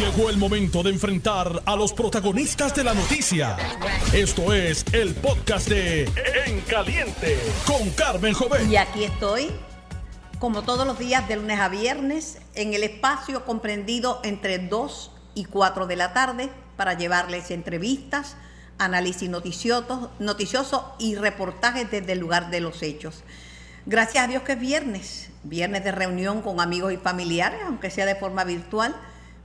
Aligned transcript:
Llegó 0.00 0.30
el 0.30 0.38
momento 0.38 0.82
de 0.82 0.88
enfrentar 0.88 1.62
a 1.66 1.76
los 1.76 1.92
protagonistas 1.92 2.74
de 2.74 2.84
la 2.84 2.94
noticia. 2.94 3.58
Esto 4.14 4.54
es 4.54 4.82
el 4.94 5.14
podcast 5.14 5.68
de 5.68 6.04
En 6.46 6.62
Caliente 6.62 7.38
con 7.66 7.90
Carmen 7.90 8.32
Joven. 8.32 8.72
Y 8.72 8.78
aquí 8.78 9.04
estoy, 9.04 9.50
como 10.38 10.62
todos 10.62 10.86
los 10.86 10.98
días 10.98 11.28
de 11.28 11.36
lunes 11.36 11.60
a 11.60 11.68
viernes, 11.68 12.38
en 12.54 12.72
el 12.72 12.82
espacio 12.82 13.44
comprendido 13.44 14.20
entre 14.24 14.58
2 14.58 15.10
y 15.34 15.44
4 15.44 15.86
de 15.86 15.96
la 15.96 16.14
tarde 16.14 16.48
para 16.78 16.94
llevarles 16.94 17.50
entrevistas, 17.50 18.36
análisis 18.78 19.28
noticioso, 19.28 20.10
noticioso 20.18 20.94
y 20.98 21.16
reportajes 21.16 21.90
desde 21.90 22.12
el 22.12 22.20
lugar 22.20 22.48
de 22.48 22.60
los 22.60 22.82
hechos. 22.82 23.22
Gracias 23.84 24.24
a 24.24 24.28
Dios 24.28 24.44
que 24.44 24.52
es 24.52 24.60
viernes, 24.60 25.28
viernes 25.42 25.84
de 25.84 25.92
reunión 25.92 26.40
con 26.40 26.58
amigos 26.58 26.90
y 26.94 26.96
familiares, 26.96 27.60
aunque 27.66 27.90
sea 27.90 28.06
de 28.06 28.14
forma 28.14 28.44
virtual, 28.44 28.96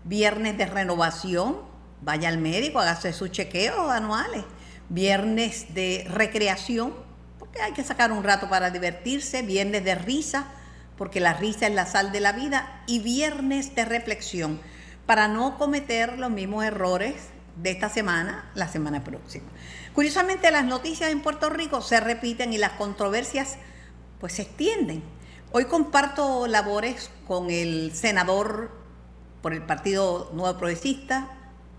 viernes 0.06 0.58
de 0.58 0.68
renovación, 0.68 1.58
vaya 2.02 2.30
al 2.30 2.38
médico, 2.38 2.80
hágase 2.80 3.12
sus 3.12 3.32
chequeos 3.32 3.90
anuales, 3.90 4.46
viernes 4.88 5.74
de 5.74 6.06
recreación, 6.10 6.94
porque 7.40 7.62
hay 7.62 7.74
que 7.74 7.84
sacar 7.84 8.12
un 8.12 8.24
rato 8.24 8.48
para 8.48 8.70
divertirse, 8.70 9.42
viernes 9.42 9.84
de 9.84 9.96
risa, 9.96 10.46
porque 10.98 11.20
la 11.20 11.34
risa 11.34 11.68
es 11.68 11.74
la 11.74 11.86
sal 11.86 12.12
de 12.12 12.22
la 12.22 12.32
vida, 12.32 12.84
y 12.88 13.00
viernes 13.00 13.76
de 13.76 13.84
reflexión, 13.84 14.62
para 15.06 15.28
no 15.28 15.58
cometer 15.58 16.18
los 16.18 16.30
mismos 16.30 16.64
errores 16.64 17.16
de 17.58 17.72
esta 17.72 17.90
semana, 17.90 18.50
la 18.54 18.68
semana 18.68 19.04
próxima. 19.04 19.46
Curiosamente, 19.94 20.52
las 20.52 20.66
noticias 20.66 21.12
en 21.12 21.22
Puerto 21.22 21.50
Rico 21.50 21.82
se 21.82 22.00
repiten 22.00 22.54
y 22.54 22.58
las 22.58 22.74
controversias 22.74 23.58
pues 24.20 24.34
se 24.34 24.44
extienden. 24.44 25.04
Hoy 25.52 25.66
comparto 25.66 26.48
labores 26.48 27.10
con 27.28 27.50
el 27.50 27.92
senador 27.94 28.85
por 29.46 29.54
el 29.54 29.62
Partido 29.62 30.32
Nuevo 30.34 30.58
Progresista, 30.58 31.28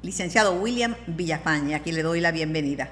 licenciado 0.02 0.52
William 0.52 0.94
Villafaña. 1.08 1.78
Aquí 1.78 1.90
le 1.90 2.04
doy 2.04 2.20
la 2.20 2.30
bienvenida. 2.30 2.90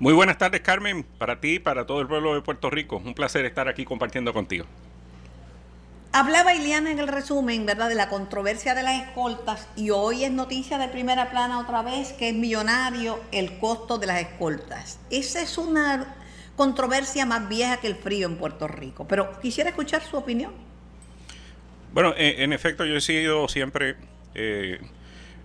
Muy 0.00 0.12
buenas 0.12 0.36
tardes, 0.36 0.62
Carmen, 0.62 1.04
para 1.16 1.40
ti 1.40 1.54
y 1.54 1.58
para 1.60 1.86
todo 1.86 2.00
el 2.00 2.08
pueblo 2.08 2.34
de 2.34 2.42
Puerto 2.42 2.70
Rico. 2.70 2.96
Un 2.96 3.14
placer 3.14 3.44
estar 3.44 3.68
aquí 3.68 3.84
compartiendo 3.84 4.32
contigo. 4.32 4.66
Hablaba 6.10 6.54
Iliana 6.54 6.90
en 6.90 6.98
el 6.98 7.06
resumen, 7.06 7.64
¿verdad?, 7.64 7.88
de 7.88 7.94
la 7.94 8.08
controversia 8.08 8.74
de 8.74 8.82
las 8.82 9.00
escoltas 9.00 9.68
y 9.76 9.90
hoy 9.90 10.24
es 10.24 10.32
noticia 10.32 10.76
de 10.76 10.88
primera 10.88 11.30
plana 11.30 11.60
otra 11.60 11.82
vez 11.82 12.12
que 12.14 12.30
es 12.30 12.34
millonario 12.34 13.20
el 13.30 13.60
costo 13.60 13.96
de 13.96 14.08
las 14.08 14.22
escoltas. 14.22 14.98
Esa 15.08 15.40
es 15.40 15.56
una 15.56 16.16
controversia 16.56 17.26
más 17.26 17.48
vieja 17.48 17.76
que 17.76 17.86
el 17.86 17.94
frío 17.94 18.26
en 18.26 18.38
Puerto 18.38 18.66
Rico, 18.66 19.06
pero 19.06 19.38
quisiera 19.38 19.70
escuchar 19.70 20.02
su 20.02 20.16
opinión. 20.16 20.71
Bueno, 21.92 22.14
en, 22.16 22.52
efecto 22.52 22.84
yo 22.84 22.96
he 22.96 23.00
sido 23.00 23.48
siempre, 23.48 23.96
eh, 24.34 24.80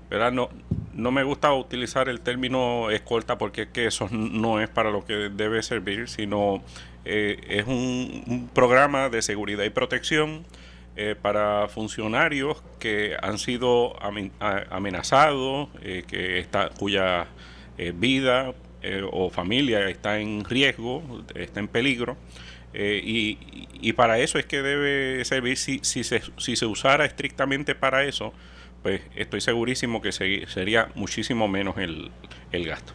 ¿verdad? 0.09 0.31
No, 0.31 0.49
no 0.93 1.11
me 1.11 1.23
gusta 1.23 1.53
utilizar 1.53 2.09
el 2.09 2.21
término 2.21 2.89
escolta 2.89 3.37
porque 3.37 3.63
es 3.63 3.67
que 3.69 3.85
eso 3.85 4.09
no 4.11 4.59
es 4.59 4.67
para 4.67 4.89
lo 4.89 5.05
que 5.05 5.13
debe 5.29 5.61
servir, 5.61 6.09
sino 6.09 6.63
eh, 7.05 7.39
es 7.47 7.67
un, 7.67 8.49
programa 8.53 9.07
de 9.09 9.21
seguridad 9.21 9.63
y 9.63 9.69
protección 9.69 10.43
eh, 10.97 11.15
para 11.21 11.69
funcionarios 11.69 12.61
que 12.79 13.15
han 13.21 13.37
sido 13.37 13.95
amenazados, 14.69 15.69
eh, 15.83 16.03
que 16.05 16.39
está, 16.39 16.69
cuya 16.69 17.27
vida 17.93 18.53
o 19.11 19.29
familia 19.29 19.87
está 19.87 20.19
en 20.19 20.43
riesgo, 20.43 21.03
está 21.35 21.59
en 21.59 21.67
peligro. 21.67 22.17
Y, 22.73 23.37
y, 23.81 23.93
para 23.93 24.19
eso 24.19 24.37
es 24.37 24.45
que 24.45 24.61
debe 24.61 25.23
servir, 25.25 25.57
si, 25.57 25.79
si, 25.81 26.03
se, 26.03 26.21
si 26.37 26.55
se 26.55 26.65
usara 26.65 27.05
estrictamente 27.05 27.73
para 27.73 28.03
eso, 28.03 28.33
pues 28.83 29.01
estoy 29.15 29.41
segurísimo 29.41 30.01
que 30.01 30.11
sería 30.11 30.89
muchísimo 30.93 31.47
menos 31.47 31.77
el, 31.77 32.11
el 32.51 32.67
gasto. 32.67 32.93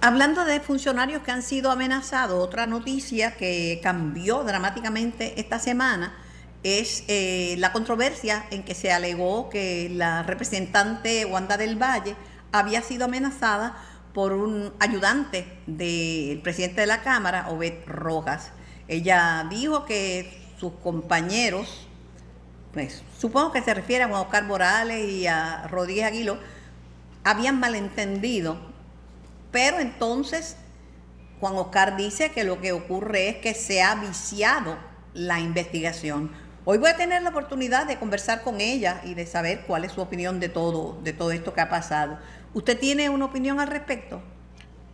Hablando 0.00 0.44
de 0.44 0.60
funcionarios 0.60 1.22
que 1.22 1.30
han 1.30 1.42
sido 1.42 1.70
amenazados, 1.70 2.42
otra 2.42 2.66
noticia 2.66 3.36
que 3.36 3.80
cambió 3.82 4.44
dramáticamente 4.44 5.40
esta 5.40 5.58
semana 5.58 6.14
es 6.62 7.04
eh, 7.08 7.54
la 7.58 7.72
controversia 7.72 8.44
en 8.50 8.62
que 8.62 8.74
se 8.74 8.92
alegó 8.92 9.48
que 9.48 9.88
la 9.92 10.22
representante 10.22 11.24
Wanda 11.24 11.56
del 11.56 11.80
Valle 11.80 12.16
había 12.52 12.82
sido 12.82 13.04
amenazada 13.06 13.76
por 14.16 14.32
un 14.32 14.72
ayudante 14.80 15.46
del 15.66 16.40
presidente 16.40 16.80
de 16.80 16.86
la 16.86 17.02
Cámara, 17.02 17.50
Obed 17.50 17.84
Rojas. 17.86 18.50
Ella 18.88 19.46
dijo 19.50 19.84
que 19.84 20.42
sus 20.58 20.72
compañeros, 20.82 21.86
pues 22.72 23.02
supongo 23.18 23.52
que 23.52 23.60
se 23.60 23.74
refiere 23.74 24.04
a 24.04 24.08
Juan 24.08 24.22
Oscar 24.22 24.44
Morales 24.44 25.06
y 25.06 25.26
a 25.26 25.68
Rodríguez 25.68 26.06
Aguilo, 26.06 26.38
habían 27.24 27.60
malentendido 27.60 28.74
pero 29.56 29.78
entonces 29.78 30.56
Juan 31.40 31.54
Oscar 31.56 31.96
dice 31.96 32.30
que 32.30 32.44
lo 32.44 32.60
que 32.60 32.72
ocurre 32.72 33.30
es 33.30 33.36
que 33.36 33.54
se 33.54 33.80
ha 33.80 33.94
viciado 33.94 34.76
la 35.14 35.40
investigación. 35.40 36.30
Hoy 36.66 36.76
voy 36.76 36.90
a 36.90 36.96
tener 36.98 37.22
la 37.22 37.30
oportunidad 37.30 37.86
de 37.86 37.98
conversar 37.98 38.42
con 38.42 38.60
ella 38.60 39.00
y 39.04 39.14
de 39.14 39.24
saber 39.24 39.62
cuál 39.66 39.84
es 39.84 39.92
su 39.92 40.02
opinión 40.02 40.40
de 40.40 40.48
todo, 40.48 41.00
de 41.02 41.14
todo 41.14 41.30
esto 41.30 41.54
que 41.54 41.60
ha 41.60 41.70
pasado. 41.70 42.18
¿Usted 42.56 42.78
tiene 42.78 43.10
una 43.10 43.26
opinión 43.26 43.60
al 43.60 43.66
respecto? 43.66 44.22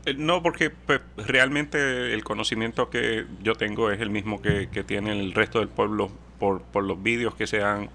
Eh, 0.05 0.15
no, 0.19 0.43
porque 0.43 0.71
pues, 0.71 1.01
realmente 1.17 2.13
el 2.13 2.25
conocimiento 2.25 2.91
que 2.91 3.25
yo 3.41 3.55
tengo 3.55 3.93
es 3.93 4.01
el 4.01 4.11
mismo 4.11 4.43
que, 4.43 4.67
tiene 4.85 5.13
el 5.13 5.33
resto 5.33 5.61
del 5.61 5.69
pueblo 5.69 6.11
por, 6.41 6.63
por 6.63 6.83
los 6.83 7.01
vídeos 7.01 7.37
que 7.37 7.47
se 7.47 7.63
han 7.63 7.89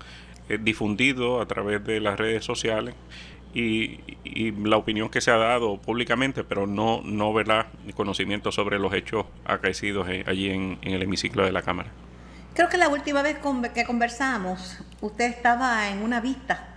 eh, 0.47 0.57
difundido 0.57 1.41
a 1.41 1.47
través 1.47 1.83
de 1.83 1.99
las 1.99 2.17
redes 2.17 2.45
sociales 2.45 2.95
y, 3.53 3.99
la 4.63 4.77
opinión 4.77 5.09
que 5.09 5.19
se 5.19 5.31
ha 5.31 5.37
dado 5.37 5.81
públicamente, 5.81 6.45
pero 6.45 6.65
no, 6.65 7.01
no 7.03 7.33
¿verdad? 7.33 7.65
conocimiento 7.93 8.53
sobre 8.53 8.79
los 8.79 8.93
hechos 8.93 9.25
acaecidos 9.43 10.07
eh, 10.07 10.23
allí 10.27 10.49
en, 10.49 10.79
el 10.83 11.03
hemiciclo 11.03 11.43
de 11.43 11.51
la 11.51 11.61
Cámara. 11.61 11.89
Creo 12.53 12.69
que 12.69 12.77
la 12.77 12.87
última 12.87 13.21
vez 13.21 13.37
que 13.73 13.83
conversamos, 13.83 14.79
usted 15.01 15.25
estaba 15.25 15.89
en 15.89 16.03
una 16.03 16.21
vista, 16.21 16.76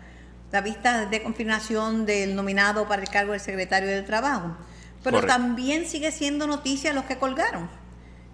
la 0.53 0.61
vista 0.61 1.07
de 1.07 1.23
confirmación 1.23 2.07
del 2.07 2.35
nominado 2.35 2.89
para 2.89 3.03
el 3.03 3.09
cargo 3.09 3.33
del 3.33 3.41
secretario 3.41 3.89
del 3.89 4.05
Trabajo, 4.05 4.57
pero 5.03 5.23
también 5.23 5.87
sigue 5.87 6.13
siendo 6.13 6.47
noticia 6.47 6.93
los 6.93 7.05
que 7.05 7.17
colgaron. 7.17 7.71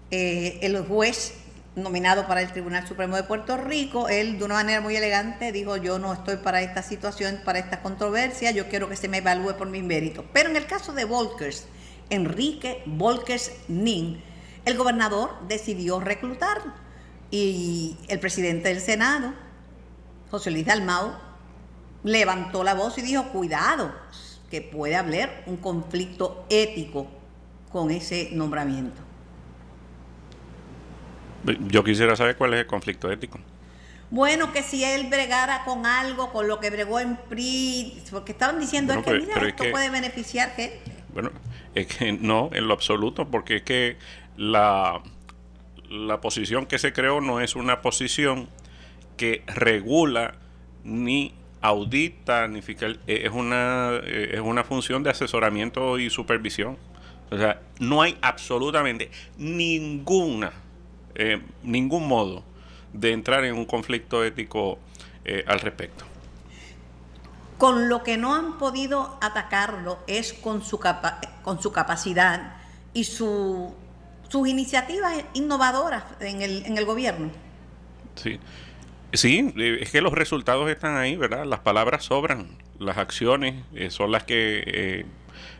Eh, 0.09 0.59
el 0.61 0.83
juez 0.85 1.33
nominado 1.75 2.27
para 2.27 2.41
el 2.41 2.51
Tribunal 2.51 2.87
Supremo 2.87 3.15
de 3.15 3.23
Puerto 3.23 3.55
Rico, 3.55 4.09
él 4.09 4.39
de 4.39 4.45
una 4.45 4.55
manera 4.55 4.81
muy 4.81 4.95
elegante 4.95 5.51
dijo, 5.51 5.77
yo 5.77 5.99
no 5.99 6.11
estoy 6.11 6.37
para 6.37 6.61
esta 6.61 6.81
situación, 6.81 7.39
para 7.45 7.59
esta 7.59 7.81
controversia, 7.81 8.51
yo 8.51 8.67
quiero 8.67 8.89
que 8.89 8.95
se 8.95 9.07
me 9.07 9.19
evalúe 9.19 9.55
por 9.55 9.69
mis 9.69 9.83
méritos. 9.83 10.25
Pero 10.33 10.49
en 10.49 10.55
el 10.55 10.65
caso 10.65 10.93
de 10.93 11.05
Volkers, 11.05 11.67
Enrique 12.09 12.81
Volkers 12.85 13.51
Nin, 13.67 14.21
el 14.65 14.75
gobernador 14.75 15.35
decidió 15.47 15.99
reclutarlo 15.99 16.73
y 17.29 17.97
el 18.07 18.19
presidente 18.19 18.69
del 18.69 18.81
Senado, 18.81 19.33
José 20.31 20.51
Luis 20.51 20.65
Dalmau, 20.65 21.26
levantó 22.07 22.63
la 22.63 22.73
voz 22.73 22.97
y 22.97 23.01
dijo, 23.01 23.25
cuidado, 23.25 23.93
que 24.49 24.61
puede 24.61 24.95
haber 24.95 25.43
un 25.45 25.57
conflicto 25.57 26.45
ético 26.49 27.07
con 27.71 27.91
ese 27.91 28.29
nombramiento. 28.31 29.01
Yo 31.67 31.83
quisiera 31.83 32.15
saber 32.15 32.37
cuál 32.37 32.53
es 32.53 32.61
el 32.61 32.67
conflicto 32.67 33.11
ético. 33.11 33.39
Bueno, 34.09 34.53
que 34.53 34.63
si 34.63 34.83
él 34.83 35.07
bregara 35.09 35.65
con 35.65 35.85
algo, 35.85 36.31
con 36.31 36.47
lo 36.47 36.59
que 36.59 36.69
bregó 36.69 36.99
en 36.99 37.17
PRI, 37.17 38.01
porque 38.09 38.31
estaban 38.31 38.59
diciendo 38.59 38.93
es 38.93 39.03
que 39.03 39.13
mira, 39.19 39.35
esto 39.45 39.65
puede 39.69 39.89
beneficiar 39.89 40.51
gente. 40.51 40.93
Bueno, 41.13 41.31
es 41.75 41.87
que 41.87 42.13
no, 42.13 42.49
en 42.53 42.67
lo 42.67 42.73
absoluto, 42.73 43.29
porque 43.29 43.57
es 43.57 43.61
que 43.63 43.97
la, 44.37 45.01
la 45.89 46.21
posición 46.21 46.65
que 46.67 46.79
se 46.79 46.93
creó 46.93 47.19
no 47.19 47.41
es 47.41 47.55
una 47.55 47.81
posición 47.81 48.49
que 49.17 49.43
regula 49.47 50.35
ni 50.85 51.33
audita 51.61 52.47
ni 52.47 52.61
fiscal, 52.61 52.99
es 53.07 53.31
una, 53.31 53.99
es 54.05 54.39
una 54.39 54.63
función 54.63 55.03
de 55.03 55.09
asesoramiento 55.09 55.99
y 55.99 56.09
supervisión. 56.09 56.77
O 57.29 57.37
sea, 57.37 57.61
no 57.79 58.01
hay 58.01 58.17
absolutamente 58.21 59.11
ninguna 59.37 60.51
eh, 61.19 61.41
ningún 61.63 62.07
modo 62.07 62.43
de 62.93 63.11
entrar 63.11 63.43
en 63.43 63.55
un 63.55 63.65
conflicto 63.65 64.23
ético 64.23 64.77
eh, 65.25 65.43
al 65.47 65.59
respecto. 65.59 66.05
Con 67.57 67.89
lo 67.89 68.03
que 68.03 68.17
no 68.17 68.35
han 68.35 68.59
podido 68.59 69.17
atacarlo 69.19 69.97
es 70.05 70.33
con 70.33 70.61
su, 70.61 70.79
con 71.41 71.59
su 71.59 71.71
capacidad 71.71 72.57
y 72.93 73.05
su, 73.05 73.73
sus 74.29 74.47
iniciativas 74.47 75.23
innovadoras 75.33 76.03
en 76.19 76.43
el, 76.43 76.63
en 76.67 76.77
el 76.77 76.85
gobierno. 76.85 77.31
Sí. 78.13 78.39
Sí, 79.17 79.53
eh, 79.57 79.79
es 79.81 79.91
que 79.91 80.01
los 80.01 80.13
resultados 80.13 80.69
están 80.69 80.95
ahí, 80.95 81.15
¿verdad? 81.15 81.45
Las 81.45 81.59
palabras 81.59 82.05
sobran, 82.05 82.47
las 82.79 82.97
acciones 82.97 83.55
son 83.89 84.11
las 84.11 84.23
que 84.23 85.05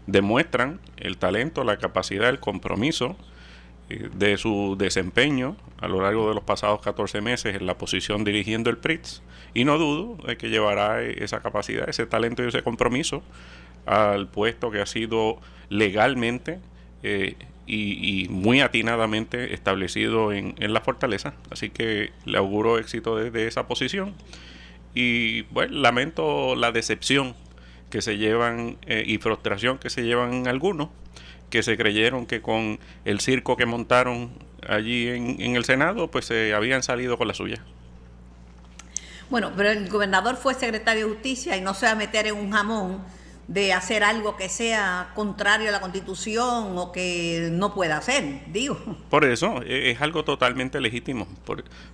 demuestran 0.07 0.79
el 0.97 1.17
talento, 1.17 1.63
la 1.63 1.77
capacidad, 1.77 2.29
el 2.29 2.39
compromiso 2.39 3.15
eh, 3.89 4.09
de 4.13 4.37
su 4.37 4.75
desempeño 4.77 5.55
a 5.79 5.87
lo 5.87 6.01
largo 6.01 6.29
de 6.29 6.35
los 6.35 6.43
pasados 6.43 6.81
14 6.81 7.21
meses 7.21 7.55
en 7.55 7.67
la 7.67 7.77
posición 7.77 8.23
dirigiendo 8.23 8.69
el 8.69 8.77
PRITS 8.77 9.21
y 9.53 9.65
no 9.65 9.77
dudo 9.77 10.17
de 10.25 10.37
que 10.37 10.49
llevará 10.49 11.01
esa 11.03 11.41
capacidad, 11.41 11.87
ese 11.87 12.05
talento 12.05 12.43
y 12.43 12.47
ese 12.47 12.63
compromiso 12.63 13.21
al 13.85 14.27
puesto 14.27 14.71
que 14.71 14.81
ha 14.81 14.85
sido 14.85 15.39
legalmente 15.69 16.59
eh, 17.67 17.73
y, 17.73 18.27
muy 18.29 18.61
atinadamente 18.61 19.53
establecido 19.53 20.31
en, 20.31 20.55
la 20.59 20.81
fortaleza. 20.81 21.33
Así 21.51 21.69
que 21.69 22.11
le 22.25 22.37
auguro 22.37 22.77
éxito 22.79 23.17
desde 23.17 23.47
esa 23.47 23.67
posición. 23.67 24.13
Y 24.93 25.43
bueno, 25.43 25.75
lamento 25.75 26.55
la 26.55 26.71
decepción 26.71 27.35
que 27.89 28.01
se 28.01 28.17
llevan 28.17 28.77
eh, 28.85 29.03
y 29.05 29.17
frustración 29.17 29.77
que 29.77 29.89
se 29.89 30.03
llevan 30.03 30.47
algunos 30.47 30.89
que 31.49 31.63
se 31.63 31.77
creyeron 31.77 32.25
que 32.25 32.41
con 32.41 32.77
el 33.05 33.21
circo 33.21 33.55
que 33.55 33.65
montaron 33.65 34.31
allí 34.67 35.07
en, 35.07 35.39
en 35.39 35.55
el 35.55 35.63
Senado, 35.63 36.11
pues 36.11 36.25
se 36.25 36.53
habían 36.53 36.83
salido 36.83 37.17
con 37.17 37.29
la 37.29 37.33
suya. 37.33 37.63
Bueno, 39.29 39.51
pero 39.55 39.69
el 39.69 39.89
gobernador 39.89 40.35
fue 40.35 40.53
secretario 40.53 41.07
de 41.07 41.13
justicia 41.13 41.55
y 41.55 41.61
no 41.61 41.73
se 41.73 41.85
va 41.85 41.93
a 41.93 41.95
meter 41.95 42.27
en 42.27 42.35
un 42.35 42.51
jamón 42.51 43.01
de 43.47 43.71
hacer 43.71 44.03
algo 44.03 44.35
que 44.35 44.49
sea 44.49 45.11
contrario 45.15 45.69
a 45.69 45.71
la 45.71 45.79
constitución 45.79 46.77
o 46.77 46.91
que 46.91 47.49
no 47.51 47.73
pueda 47.73 47.97
hacer, 47.97 48.41
digo. 48.47 48.77
Por 49.09 49.23
eso 49.23 49.61
e, 49.63 49.91
es 49.91 50.01
algo 50.01 50.25
totalmente 50.25 50.81
legítimo. 50.81 51.27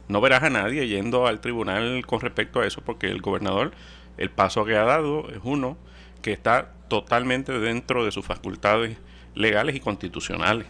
no 0.07 0.21
verás 0.21 0.43
a 0.43 0.49
nadie 0.49 0.87
yendo 0.87 1.27
al 1.27 1.41
tribunal 1.41 2.05
con 2.07 2.21
respecto 2.21 2.59
a 2.59 2.65
eso, 2.65 2.81
porque 2.81 3.07
el 3.07 3.21
gobernador, 3.21 3.71
el 4.17 4.31
paso 4.31 4.65
que 4.65 4.75
ha 4.75 4.83
dado 4.83 5.29
es 5.29 5.39
uno 5.43 5.77
que 6.21 6.31
está 6.31 6.71
totalmente 6.87 7.59
dentro 7.59 8.03
de 8.03 8.11
sus 8.11 8.25
facultades 8.25 8.97
legales 9.35 9.75
y 9.75 9.79
constitucionales. 9.79 10.65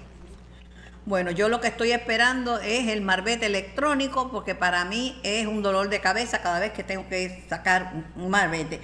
Bueno, 1.06 1.31
yo 1.31 1.50
lo 1.50 1.59
que 1.59 1.68
estoy 1.68 1.91
esperando 1.91 2.59
es 2.59 2.88
el 2.88 3.01
marbete 3.01 3.45
electrónico 3.45 4.31
porque 4.31 4.56
para 4.56 4.86
mí 4.86 5.19
es 5.24 5.47
un 5.47 5.62
dolor 5.62 5.89
de 5.89 6.00
cabeza 6.00 6.41
cada 6.41 6.59
vez 6.59 6.71
que 6.71 6.83
tengo 6.83 7.07
que 7.09 7.44
sacar 7.50 7.91
un 8.15 8.29
marbete 8.29 8.79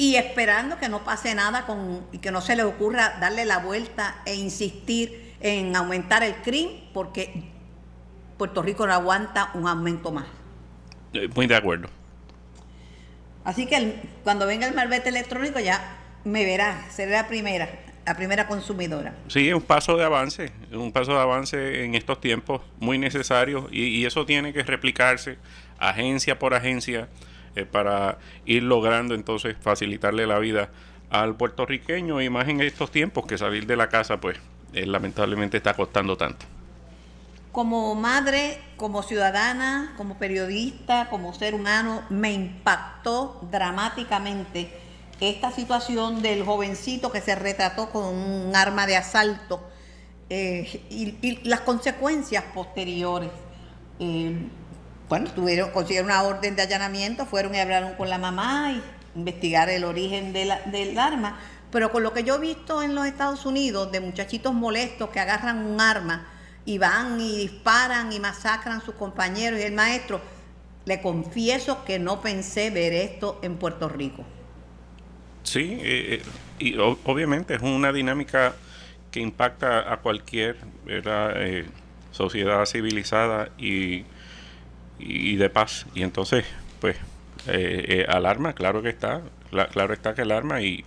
y 0.00 0.16
esperando 0.16 0.78
que 0.78 0.88
no 0.88 1.04
pase 1.04 1.34
nada 1.34 1.66
con, 1.66 2.06
y 2.10 2.20
que 2.20 2.30
no 2.30 2.40
se 2.40 2.56
le 2.56 2.62
ocurra 2.62 3.18
darle 3.20 3.44
la 3.44 3.58
vuelta 3.58 4.22
e 4.24 4.34
insistir 4.34 5.34
en 5.40 5.76
aumentar 5.76 6.22
el 6.22 6.36
crimen, 6.36 6.88
porque 6.94 7.30
Puerto 8.38 8.62
Rico 8.62 8.86
no 8.86 8.94
aguanta 8.94 9.50
un 9.52 9.68
aumento 9.68 10.10
más. 10.10 10.24
Eh, 11.12 11.28
muy 11.34 11.46
de 11.46 11.54
acuerdo. 11.54 11.90
Así 13.44 13.66
que 13.66 14.00
cuando 14.24 14.46
venga 14.46 14.66
el 14.66 14.74
malvete 14.74 15.10
electrónico 15.10 15.60
ya 15.60 15.98
me 16.24 16.46
verá, 16.46 16.86
seré 16.90 17.10
la 17.10 17.28
primera, 17.28 17.68
la 18.06 18.16
primera 18.16 18.48
consumidora. 18.48 19.14
Sí, 19.28 19.50
es 19.50 19.54
un 19.54 19.60
paso 19.60 19.98
de 19.98 20.04
avance, 20.04 20.50
un 20.72 20.92
paso 20.92 21.12
de 21.12 21.20
avance 21.20 21.84
en 21.84 21.94
estos 21.94 22.22
tiempos 22.22 22.62
muy 22.78 22.96
necesario 22.96 23.68
y, 23.70 23.82
y 23.82 24.06
eso 24.06 24.24
tiene 24.24 24.54
que 24.54 24.62
replicarse 24.62 25.36
agencia 25.78 26.38
por 26.38 26.54
agencia 26.54 27.10
eh, 27.56 27.64
para 27.64 28.18
ir 28.46 28.62
logrando 28.62 29.14
entonces 29.14 29.56
facilitarle 29.60 30.26
la 30.26 30.38
vida 30.38 30.70
al 31.10 31.34
puertorriqueño 31.34 32.20
y 32.20 32.30
más 32.30 32.48
en 32.48 32.60
estos 32.60 32.90
tiempos 32.90 33.26
que 33.26 33.36
salir 33.36 33.66
de 33.66 33.76
la 33.76 33.88
casa 33.88 34.20
pues 34.20 34.38
eh, 34.72 34.86
lamentablemente 34.86 35.56
está 35.56 35.74
costando 35.74 36.16
tanto. 36.16 36.46
Como 37.52 37.96
madre, 37.96 38.58
como 38.76 39.02
ciudadana, 39.02 39.94
como 39.96 40.18
periodista, 40.18 41.08
como 41.10 41.34
ser 41.34 41.54
humano, 41.54 42.02
me 42.08 42.32
impactó 42.32 43.40
dramáticamente 43.50 44.70
esta 45.18 45.50
situación 45.50 46.22
del 46.22 46.44
jovencito 46.44 47.10
que 47.10 47.20
se 47.20 47.34
retrató 47.34 47.90
con 47.90 48.04
un 48.04 48.54
arma 48.54 48.86
de 48.86 48.96
asalto 48.96 49.60
eh, 50.30 50.80
y, 50.90 51.40
las 51.48 51.60
consecuencias 51.60 52.44
posteriores 52.54 53.30
bueno, 55.10 55.28
tuvieron, 55.32 55.70
consiguieron 55.72 56.08
una 56.08 56.22
orden 56.22 56.54
de 56.54 56.62
allanamiento, 56.62 57.26
fueron 57.26 57.52
y 57.52 57.58
hablaron 57.58 57.94
con 57.94 58.08
la 58.08 58.16
mamá 58.16 58.70
y 58.72 59.18
investigar 59.18 59.68
el 59.68 59.82
origen 59.82 60.32
del 60.32 60.98
arma. 60.98 61.36
Pero 61.72 61.90
con 61.90 62.04
lo 62.04 62.12
que 62.12 62.22
yo 62.22 62.36
he 62.36 62.40
visto 62.40 62.80
en 62.80 62.94
los 62.94 63.06
Estados 63.06 63.44
Unidos 63.44 63.90
de 63.90 64.00
muchachitos 64.00 64.54
molestos 64.54 65.10
que 65.10 65.18
agarran 65.18 65.66
un 65.66 65.80
arma 65.80 66.28
y 66.64 66.78
van 66.78 67.20
y 67.20 67.38
disparan 67.38 68.12
y 68.12 68.20
masacran 68.20 68.78
a 68.78 68.80
sus 68.80 68.94
compañeros 68.94 69.58
y 69.58 69.64
el 69.64 69.72
maestro, 69.72 70.20
le 70.84 71.02
confieso 71.02 71.84
que 71.84 71.98
no 71.98 72.20
pensé 72.20 72.70
ver 72.70 72.92
esto 72.92 73.40
en 73.42 73.56
Puerto 73.56 73.88
Rico. 73.88 74.24
Sí, 75.42 75.76
eh, 75.80 76.14
eh, 76.14 76.22
y 76.60 76.76
obviamente 76.78 77.54
es 77.56 77.62
una 77.62 77.92
dinámica 77.92 78.54
que 79.10 79.18
impacta 79.18 79.92
a 79.92 79.96
cualquier 79.96 80.56
eh, 80.86 81.66
sociedad 82.12 82.64
civilizada 82.64 83.48
y 83.58 84.04
y 85.00 85.36
de 85.36 85.50
paz. 85.50 85.86
Y 85.94 86.02
entonces, 86.02 86.44
pues, 86.80 86.96
eh, 87.46 87.84
eh, 87.88 88.06
alarma, 88.08 88.52
claro 88.54 88.82
que 88.82 88.90
está, 88.90 89.22
claro 89.72 89.94
está 89.94 90.14
que 90.14 90.22
alarma 90.22 90.60
y, 90.60 90.84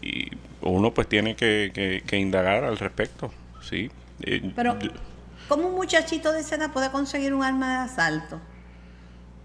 y 0.00 0.30
uno 0.60 0.92
pues 0.92 1.08
tiene 1.08 1.36
que, 1.36 2.02
que, 2.06 2.16
indagar 2.16 2.64
al 2.64 2.78
respecto, 2.78 3.32
sí. 3.62 3.90
Eh, 4.22 4.52
Pero, 4.56 4.76
¿cómo 5.48 5.68
un 5.68 5.74
muchachito 5.74 6.32
de 6.32 6.40
edad 6.40 6.72
puede 6.72 6.90
conseguir 6.90 7.32
un 7.32 7.44
arma 7.44 7.70
de 7.70 7.90
asalto? 7.90 8.40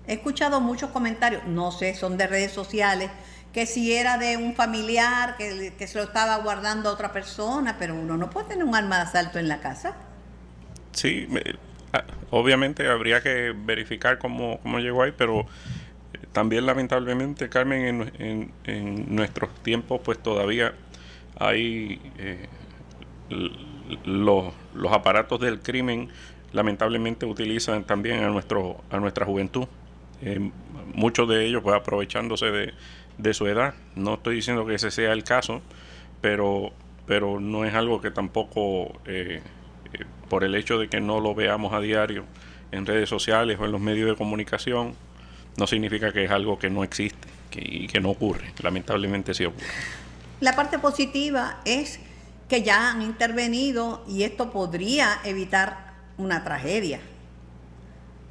He 0.07 0.13
escuchado 0.13 0.59
muchos 0.59 0.89
comentarios, 0.89 1.45
no 1.45 1.71
sé, 1.71 1.93
son 1.93 2.17
de 2.17 2.27
redes 2.27 2.51
sociales, 2.51 3.11
que 3.53 3.65
si 3.65 3.93
era 3.93 4.17
de 4.17 4.37
un 4.37 4.55
familiar 4.55 5.35
que, 5.37 5.73
que 5.77 5.87
se 5.87 5.97
lo 5.97 6.05
estaba 6.05 6.37
guardando 6.37 6.89
a 6.89 6.93
otra 6.93 7.11
persona, 7.11 7.75
pero 7.77 7.93
uno 7.95 8.17
no 8.17 8.29
puede 8.29 8.47
tener 8.47 8.63
un 8.63 8.75
arma 8.75 8.97
de 8.97 9.01
asalto 9.03 9.37
en 9.39 9.47
la 9.47 9.59
casa. 9.59 9.95
Sí, 10.93 11.27
obviamente 12.31 12.87
habría 12.87 13.21
que 13.21 13.53
verificar 13.55 14.17
cómo, 14.17 14.59
cómo 14.61 14.79
llegó 14.79 15.03
ahí, 15.03 15.13
pero 15.17 15.41
eh, 15.41 15.45
también 16.31 16.65
lamentablemente, 16.65 17.49
Carmen, 17.49 18.11
en, 18.19 18.51
en, 18.65 19.15
nuestros 19.15 19.53
tiempos 19.63 20.01
pues 20.03 20.17
todavía 20.21 20.73
hay 21.39 22.01
eh, 22.17 22.47
los, 24.05 24.53
los 24.73 24.91
aparatos 24.91 25.39
del 25.39 25.59
crimen 25.59 26.09
lamentablemente 26.53 27.25
utilizan 27.25 27.83
también 27.83 28.23
a 28.23 28.29
nuestro 28.29 28.83
a 28.89 28.97
nuestra 28.97 29.25
juventud. 29.25 29.67
Eh, 30.21 30.51
muchos 30.93 31.27
de 31.29 31.45
ellos 31.45 31.61
pues 31.61 31.75
aprovechándose 31.75 32.47
de, 32.47 32.73
de, 33.17 33.33
su 33.33 33.47
edad. 33.47 33.75
No 33.95 34.15
estoy 34.15 34.35
diciendo 34.35 34.65
que 34.65 34.75
ese 34.75 34.89
sea 34.91 35.13
el 35.13 35.23
caso 35.23 35.61
pero 36.21 36.71
pero 37.05 37.39
no 37.39 37.63
es 37.65 37.73
algo 37.73 38.01
que 38.01 38.11
tampoco 38.11 38.99
eh, 39.05 39.41
por 40.29 40.43
el 40.43 40.55
hecho 40.55 40.77
de 40.77 40.89
que 40.89 40.99
no 40.99 41.19
lo 41.19 41.35
veamos 41.35 41.73
a 41.73 41.79
diario 41.79 42.25
en 42.71 42.85
redes 42.85 43.09
sociales 43.09 43.57
o 43.59 43.65
en 43.65 43.71
los 43.71 43.81
medios 43.81 44.09
de 44.09 44.15
comunicación, 44.15 44.93
no 45.57 45.67
significa 45.67 46.11
que 46.11 46.25
es 46.25 46.31
algo 46.31 46.59
que 46.59 46.69
no 46.69 46.83
existe 46.83 47.27
y 47.55 47.87
que 47.87 47.99
no 47.99 48.09
ocurre. 48.11 48.53
Lamentablemente 48.61 49.33
sí 49.33 49.45
ocurre. 49.45 49.65
La 50.39 50.55
parte 50.55 50.77
positiva 50.77 51.61
es 51.65 51.99
que 52.47 52.61
ya 52.61 52.91
han 52.91 53.01
intervenido 53.01 54.03
y 54.07 54.23
esto 54.23 54.51
podría 54.51 55.19
evitar 55.23 55.93
una 56.17 56.43
tragedia. 56.43 56.99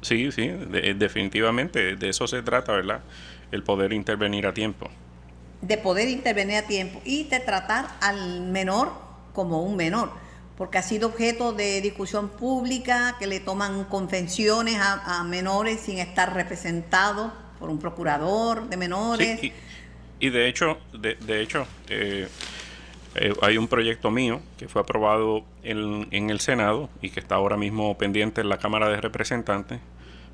Sí, 0.01 0.31
sí, 0.31 0.47
definitivamente, 0.47 1.95
de 1.95 2.09
eso 2.09 2.27
se 2.27 2.41
trata, 2.41 2.73
¿verdad? 2.73 3.01
El 3.51 3.63
poder 3.63 3.93
intervenir 3.93 4.47
a 4.47 4.53
tiempo. 4.53 4.89
De 5.61 5.77
poder 5.77 6.07
intervenir 6.07 6.57
a 6.57 6.61
tiempo 6.61 7.01
y 7.03 7.23
de 7.25 7.39
tratar 7.39 7.87
al 7.99 8.41
menor 8.41 8.91
como 9.33 9.63
un 9.63 9.75
menor 9.75 10.11
porque 10.57 10.79
ha 10.79 10.81
sido 10.81 11.09
objeto 11.09 11.53
de 11.53 11.81
discusión 11.81 12.29
pública, 12.29 13.15
que 13.19 13.27
le 13.27 13.39
toman 13.39 13.85
convenciones 13.85 14.77
a, 14.79 15.23
menores 15.23 15.81
sin 15.81 15.99
estar 15.99 16.33
representados 16.33 17.31
por 17.59 17.69
un 17.69 17.79
procurador 17.79 18.67
de 18.67 18.77
menores. 18.77 19.39
y, 20.19 20.29
de 20.29 20.47
hecho, 20.47 20.77
de, 20.93 21.41
hecho 21.41 21.67
eh, 21.89 22.27
eh, 23.15 23.33
hay 23.41 23.57
un 23.57 23.67
proyecto 23.67 24.09
mío 24.09 24.41
que 24.57 24.67
fue 24.67 24.81
aprobado 24.81 25.43
en, 25.63 26.07
en, 26.11 26.29
el 26.31 26.39
Senado 26.39 26.89
y 27.01 27.11
que 27.11 27.19
está 27.19 27.35
ahora 27.35 27.57
mismo 27.57 27.95
pendiente 27.97 28.41
en 28.41 28.49
la 28.49 28.57
Cámara 28.57 28.89
de 28.89 28.99
Representantes 28.99 29.79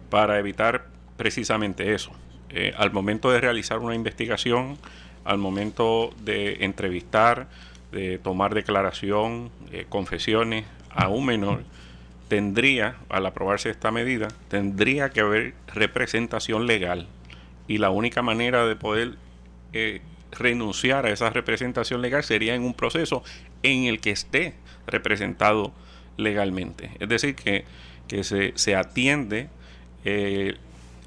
para 0.10 0.40
evitar 0.40 0.88
precisamente 1.18 1.94
eso. 1.94 2.12
Eh, 2.50 2.72
al 2.78 2.92
momento 2.92 3.32
de 3.32 3.42
realizar 3.42 3.80
una 3.80 3.96
investigación, 3.96 4.78
al 5.26 5.38
momento 5.38 6.14
de 6.24 6.64
entrevistar, 6.64 7.48
de 7.94 8.18
tomar 8.18 8.54
declaración, 8.54 9.52
eh, 9.72 9.86
confesiones 9.88 10.66
a 10.90 11.08
un 11.08 11.26
menor, 11.26 11.64
tendría, 12.28 12.96
al 13.10 13.26
aprobarse 13.26 13.70
esta 13.70 13.92
medida, 13.92 14.28
tendría 14.48 15.12
que 15.12 15.22
haber 15.22 15.54
representación 15.74 16.66
legal. 16.68 17.08
Y 17.68 17.78
la 17.78 17.92
única 17.92 18.22
manera 18.22 18.66
de 18.66 18.76
poder 18.76 19.14
eh, 19.72 20.02
renunciar 20.32 21.06
a 21.06 21.12
esa 21.12 21.30
representación 21.30 22.02
legal 22.02 22.24
sería 22.24 22.56
en 22.56 22.64
un 22.64 22.74
proceso 22.74 23.24
en 23.62 23.84
el 23.86 24.00
que 24.00 24.12
esté 24.12 24.56
representado 24.88 25.74
legalmente. 26.18 26.92
Es 27.00 27.10
decir, 27.10 27.36
que, 27.36 27.66
que 28.08 28.24
se, 28.24 28.54
se 28.56 28.76
atiende 28.76 29.50
eh, 30.06 30.56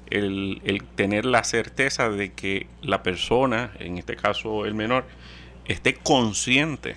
el, 0.09 0.61
el, 0.63 0.83
tener 0.83 1.25
la 1.25 1.43
certeza 1.43 2.09
de 2.09 2.31
que 2.31 2.67
la 2.81 3.03
persona, 3.03 3.71
en 3.79 3.97
este 3.97 4.15
caso 4.15 4.65
el 4.65 4.73
menor, 4.73 5.05
esté 5.67 5.95
consciente 5.95 6.95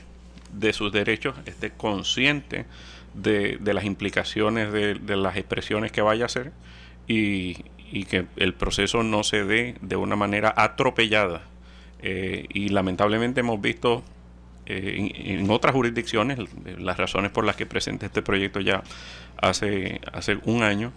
de 0.52 0.72
sus 0.72 0.92
derechos, 0.92 1.36
esté 1.46 1.70
consciente 1.70 2.66
de, 3.14 3.58
las 3.62 3.84
implicaciones 3.84 4.72
de, 4.72 5.16
las 5.16 5.36
expresiones 5.36 5.92
que 5.92 6.02
vaya 6.02 6.24
a 6.24 6.26
hacer 6.26 6.52
y, 7.06 7.54
que 8.08 8.26
el 8.36 8.54
proceso 8.54 9.02
no 9.02 9.24
se 9.24 9.44
dé 9.44 9.74
de 9.80 9.96
una 9.96 10.16
manera 10.16 10.54
atropellada. 10.56 11.42
Eh, 12.02 12.46
y 12.48 12.68
lamentablemente 12.70 13.40
hemos 13.40 13.60
visto 13.60 14.02
eh, 14.66 15.10
en, 15.14 15.50
otras 15.50 15.74
jurisdicciones 15.74 16.38
las 16.78 16.96
razones 16.96 17.30
por 17.30 17.44
las 17.44 17.56
que 17.56 17.66
presenté 17.66 18.06
este 18.06 18.22
proyecto 18.22 18.60
ya 18.60 18.82
hace, 19.36 20.00
hace 20.12 20.38
un 20.44 20.62
año 20.62 20.92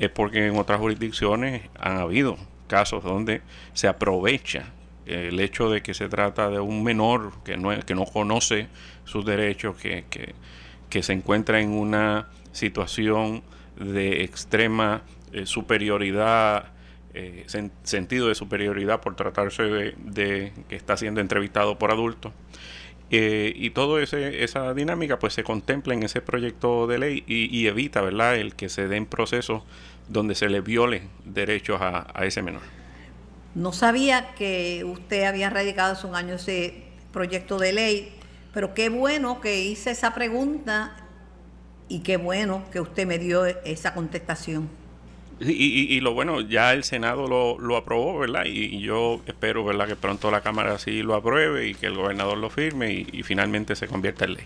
es 0.00 0.08
porque 0.08 0.46
en 0.46 0.56
otras 0.56 0.80
jurisdicciones 0.80 1.62
han 1.78 1.98
habido 1.98 2.36
casos 2.66 3.04
donde 3.04 3.42
se 3.74 3.86
aprovecha 3.86 4.72
el 5.06 5.40
hecho 5.40 5.70
de 5.70 5.82
que 5.82 5.94
se 5.94 6.08
trata 6.08 6.50
de 6.50 6.60
un 6.60 6.82
menor 6.82 7.32
que 7.44 7.56
no, 7.56 7.78
que 7.80 7.94
no 7.94 8.04
conoce 8.04 8.68
sus 9.04 9.24
derechos, 9.24 9.76
que, 9.76 10.04
que, 10.88 11.02
se 11.02 11.12
encuentra 11.12 11.60
en 11.60 11.70
una 11.70 12.28
situación 12.52 13.42
de 13.76 14.22
extrema 14.22 15.02
eh, 15.32 15.46
superioridad, 15.46 16.72
eh, 17.14 17.44
sentido 17.82 18.28
de 18.28 18.34
superioridad 18.34 19.00
por 19.00 19.16
tratarse 19.16 19.62
de, 19.62 20.52
que 20.68 20.76
está 20.76 20.96
siendo 20.96 21.20
entrevistado 21.20 21.78
por 21.78 21.90
adultos. 21.90 22.32
Eh, 23.12 23.52
y 23.56 23.70
toda 23.70 24.00
esa 24.02 24.72
dinámica 24.72 25.18
pues 25.18 25.34
se 25.34 25.42
contempla 25.42 25.94
en 25.94 26.04
ese 26.04 26.20
proyecto 26.20 26.86
de 26.86 26.98
ley 26.98 27.24
y, 27.26 27.66
evita 27.66 28.00
verdad 28.02 28.36
el 28.36 28.54
que 28.54 28.68
se 28.68 28.86
den 28.86 29.06
procesos 29.06 29.64
donde 30.08 30.36
se 30.36 30.48
le 30.48 30.60
viole 30.60 31.02
derechos 31.24 31.80
a, 31.80 32.06
ese 32.24 32.42
menor. 32.42 32.62
No 33.54 33.72
sabía 33.72 34.34
que 34.34 34.84
usted 34.84 35.24
había 35.24 35.50
radicado 35.50 35.92
hace 35.92 36.06
un 36.06 36.14
año 36.14 36.34
ese 36.34 36.84
proyecto 37.12 37.58
de 37.58 37.72
ley, 37.72 38.12
pero 38.54 38.74
qué 38.74 38.88
bueno 38.88 39.40
que 39.40 39.60
hice 39.60 39.90
esa 39.90 40.14
pregunta 40.14 40.96
y 41.88 42.00
qué 42.00 42.16
bueno 42.16 42.64
que 42.70 42.80
usted 42.80 43.06
me 43.06 43.18
dio 43.18 43.44
esa 43.44 43.94
contestación. 43.94 44.68
Y, 45.40 45.96
y, 45.96 46.00
lo 46.00 46.12
bueno, 46.12 46.42
ya 46.42 46.74
el 46.74 46.84
Senado 46.84 47.26
lo, 47.26 47.58
lo 47.58 47.78
aprobó, 47.78 48.18
¿verdad? 48.18 48.44
Y, 48.44 48.78
yo 48.80 49.22
espero, 49.26 49.64
¿verdad?, 49.64 49.88
que 49.88 49.96
pronto 49.96 50.30
la 50.30 50.42
Cámara 50.42 50.78
sí 50.78 51.02
lo 51.02 51.14
apruebe 51.14 51.66
y 51.66 51.74
que 51.74 51.86
el 51.86 51.94
gobernador 51.94 52.36
lo 52.36 52.50
firme 52.50 52.92
y, 52.92 53.22
finalmente 53.22 53.74
se 53.74 53.88
convierta 53.88 54.26
en 54.26 54.34
ley. 54.34 54.44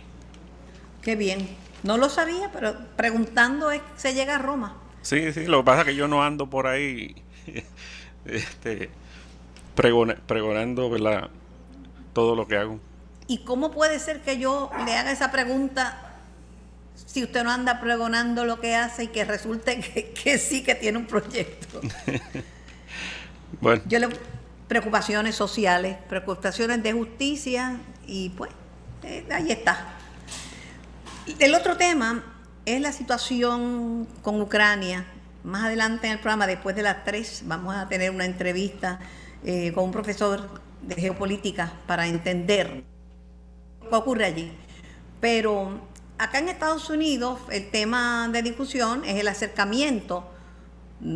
Qué 1.02 1.16
bien. 1.16 1.48
No 1.82 1.98
lo 1.98 2.08
sabía, 2.08 2.50
pero 2.52 2.76
preguntando 2.96 3.72
es 3.72 3.82
se 3.96 4.14
llega 4.14 4.36
a 4.36 4.38
Roma. 4.38 4.76
Sí, 5.02 5.32
sí, 5.32 5.46
lo 5.46 5.58
que 5.58 5.64
pasa 5.64 5.80
es 5.80 5.88
que 5.88 5.96
yo 5.96 6.06
no 6.06 6.22
ando 6.22 6.48
por 6.48 6.68
ahí 6.68 7.16
este, 8.24 8.90
pregonando, 9.74 10.90
¿verdad?, 10.90 11.30
todo 12.12 12.36
lo 12.36 12.46
que 12.46 12.56
hago. 12.56 12.78
¿Y 13.26 13.38
cómo 13.38 13.70
puede 13.70 13.98
ser 13.98 14.20
que 14.20 14.38
yo 14.38 14.70
le 14.84 14.94
haga 14.94 15.10
esa 15.10 15.30
pregunta 15.30 16.04
si 16.94 17.24
usted 17.24 17.44
no 17.44 17.50
anda 17.50 17.80
pregonando 17.80 18.44
lo 18.44 18.60
que 18.60 18.74
hace 18.74 19.04
y 19.04 19.08
que 19.08 19.24
resulte 19.24 19.80
que, 20.24 20.38
sí 20.38 20.62
que 20.62 20.74
tiene 20.74 20.98
un 20.98 21.06
proyecto. 21.06 21.80
bueno. 23.60 23.82
Yo 23.86 23.98
le 23.98 24.08
preocupaciones 24.68 25.34
sociales, 25.34 25.96
preocupaciones 26.08 26.82
de 26.82 26.92
justicia 26.92 27.78
y 28.06 28.30
pues 28.30 28.50
eh, 29.02 29.26
ahí 29.30 29.52
está. 29.52 29.94
El 31.38 31.54
otro 31.54 31.76
tema 31.76 32.24
es 32.64 32.80
la 32.80 32.92
situación 32.92 34.08
con 34.22 34.40
Ucrania. 34.40 35.06
Más 35.44 35.64
adelante 35.64 36.06
en 36.06 36.14
el 36.14 36.18
programa, 36.20 36.46
después 36.46 36.74
de 36.74 36.82
las 36.82 37.04
tres, 37.04 37.42
vamos 37.44 37.76
a 37.76 37.86
tener 37.86 38.10
una 38.10 38.24
entrevista 38.24 38.98
eh, 39.44 39.72
con 39.74 39.84
un 39.84 39.92
profesor 39.92 40.48
de 40.80 40.94
geopolítica 40.94 41.70
para 41.86 42.06
entender 42.06 42.82
qué 43.82 43.94
ocurre 43.94 44.24
allí. 44.24 44.50
Pero 45.20 45.82
acá 46.16 46.38
en 46.38 46.48
Estados 46.48 46.88
Unidos 46.88 47.40
el 47.50 47.70
tema 47.70 48.30
de 48.32 48.40
discusión 48.40 49.04
es 49.04 49.16
el 49.16 49.28
acercamiento 49.28 50.26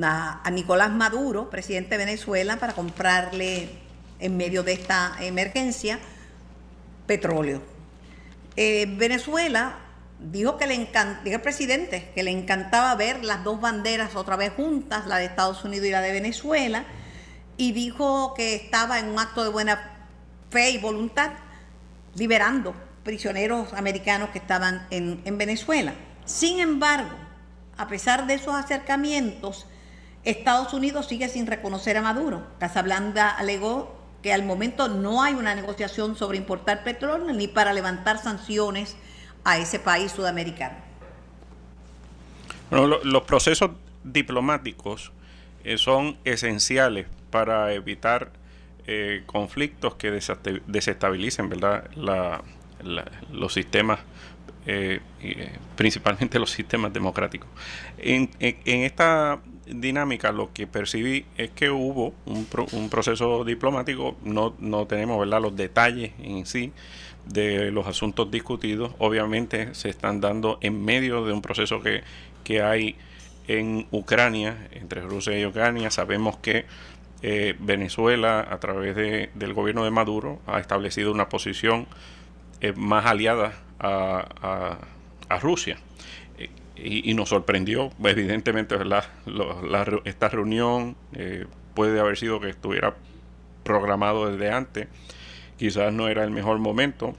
a, 0.02 0.50
Nicolás 0.52 0.90
Maduro, 0.90 1.49
presidente 1.49 1.97
de 1.97 2.04
Venezuela, 2.04 2.58
para 2.58 2.75
comprarle 2.75 3.70
en 4.20 4.37
medio 4.37 4.62
de 4.62 4.75
esta 4.75 5.16
emergencia 5.20 5.99
petróleo. 7.06 7.62
Eh, 8.56 8.94
Venezuela 8.99 9.88
dijo 10.20 10.56
que 10.56 10.66
le 10.66 10.75
encanta, 10.75 11.20
dijo 11.22 11.37
el 11.37 11.42
presidente, 11.42 12.10
que 12.14 12.22
le 12.22 12.30
encantaba 12.30 12.94
ver 12.94 13.25
las 13.25 13.44
dos 13.44 13.60
banderas 13.60 14.16
otra 14.16 14.37
vez 14.37 14.52
juntas, 14.54 15.06
la 15.06 15.18
de 15.18 15.26
Estados 15.26 15.64
Unidos 15.64 15.87
y 15.87 15.90
la 15.90 16.00
de 16.00 16.12
Venezuela, 16.12 16.84
y 17.56 17.72
dijo 17.72 18.34
que 18.34 18.54
estaba 18.54 18.98
en 18.98 19.08
un 19.08 19.18
acto 19.18 19.44
de 19.44 19.50
buena 19.50 19.98
fe 20.50 20.70
y 20.70 20.78
voluntad 20.78 21.32
liberando 22.14 22.75
prisioneros 23.04 23.72
americanos 23.72 24.30
que 24.30 24.38
estaban 24.38 24.87
en, 24.90 25.38
Venezuela. 25.38 25.94
Sin 26.25 26.60
embargo, 26.60 27.16
a 27.76 27.88
pesar 27.88 28.26
de 28.26 28.34
esos 28.34 28.54
acercamientos, 28.54 29.66
Estados 30.25 30.75
Unidos 30.75 31.06
sigue 31.06 31.28
sin 31.28 31.46
reconocer 31.46 31.96
a 31.96 32.02
Maduro. 32.02 32.46
Casablanca 32.58 33.30
alegó 33.30 33.96
que 34.22 34.32
al 34.32 34.44
momento 34.44 34.88
no 34.88 35.22
hay 35.22 35.34
una 35.34 35.54
negociación 35.54 36.16
sobre 36.16 36.38
importar 36.38 36.82
petróleo 36.82 37.32
ni 37.32 37.46
para 37.46 37.72
levantar 37.72 38.18
sanciones 38.18 38.96
a 39.45 39.59
ese 39.59 39.78
país 39.78 40.12
sudamericano. 40.12 40.76
Bueno, 42.71 42.99
los 43.02 43.23
procesos 43.23 43.71
diplomáticos 44.04 45.12
eh, 45.64 45.78
son 45.78 46.18
esenciales 46.25 47.07
para 47.30 47.73
evitar 47.73 48.30
eh, 48.90 49.23
conflictos 49.26 49.97
que 49.97 50.11
desestabilicen 50.11 51.50
¿verdad? 51.50 51.90
La, 51.95 52.42
los 53.30 53.52
sistemas, 53.52 54.00
eh, 54.64 55.00
eh, 55.21 55.50
principalmente 55.76 56.38
los 56.38 56.50
sistemas 56.50 56.90
democráticos. 56.92 57.50
En, 57.99 58.30
esta 58.40 59.40
dinámica 59.66 60.33
lo 60.33 60.54
que 60.54 60.66
percibí 60.66 61.26
es 61.37 61.50
que 61.50 61.68
hubo 61.68 62.14
un, 62.25 62.47
un 62.73 62.88
proceso 62.88 63.45
diplomático, 63.45 64.16
no, 64.23 64.54
no 64.59 64.87
tenemos 64.87 65.21
¿verdad? 65.21 65.42
los 65.42 65.54
detalles 65.54 66.12
en 66.18 66.47
sí 66.47 66.73
de 67.28 67.70
los 67.70 67.87
asuntos 67.87 68.30
discutidos, 68.30 68.92
obviamente 68.99 69.75
se 69.75 69.88
están 69.88 70.20
dando 70.20 70.58
en 70.61 70.85
medio 70.85 71.25
de 71.25 71.32
un 71.32 71.42
proceso 71.42 71.80
que, 71.80 72.02
que 72.44 72.62
hay 72.62 72.97
en 73.47 73.87
Ucrania, 73.90 74.68
entre 74.73 75.00
Rusia 75.02 75.38
y 75.38 75.47
Ucrania, 75.47 75.90
sabemos 75.90 76.37
que 76.38 76.66
eh, 77.23 77.56
Venezuela, 77.58 78.47
a 78.49 78.58
través 78.61 78.94
de, 78.94 79.30
del 79.35 79.54
gobierno 79.54 79.85
de 79.85 79.90
Maduro, 79.90 80.40
ha 80.47 80.61
establecido 80.61 81.11
una 81.12 81.28
posición 81.28 81.87
más 82.76 83.06
aliada 83.06 83.52
a, 83.78 85.38
Rusia. 85.40 85.78
Y, 86.76 87.12
nos 87.14 87.30
sorprendió, 87.30 87.90
evidentemente, 88.04 88.76
esta 90.04 90.28
reunión 90.28 90.97
eh, 91.12 91.47
puede 91.75 91.99
haber 91.99 92.16
sido 92.16 92.38
que 92.40 92.50
estuviera 92.50 92.94
programado 93.64 94.30
desde 94.30 94.52
antes, 94.52 94.87
quizás 95.58 95.92
no 95.92 96.08
era 96.08 96.24
el 96.24 96.30
mejor 96.30 96.58
momento, 96.58 97.14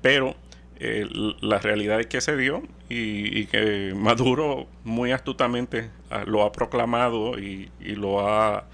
pero 0.00 0.36
eh, 0.84 1.08
la 1.40 1.58
realidad 1.58 2.00
es 2.00 2.06
que 2.06 2.20
se 2.20 2.36
dio 2.36 2.62
y, 2.88 3.46
que 3.46 3.94
Maduro 3.96 4.66
muy 4.84 5.12
astutamente 5.12 5.90
ah, 6.10 6.24
lo 6.26 6.42
ha 6.42 6.52
proclamado 6.52 7.38
y, 7.38 7.70
lo 7.80 8.26
ha 8.28 8.64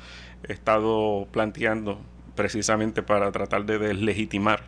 estado 0.44 1.28
planteando 1.30 2.00
precisamente 2.34 3.02
para 3.02 3.30
tratar 3.30 3.64
de 3.66 3.78
deslegitimar 3.78 4.62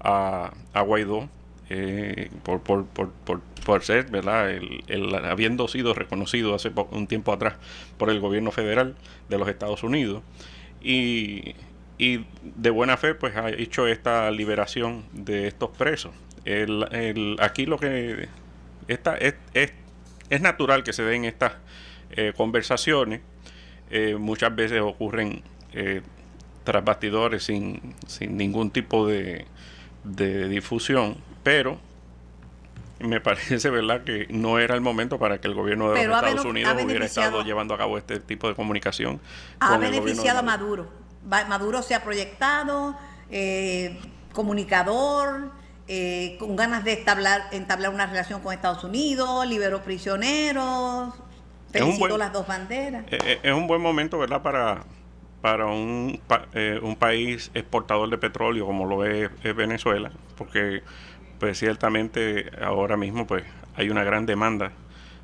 a, 0.00 0.52
Guaidó 0.84 1.28
eh, 1.70 2.30
por, 2.42 2.60
por, 2.60 2.84
por, 2.84 3.40
por, 3.64 3.82
ser, 3.82 4.10
¿verdad? 4.10 4.50
El, 4.50 5.14
habiendo 5.24 5.68
sido 5.68 5.94
reconocido 5.94 6.54
hace 6.54 6.72
un 6.90 7.06
tiempo 7.06 7.32
atrás 7.32 7.54
por 7.96 8.10
el 8.10 8.20
gobierno 8.20 8.50
federal 8.50 8.96
de 9.28 9.38
los 9.38 9.48
Estados 9.48 9.82
Unidos. 9.82 10.22
Y, 10.82 11.54
y 12.02 12.26
de 12.42 12.70
buena 12.70 12.96
fe, 12.96 13.14
pues 13.14 13.36
ha 13.36 13.48
hecho 13.48 13.86
esta 13.86 14.28
liberación 14.32 15.04
de 15.12 15.46
estos 15.46 15.70
presos. 15.70 16.10
El, 16.44 17.36
aquí 17.38 17.64
lo 17.64 17.78
que 17.78 18.28
esta, 18.88 19.16
es, 19.16 19.36
es, 19.54 19.72
es 20.28 20.40
natural 20.40 20.82
que 20.82 20.92
se 20.92 21.04
den 21.04 21.24
estas 21.24 21.52
eh, 22.10 22.32
conversaciones. 22.36 23.20
Eh, 23.88 24.16
muchas 24.18 24.52
veces 24.52 24.80
ocurren 24.80 25.42
tras 26.64 26.84
bastidores 26.84 27.44
sin, 27.44 27.94
sin 28.08 28.36
ningún 28.36 28.72
tipo 28.72 29.06
de, 29.06 29.46
de 30.02 30.48
difusión, 30.48 31.18
pero 31.44 31.78
me 32.98 33.20
parece 33.22 33.70
verdad 33.70 34.02
que 34.02 34.26
no 34.28 34.58
era 34.58 34.74
el 34.74 34.80
momento 34.80 35.20
para 35.20 35.40
que 35.40 35.46
el 35.46 35.54
gobierno 35.54 35.92
de 35.92 36.04
los 36.04 36.16
Estados 36.16 36.44
Unidos 36.44 36.76
hubiera 36.82 37.04
estado 37.04 37.44
llevando 37.44 37.74
a 37.74 37.78
cabo 37.78 37.96
este 37.96 38.18
tipo 38.18 38.48
de 38.48 38.56
comunicación. 38.56 39.20
Ha 39.60 39.78
beneficiado 39.78 40.40
a 40.40 40.42
Maduro. 40.42 41.01
Maduro 41.24 41.82
se 41.82 41.94
ha 41.94 42.02
proyectado, 42.02 42.96
eh, 43.30 43.98
comunicador, 44.32 45.50
eh, 45.88 46.36
con 46.38 46.56
ganas 46.56 46.84
de 46.84 46.94
entablar, 46.94 47.42
entablar 47.52 47.92
una 47.92 48.06
relación 48.06 48.40
con 48.40 48.52
Estados 48.52 48.84
Unidos, 48.84 49.46
liberó 49.46 49.82
prisioneros, 49.82 51.14
felicitó 51.70 52.18
las 52.18 52.32
dos 52.32 52.46
banderas. 52.46 53.04
Eh, 53.10 53.40
es 53.42 53.52
un 53.52 53.66
buen 53.66 53.80
momento, 53.80 54.18
¿verdad?, 54.18 54.42
para 54.42 54.84
para 55.40 55.66
un, 55.66 56.20
un 56.82 56.94
país 56.94 57.50
exportador 57.52 58.08
de 58.08 58.16
petróleo 58.16 58.64
como 58.64 58.86
lo 58.86 59.04
es, 59.04 59.28
Venezuela, 59.56 60.12
porque 60.36 60.84
pues 61.40 61.58
ciertamente 61.58 62.48
ahora 62.62 62.96
mismo 62.96 63.26
pues 63.26 63.42
hay 63.74 63.90
una 63.90 64.04
gran 64.04 64.24
demanda 64.24 64.70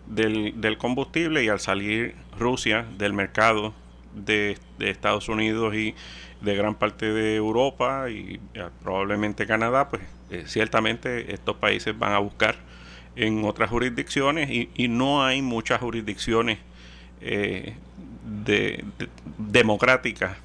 del, 0.07 0.61
del 0.61 0.77
combustible 0.77 1.45
y 1.45 1.49
al 1.49 1.61
salir 1.61 2.17
Rusia 2.37 2.85
del 2.99 3.13
mercado 3.13 3.75
de, 4.25 4.59
Estados 4.79 5.29
Unidos 5.29 5.75
y 5.75 5.95
de 6.41 6.57
gran 6.57 6.75
parte 6.75 7.13
de 7.13 7.37
Europa 7.37 8.09
y 8.11 8.41
probablemente 8.83 9.47
Canadá, 9.47 9.89
pues 9.89 10.03
eh, 10.31 10.45
ciertamente 10.47 11.33
estos 11.35 11.57
países 11.57 11.99
van 11.99 12.13
a 12.13 12.19
buscar 12.19 12.57
en 13.17 13.45
otras 13.45 13.71
jurisdicciones 13.71 14.49
y, 14.51 14.89
no 14.89 15.25
hay 15.25 15.43
muchas 15.43 15.81
jurisdicciones 15.81 16.59
eh, 17.21 17.75
de, 18.25 18.85
democráticas 19.39 20.37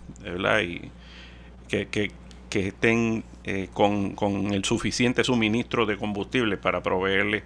Y 0.63 0.89
que, 1.68 2.12
estén 2.51 3.24
eh, 3.44 3.68
con, 3.74 4.15
el 4.53 4.63
suficiente 4.63 5.24
suministro 5.24 5.86
de 5.86 5.98
combustible 5.98 6.58
para 6.58 6.82
proveerle 6.82 7.44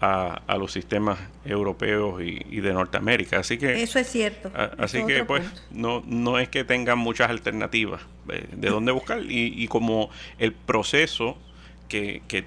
a, 0.00 0.42
a 0.46 0.56
los 0.56 0.72
sistemas 0.72 1.18
europeos 1.44 2.22
y, 2.22 2.60
de 2.60 2.72
Norteamérica. 2.72 3.38
Así 3.38 3.58
que 3.58 3.82
eso 3.82 3.98
es 3.98 4.08
cierto. 4.08 4.50
así 4.78 5.04
que 5.04 5.24
pues 5.24 5.44
no 5.70 6.02
no 6.06 6.38
es 6.38 6.48
que 6.48 6.64
tengan 6.64 6.98
muchas 6.98 7.30
alternativas 7.30 8.02
de, 8.26 8.68
dónde 8.70 8.92
buscar 8.92 9.22
y, 9.22 9.54
y, 9.62 9.68
como 9.68 10.10
el 10.38 10.52
proceso 10.52 11.36
que, 11.88 12.22
que, 12.28 12.44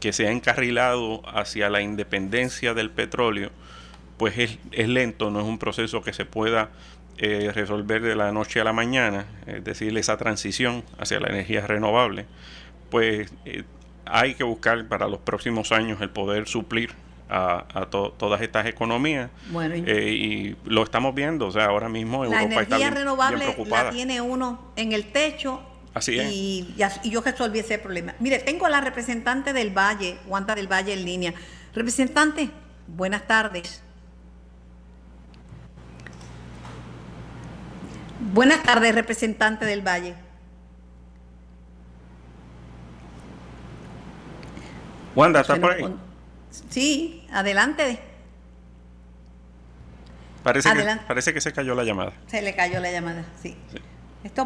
que, 0.00 0.12
se 0.12 0.28
ha 0.28 0.30
encarrilado 0.30 1.22
hacia 1.28 1.68
la 1.68 1.80
independencia 1.82 2.72
del 2.72 2.90
petróleo, 2.90 3.50
pues 4.16 4.38
es, 4.38 4.58
es 4.70 4.88
lento, 4.88 5.30
no 5.30 5.40
es 5.40 5.46
un 5.46 5.58
proceso 5.58 6.02
que 6.02 6.12
se 6.12 6.24
pueda 6.24 6.70
eh, 7.18 7.50
resolver 7.52 8.00
de 8.00 8.14
la 8.14 8.30
noche 8.30 8.60
a 8.60 8.64
la 8.64 8.72
mañana, 8.72 9.26
es 9.46 9.64
decir, 9.64 9.96
esa 9.98 10.16
transición 10.16 10.84
hacia 10.98 11.18
la 11.18 11.28
energía 11.28 11.66
renovable, 11.66 12.26
pues 12.90 13.32
eh, 13.44 13.64
hay 14.10 14.34
que 14.34 14.44
buscar 14.44 14.86
para 14.86 15.08
los 15.08 15.20
próximos 15.20 15.72
años 15.72 16.00
el 16.00 16.10
poder 16.10 16.48
suplir 16.48 16.90
a, 17.30 17.86
todas 17.90 18.40
estas 18.40 18.66
economías 18.66 19.30
bueno, 19.50 19.76
y, 19.76 19.84
eh, 19.86 20.56
lo 20.64 20.82
estamos 20.82 21.14
viendo, 21.14 21.46
o 21.46 21.52
sea, 21.52 21.66
ahora 21.66 21.88
mismo 21.88 22.24
la 22.24 22.42
energía 22.42 22.90
renovable 22.90 23.54
la 23.66 23.90
tiene 23.90 24.20
uno 24.20 24.72
en 24.76 24.92
el 24.92 25.12
techo 25.12 25.62
Así 25.94 26.18
es. 26.18 26.30
Y, 26.30 26.74
y, 27.02 27.10
yo 27.10 27.22
resolví 27.22 27.58
ese 27.58 27.78
problema. 27.78 28.14
Mire, 28.20 28.38
tengo 28.38 28.66
a 28.66 28.70
la 28.70 28.80
representante 28.80 29.52
del 29.52 29.76
Valle, 29.76 30.18
Wanda 30.26 30.54
del 30.54 30.70
Valle 30.70 30.92
en 30.92 31.04
línea. 31.04 31.34
Representante, 31.74 32.50
buenas 32.86 33.26
tardes. 33.26 33.82
Buenas 38.32 38.62
tardes, 38.62 38.94
representante 38.94 39.64
del 39.64 39.80
Valle. 39.84 40.14
Wanda, 45.18 45.40
¿está 45.40 45.56
por 45.56 45.72
ahí? 45.72 45.84
Sí, 46.70 47.26
adelante. 47.32 47.98
Parece, 50.44 50.72
Que, 50.72 50.96
parece 51.08 51.34
que 51.34 51.40
se 51.40 51.52
cayó 51.52 51.74
la 51.74 51.82
llamada. 51.82 52.12
Se 52.28 52.40
le 52.40 52.54
cayó 52.54 52.78
la 52.78 52.92
llamada, 52.92 53.24
sí. 53.42 53.56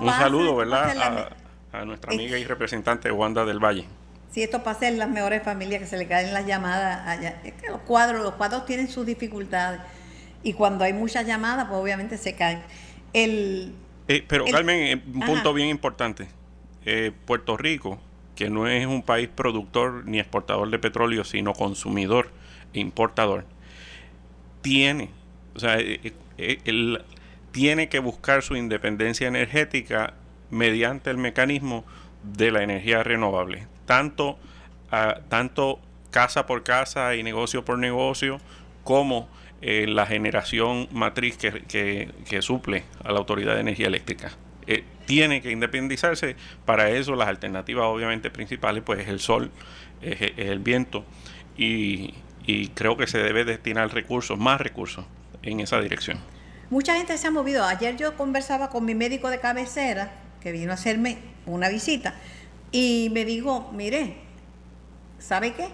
Un 0.00 0.09
saludo, 0.09 0.57
¿verdad? 0.57 1.37
A, 1.73 1.85
nuestra 1.85 2.12
amiga 2.12 2.38
y 2.38 2.45
representante 2.45 3.11
Wanda 3.11 3.45
del 3.45 3.59
Valle. 3.59 3.85
Sí, 4.31 4.43
esto 4.43 4.62
pasa 4.62 4.88
en 4.88 4.99
las 4.99 5.11
mejores 5.11 5.43
familias 5.43 5.83
que 5.83 5.87
se 5.87 5.99
le 5.99 6.07
caen 6.07 6.33
las 6.33 6.47
llamadas 6.47 7.07
allá. 7.07 7.38
Es 7.45 7.52
que 7.52 7.69
los 7.69 7.81
cuadros, 7.81 8.23
los 8.23 8.35
cuadros 8.37 8.64
tienen 8.64 8.88
sus 8.88 9.05
dificultades. 9.05 9.81
Y 10.43 10.55
cuando 10.55 10.85
hay 10.85 10.95
muchas 10.95 11.26
llamadas, 11.26 11.67
pues 11.69 11.79
obviamente 11.79 12.17
se 12.17 12.35
caen. 12.35 12.62
El, 13.12 13.75
eh, 14.09 14.25
pero 14.26 14.47
Carmen, 14.47 14.79
eh, 14.79 15.02
un 15.14 15.21
punto 15.21 15.52
bien 15.52 15.69
importante. 15.69 16.29
Eh, 16.87 17.12
Puerto 17.26 17.59
Rico, 17.59 18.00
que 18.35 18.51
no 18.51 18.67
es 18.67 18.87
un 18.87 19.03
país 19.03 19.29
productor 19.29 20.07
ni 20.07 20.19
exportador 20.19 20.71
de 20.71 20.79
petróleo, 20.79 21.25
sino 21.25 21.53
consumidor 21.53 22.31
e 22.73 22.81
importador, 22.81 23.45
tiene, 24.62 25.11
o 25.55 25.59
sea, 25.59 25.77
él, 25.79 27.03
tiene 27.51 27.89
que 27.89 27.99
buscar 27.99 28.43
su 28.43 28.57
independencia 28.57 29.29
energética 29.29 30.15
mediante 30.51 31.11
el 31.11 31.19
mecanismo 31.19 31.85
de 32.23 32.51
la 32.51 32.62
energía 32.62 33.03
renovable, 33.03 33.67
tanto, 33.85 34.38
tanto 35.29 35.81
casa 36.11 36.47
por 36.47 36.62
casa 36.62 37.14
y 37.14 37.23
negocio 37.23 37.64
por 37.64 37.79
negocio, 37.79 38.38
como 38.85 39.29
eh, 39.61 39.87
la 39.88 40.07
generación 40.07 40.88
matriz 40.92 41.37
que, 41.37 42.11
que, 42.29 42.42
suple 42.42 42.85
a 43.05 43.12
la 43.12 43.18
Autoridad 43.18 43.55
de 43.55 43.61
Energía 43.61 43.87
Eléctrica. 43.87 44.33
Eh, 44.66 44.85
tiene 45.12 45.42
que 45.42 45.51
independizarse, 45.51 46.37
para 46.64 46.88
eso 46.88 47.14
las 47.14 47.29
alternativas 47.29 47.85
obviamente 47.85 48.31
principales 48.31 48.83
pues 48.83 49.01
es 49.01 49.09
el 49.09 49.20
sol, 49.20 49.51
es, 50.01 50.33
el 50.38 50.59
viento 50.59 51.05
y, 51.55 52.14
creo 52.75 52.96
que 52.96 53.07
se 53.07 53.18
debe 53.18 53.44
destinar 53.44 53.92
recursos, 53.92 54.38
más 54.38 54.59
recursos 54.59 55.05
en 55.42 55.61
esa 55.61 55.79
dirección. 55.83 56.18
Mucha 56.70 56.96
gente 56.96 57.18
se 57.18 57.27
ha 57.27 57.31
movido. 57.31 57.62
Ayer 57.62 57.98
yo 57.98 58.16
conversaba 58.16 58.70
con 58.70 58.87
mi 58.87 58.94
médico 58.94 59.29
de 59.29 59.38
cabecera 59.38 60.12
que 60.40 60.51
vino 60.51 60.70
a 60.70 60.75
hacerme 60.75 61.18
una 61.44 61.68
visita 61.68 62.14
y 62.72 63.11
me 63.12 63.27
dijo, 63.27 63.70
mire, 63.75 64.16
¿sabe 65.18 65.53
qué? 65.53 65.68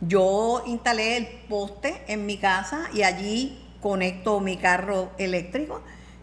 Yo 0.00 0.62
instalé 0.66 1.16
el 1.16 1.26
poste 1.48 2.04
en 2.06 2.26
mi 2.26 2.38
casa 2.38 2.88
y 2.94 3.02
allí 3.02 3.58
conecto 3.80 4.38
mi 4.38 4.56
carro 4.56 5.10
eléctrico 5.18 5.82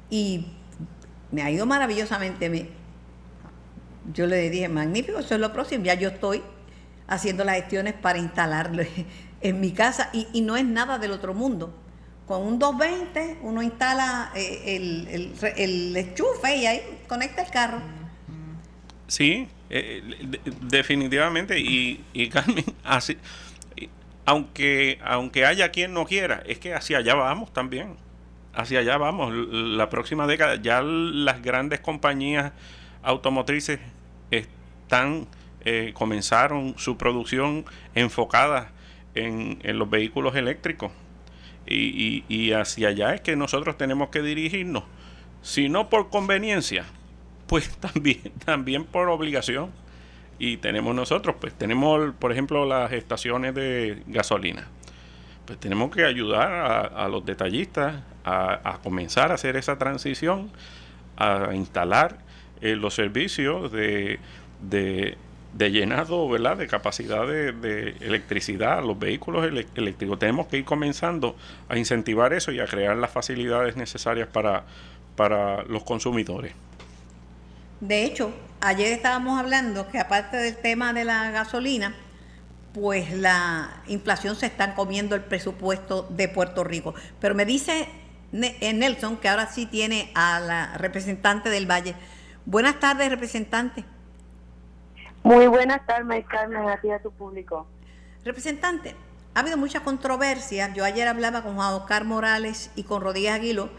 y 0.10 0.46
me 1.32 1.42
ha 1.42 1.52
ido 1.52 1.66
maravillosamente. 1.66 2.70
Yo 4.14 4.26
le 4.26 4.50
dije, 4.50 4.68
magnífico, 4.70 5.20
eso 5.20 5.36
es 5.36 5.42
lo 5.42 5.54
próximo. 5.54 5.84
Ya 5.84 5.94
yo 5.94 6.10
estoy 6.10 6.42
haciendo 7.08 7.44
las 7.44 7.56
gestiones 7.56 7.94
para 7.94 8.20
instalarlo 8.20 8.84
en 9.42 9.60
mi 9.60 9.72
casa 9.72 10.10
y, 10.14 10.42
no 10.42 10.58
es 10.58 10.66
nada 10.66 10.98
del 10.98 11.12
otro 11.12 11.34
mundo. 11.34 11.74
Con 12.28 12.44
un 12.44 12.60
220 12.60 13.40
uno 13.42 13.64
instala 13.64 14.32
eh, 14.36 14.76
el, 14.76 15.34
el, 15.58 15.98
enchufe 15.98 16.58
y 16.58 16.66
ahí 16.68 16.82
conecta 17.08 17.42
el 17.42 17.52
carro. 17.52 17.82
Sí, 19.08 19.48
eh, 19.72 20.04
definitivamente. 20.62 21.60
Y, 21.60 22.04
y 22.14 22.30
Carmen, 22.30 22.64
así, 22.84 23.18
aunque, 24.26 25.00
aunque 25.04 25.46
haya 25.46 25.72
quien 25.72 25.94
no 25.94 26.06
quiera, 26.06 26.44
es 26.46 26.60
que 26.60 26.76
hacia 26.76 27.00
allá 27.00 27.16
vamos 27.16 27.52
también. 27.52 27.98
Hacia 28.54 28.80
allá 28.80 28.98
vamos. 28.98 29.34
La 29.34 29.90
próxima 29.90 30.28
década 30.28 30.56
ya 30.56 30.82
las 30.82 31.42
grandes 31.42 31.80
compañías 31.80 32.52
automotrices 33.04 33.80
están 34.32 35.28
eh, 35.66 35.92
comenzaron 35.94 36.76
su 36.78 36.98
producción 36.98 37.66
enfocada 37.94 38.72
en, 39.14 39.60
los 39.78 39.90
vehículos 39.90 40.36
eléctricos. 40.36 40.92
Y, 41.68 42.24
y, 42.28 42.52
hacia 42.54 42.88
allá 42.88 43.14
es 43.14 43.22
que 43.22 43.36
nosotros 43.36 43.78
tenemos 43.78 44.10
que 44.10 44.22
dirigirnos. 44.22 44.84
Si 45.42 45.70
no 45.70 45.90
por 45.90 46.10
conveniencia, 46.10 46.86
pues 47.46 47.78
también, 47.80 48.32
también 48.46 48.86
por 48.86 49.10
obligación 49.10 49.72
y 50.40 50.58
tenemos 50.58 50.96
nosotros, 50.96 51.36
pues 51.40 51.54
tenemos, 51.54 52.14
por 52.18 52.32
ejemplo, 52.32 52.66
las 52.66 52.92
estaciones 52.94 53.54
de 53.54 54.02
gasolina. 54.08 54.68
Pues 55.50 55.60
tenemos 55.60 55.90
que 55.90 56.06
ayudar 56.06 56.92
a, 56.96 57.08
los 57.08 57.26
detallistas 57.26 58.04
a, 58.24 58.78
comenzar 58.84 59.32
a 59.32 59.34
hacer 59.34 59.56
esa 59.58 59.80
transición, 59.80 60.52
a 61.18 61.56
instalar 61.56 62.20
eh, 62.62 62.76
los 62.76 62.94
servicios 62.94 63.72
de, 63.72 64.20
de, 64.62 65.18
llenado, 65.72 66.30
¿verdad? 66.30 66.56
De 66.56 66.68
capacidad 66.68 67.26
de, 67.26 67.96
electricidad, 68.00 68.84
los 68.84 69.00
vehículos 69.00 69.44
eléctricos. 69.74 70.20
Tenemos 70.20 70.46
que 70.46 70.58
ir 70.58 70.66
comenzando 70.66 71.36
a 71.68 71.80
incentivar 71.80 72.32
eso 72.34 72.52
y 72.52 72.60
a 72.60 72.68
crear 72.68 72.96
las 72.98 73.10
facilidades 73.10 73.76
necesarias 73.76 74.28
para, 74.28 74.66
para 75.16 75.64
los 75.64 75.84
consumidores. 75.84 76.54
De 77.80 78.06
hecho, 78.06 78.32
ayer 78.62 78.94
estábamos 78.94 79.40
hablando 79.40 79.88
que 79.88 79.98
aparte 79.98 80.38
del 80.38 80.58
tema 80.58 80.94
de 80.94 81.06
la 81.06 81.32
gasolina, 81.32 81.96
pues 82.80 83.12
la 83.12 83.82
inflación 83.88 84.36
se 84.36 84.46
está 84.46 84.74
comiendo 84.76 85.16
el 85.16 85.24
presupuesto 85.24 86.08
de 86.10 86.30
Puerto 86.30 86.64
Rico. 86.64 86.94
Pero 87.20 87.36
me 87.36 87.46
dice 87.46 87.90
eh, 88.32 88.74
Nelson 88.74 89.18
que 89.18 89.28
ahora 89.28 89.48
sí 89.48 89.66
tiene 89.66 90.12
a 90.16 90.40
la 90.40 90.78
representante 90.78 91.50
del 91.50 91.70
Valle. 91.70 91.96
Buenas 92.46 92.80
tardes, 92.80 93.10
representante. 93.10 93.84
Muy 95.24 95.48
buenas 95.48 95.86
tardes, 95.86 96.26
Carmen, 96.26 96.70
a 96.70 96.80
ti 96.80 96.90
a 96.90 97.02
tu 97.02 97.12
público. 97.12 97.68
Representante, 98.24 98.96
ha 99.34 99.42
habido 99.42 99.58
mucha 99.58 99.82
controversia. 99.82 100.74
Yo 100.74 100.86
ayer 100.86 101.08
hablaba 101.08 101.44
con 101.44 101.56
Juan 101.56 101.74
Oscar 101.74 102.06
Morales 102.06 102.72
y 102.76 102.84
con 102.84 103.02
Rodríguez 103.02 103.34
Aguilo 103.34 103.70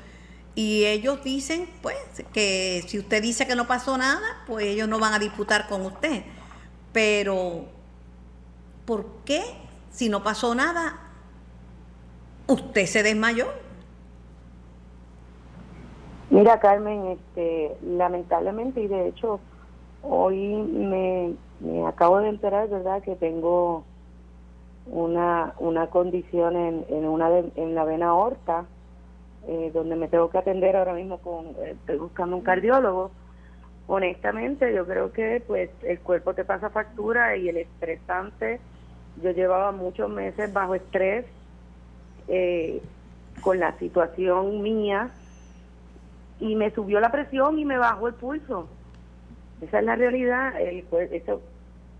y 0.54 0.84
ellos 0.84 1.24
dicen, 1.24 1.70
pues, 1.80 1.96
que 2.32 2.84
si 2.86 2.98
usted 2.98 3.22
dice 3.22 3.46
que 3.46 3.54
no 3.54 3.66
pasó 3.66 3.96
nada, 3.96 4.20
pues 4.46 4.66
ellos 4.66 4.88
no 4.88 4.98
van 4.98 5.14
a 5.14 5.18
disputar 5.18 5.68
con 5.68 5.86
usted. 5.86 6.22
Pero, 6.92 7.68
¿por 8.90 9.06
qué, 9.24 9.40
si 9.90 10.08
no 10.08 10.24
pasó 10.24 10.52
nada, 10.52 10.98
usted 12.48 12.86
se 12.86 13.04
desmayó? 13.04 13.46
Mira, 16.28 16.58
Carmen, 16.58 17.06
este, 17.06 17.76
lamentablemente, 17.82 18.80
y 18.80 18.88
de 18.88 19.06
hecho, 19.06 19.38
Hoy 20.02 20.38
me, 20.38 21.34
me 21.60 21.86
acabo 21.86 22.20
de 22.20 22.30
enterar, 22.30 22.68
¿verdad?, 22.68 23.02
que 23.02 23.16
tengo 23.16 23.84
una, 24.86 25.54
una 25.58 25.88
condición 25.88 26.56
en, 26.56 26.86
en, 26.88 27.04
una 27.06 27.28
en 27.38 27.74
la 27.74 27.84
vena 27.84 28.08
aorta, 28.08 28.64
eh, 29.46 29.70
donde 29.74 29.96
me 29.96 30.08
tengo 30.08 30.30
que 30.30 30.38
atender 30.38 30.74
ahora 30.74 30.94
mismo 30.94 31.18
con, 31.18 31.48
eh, 31.48 31.76
estoy 31.80 31.98
buscando 31.98 32.36
un 32.36 32.42
cardiólogo. 32.42 33.10
Honestamente, 33.88 34.74
yo 34.74 34.86
creo 34.86 35.12
que 35.12 35.42
pues 35.46 35.68
el 35.82 36.00
cuerpo 36.00 36.32
te 36.32 36.44
pasa 36.44 36.70
factura 36.70 37.36
y 37.36 37.50
el 37.50 37.58
estresante, 37.58 38.58
yo 39.22 39.30
llevaba 39.32 39.72
muchos 39.72 40.08
meses 40.10 40.52
bajo 40.52 40.74
estrés 40.74 41.26
eh, 42.28 42.80
con 43.40 43.58
la 43.58 43.76
situación 43.78 44.62
mía 44.62 45.10
y 46.38 46.54
me 46.54 46.70
subió 46.70 47.00
la 47.00 47.10
presión 47.10 47.58
y 47.58 47.64
me 47.64 47.78
bajó 47.78 48.08
el 48.08 48.14
pulso. 48.14 48.68
Esa 49.60 49.78
es 49.78 49.84
la 49.84 49.96
realidad. 49.96 50.58
El, 50.60 50.84
eso, 51.12 51.42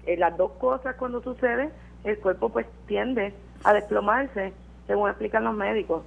las 0.06 0.36
dos 0.36 0.52
cosas 0.52 0.96
cuando 0.96 1.22
sucede, 1.22 1.70
el 2.04 2.18
cuerpo 2.18 2.48
pues 2.48 2.66
tiende 2.86 3.34
a 3.64 3.72
desplomarse, 3.74 4.52
según 4.86 5.10
explican 5.10 5.44
los 5.44 5.54
médicos. 5.54 6.02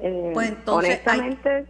Eh, 0.00 0.30
pues 0.34 0.48
entonces 0.48 1.00
honestamente... 1.04 1.50
Hay, 1.50 1.66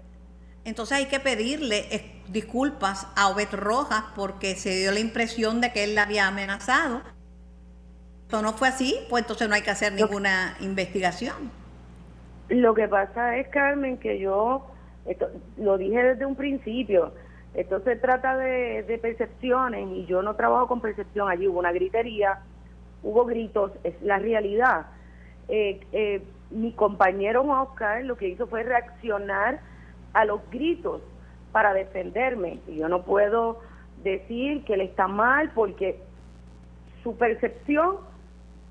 entonces 0.64 0.98
hay 0.98 1.06
que 1.06 1.20
pedirle 1.20 1.86
eh, 1.94 2.22
disculpas 2.28 3.06
a 3.14 3.28
Obed 3.28 3.52
Rojas 3.52 4.02
porque 4.16 4.56
se 4.56 4.70
dio 4.70 4.90
la 4.90 4.98
impresión 4.98 5.60
de 5.60 5.72
que 5.72 5.84
él 5.84 5.94
la 5.94 6.02
había 6.02 6.26
amenazado. 6.26 7.02
Esto 8.26 8.42
no 8.42 8.54
fue 8.54 8.66
así, 8.66 8.98
pues 9.08 9.22
entonces 9.22 9.48
no 9.48 9.54
hay 9.54 9.62
que 9.62 9.70
hacer 9.70 9.92
ninguna 9.92 10.56
investigación. 10.58 11.48
Lo 12.48 12.74
que 12.74 12.88
pasa 12.88 13.36
es, 13.36 13.46
Carmen, 13.46 13.98
que 13.98 14.18
yo 14.18 14.66
esto, 15.04 15.28
lo 15.56 15.78
dije 15.78 16.02
desde 16.02 16.26
un 16.26 16.34
principio, 16.34 17.12
esto 17.54 17.78
se 17.84 17.94
trata 17.94 18.36
de, 18.36 18.82
de 18.82 18.98
percepciones 18.98 19.88
y 19.92 20.06
yo 20.06 20.22
no 20.22 20.34
trabajo 20.34 20.66
con 20.66 20.80
percepción. 20.80 21.28
Allí 21.28 21.46
hubo 21.46 21.60
una 21.60 21.70
gritería, 21.70 22.40
hubo 23.04 23.26
gritos, 23.26 23.70
es 23.84 23.94
la 24.02 24.18
realidad. 24.18 24.86
Eh, 25.46 25.86
eh, 25.92 26.20
mi 26.50 26.72
compañero 26.72 27.44
Oscar 27.44 28.04
lo 28.04 28.16
que 28.16 28.26
hizo 28.26 28.48
fue 28.48 28.64
reaccionar 28.64 29.60
a 30.14 30.24
los 30.24 30.40
gritos 30.50 31.00
para 31.52 31.72
defenderme. 31.74 32.58
Y 32.66 32.78
yo 32.78 32.88
no 32.88 33.02
puedo 33.02 33.60
decir 34.02 34.64
que 34.64 34.74
él 34.74 34.80
está 34.80 35.06
mal 35.06 35.52
porque 35.54 36.00
su 37.04 37.16
percepción 37.16 37.98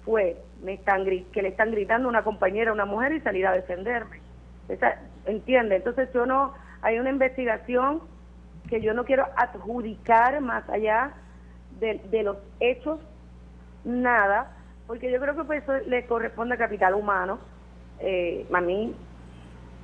fue 0.06 0.38
me 0.63 0.74
están 0.74 1.04
que 1.04 1.41
le 1.41 1.50
están 1.50 1.72
gritando 1.72 2.08
una 2.08 2.24
compañera, 2.24 2.72
una 2.72 2.86
mujer 2.86 3.13
y 3.13 3.22
salir 3.22 3.46
a 3.48 3.52
defenderme. 3.52 4.22
Esa, 4.70 5.00
¿Entiende? 5.26 5.76
Entonces 5.76 6.10
yo 6.13 6.26
no, 6.26 6.54
hay 6.82 7.00
una 7.00 7.10
investigación 7.10 8.02
que 8.70 8.82
yo 8.82 8.94
no 8.94 9.06
quiero 9.06 9.28
adjudicar 9.36 10.39
más 10.41 10.68
allá 10.70 11.13
de, 11.80 12.02
de 12.10 12.24
los 12.24 12.38
hechos 12.60 13.00
nada, 13.84 14.56
porque 14.88 15.12
yo 15.12 15.20
creo 15.20 15.36
que 15.36 15.44
pues 15.44 15.63
eso 15.63 15.74
le 15.88 16.06
corresponde 16.06 16.56
a 16.56 16.58
capital 16.58 16.94
humano. 16.94 17.39
Eh, 18.00 18.46
a 18.52 18.62
mí 18.62 18.96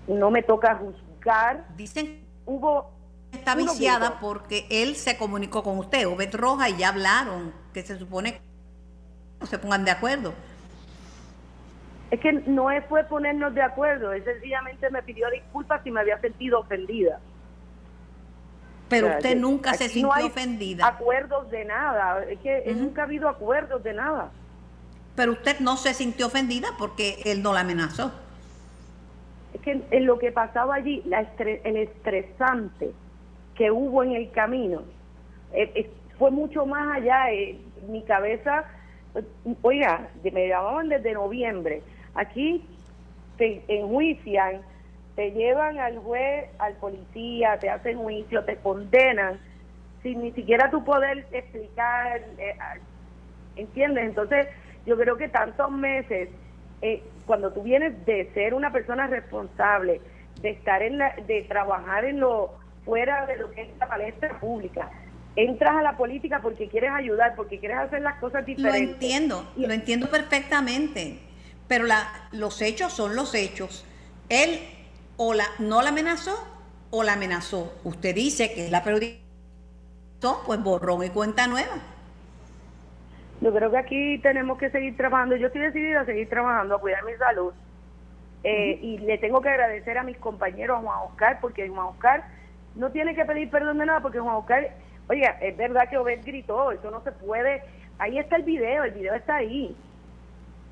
no 0.07 0.31
me 0.31 0.43
toca 0.43 0.75
juzgar. 0.75 1.65
Dicen 1.75 2.25
hubo 2.45 2.91
está 3.31 3.55
viciada 3.55 4.19
porque 4.19 4.65
él 4.69 4.95
se 4.95 5.17
comunicó 5.17 5.63
con 5.63 5.77
usted, 5.77 6.07
Obed 6.07 6.35
Roja, 6.35 6.69
y 6.69 6.77
ya 6.77 6.89
hablaron, 6.89 7.53
que 7.73 7.81
se 7.81 7.97
supone 7.97 8.41
se 9.45 9.57
pongan 9.59 9.85
de 9.85 9.91
acuerdo. 9.91 10.33
Es 12.09 12.19
que 12.19 12.33
no 12.33 12.67
fue 12.89 13.03
ponernos 13.05 13.53
de 13.53 13.61
acuerdo, 13.61 14.11
él 14.11 14.23
sencillamente 14.23 14.89
me 14.89 15.01
pidió 15.01 15.29
disculpas 15.29 15.81
y 15.85 15.91
me 15.91 16.01
había 16.01 16.19
sentido 16.19 16.59
ofendida. 16.59 17.19
Pero 18.89 19.07
usted 19.07 19.37
nunca 19.37 19.73
se 19.73 19.87
sintió 19.87 20.09
no 20.09 20.13
hay 20.13 20.25
ofendida. 20.25 20.85
Acuerdos 20.85 21.49
de 21.49 21.63
nada, 21.63 22.25
es 22.25 22.37
que 22.39 22.73
nunca 22.75 23.03
ha 23.03 23.05
habido 23.05 23.29
acuerdos 23.29 23.81
de 23.83 23.93
nada. 23.93 24.31
Pero 25.15 25.31
usted 25.31 25.59
no 25.59 25.77
se 25.77 25.93
sintió 25.93 26.27
ofendida 26.27 26.67
porque 26.77 27.21
él 27.23 27.41
no 27.41 27.53
la 27.53 27.61
amenazó. 27.61 28.11
Es 29.53 29.61
que 29.61 29.81
en 29.89 30.05
lo 30.05 30.19
que 30.19 30.33
pasaba 30.33 30.75
allí, 30.75 31.01
la 31.05 31.21
el 31.21 31.77
estresante 31.77 32.91
que 33.55 33.71
hubo 33.71 34.03
en 34.03 34.13
el 34.13 34.31
camino, 34.31 34.81
eh, 35.53 35.71
eh, 35.75 35.91
fue 36.17 36.31
mucho 36.31 36.65
más 36.65 36.97
allá. 36.97 37.31
Eh, 37.31 37.59
mi 37.87 38.03
cabeza, 38.03 38.65
oiga, 39.61 40.09
me 40.23 40.47
llamaban 40.47 40.89
desde 40.89 41.13
noviembre. 41.13 41.81
Aquí 42.15 42.65
te 43.37 43.63
enjuician 43.67 44.61
te 45.15 45.31
llevan 45.31 45.79
al 45.79 45.97
juez, 45.99 46.49
al 46.59 46.73
policía, 46.75 47.57
te 47.59 47.69
hacen 47.69 47.97
juicio, 47.97 48.43
te 48.45 48.57
condenan, 48.57 49.39
sin 50.01 50.21
ni 50.21 50.31
siquiera 50.31 50.71
tu 50.71 50.83
poder 50.83 51.25
explicar, 51.31 52.21
eh, 52.37 52.55
¿entiendes? 53.55 54.05
Entonces, 54.05 54.47
yo 54.85 54.97
creo 54.97 55.17
que 55.17 55.27
tantos 55.27 55.69
meses, 55.71 56.29
eh, 56.81 57.03
cuando 57.25 57.51
tú 57.51 57.61
vienes 57.61 58.05
de 58.05 58.31
ser 58.33 58.53
una 58.53 58.71
persona 58.71 59.07
responsable, 59.07 60.01
de 60.41 60.49
estar 60.51 60.81
en 60.81 60.97
la, 60.97 61.13
de 61.27 61.43
trabajar 61.43 62.05
en 62.05 62.19
lo 62.19 62.53
fuera 62.83 63.27
de 63.27 63.37
lo 63.37 63.51
que 63.51 63.61
es 63.61 63.77
la 63.79 63.87
palestra 63.87 64.39
pública, 64.39 64.89
entras 65.35 65.75
a 65.75 65.81
la 65.81 65.97
política 65.97 66.41
porque 66.41 66.67
quieres 66.67 66.91
ayudar, 66.91 67.35
porque 67.35 67.59
quieres 67.59 67.77
hacer 67.77 68.01
las 68.01 68.19
cosas 68.19 68.45
diferentes. 68.45 68.87
Lo 68.87 68.93
entiendo, 68.93 69.51
lo 69.55 69.73
entiendo 69.73 70.09
perfectamente, 70.09 71.19
pero 71.67 71.85
la, 71.85 72.27
los 72.31 72.61
hechos 72.61 72.93
son 72.93 73.15
los 73.15 73.33
hechos. 73.33 73.85
Él 74.29 74.59
o 75.17 75.33
la, 75.33 75.45
no 75.59 75.81
la 75.81 75.89
amenazó 75.89 76.35
o 76.89 77.03
la 77.03 77.13
amenazó. 77.13 77.73
Usted 77.83 78.15
dice 78.15 78.53
que 78.53 78.65
es 78.65 78.71
la 78.71 78.83
periodista, 78.83 79.21
pues 80.45 80.61
borrón 80.61 81.03
y 81.03 81.09
cuenta 81.09 81.47
nueva. 81.47 81.81
Yo 83.41 83.51
creo 83.51 83.71
que 83.71 83.77
aquí 83.77 84.17
tenemos 84.19 84.57
que 84.59 84.69
seguir 84.69 84.95
trabajando. 84.95 85.35
Yo 85.35 85.47
estoy 85.47 85.61
decidida 85.61 86.01
a 86.01 86.05
seguir 86.05 86.29
trabajando, 86.29 86.75
a 86.75 86.79
cuidar 86.79 87.03
mi 87.03 87.13
salud. 87.15 87.53
Eh, 88.43 88.79
y 88.81 88.97
le 88.99 89.17
tengo 89.17 89.41
que 89.41 89.49
agradecer 89.49 89.97
a 89.97 90.03
mis 90.03 90.17
compañeros, 90.17 90.77
a 90.77 90.81
Juan 90.81 90.99
Oscar, 91.07 91.39
porque 91.41 91.67
Juan 91.67 91.87
Oscar 91.87 92.23
no 92.75 92.91
tiene 92.91 93.15
que 93.15 93.25
pedir 93.25 93.49
perdón 93.49 93.79
de 93.79 93.85
nada, 93.85 93.99
porque 94.01 94.19
Juan 94.19 94.35
Oscar, 94.35 94.69
oye, 95.11 95.29
es 95.41 95.57
verdad 95.57 95.89
que 95.89 95.97
Obed 95.97 96.23
gritó, 96.23 96.71
eso 96.71 96.89
no 96.89 97.03
se 97.03 97.11
puede. 97.11 97.61
Ahí 97.99 98.17
está 98.17 98.37
el 98.37 98.43
video, 98.43 98.85
el 98.85 98.91
video 98.91 99.13
está 99.13 99.35
ahí. 99.37 99.75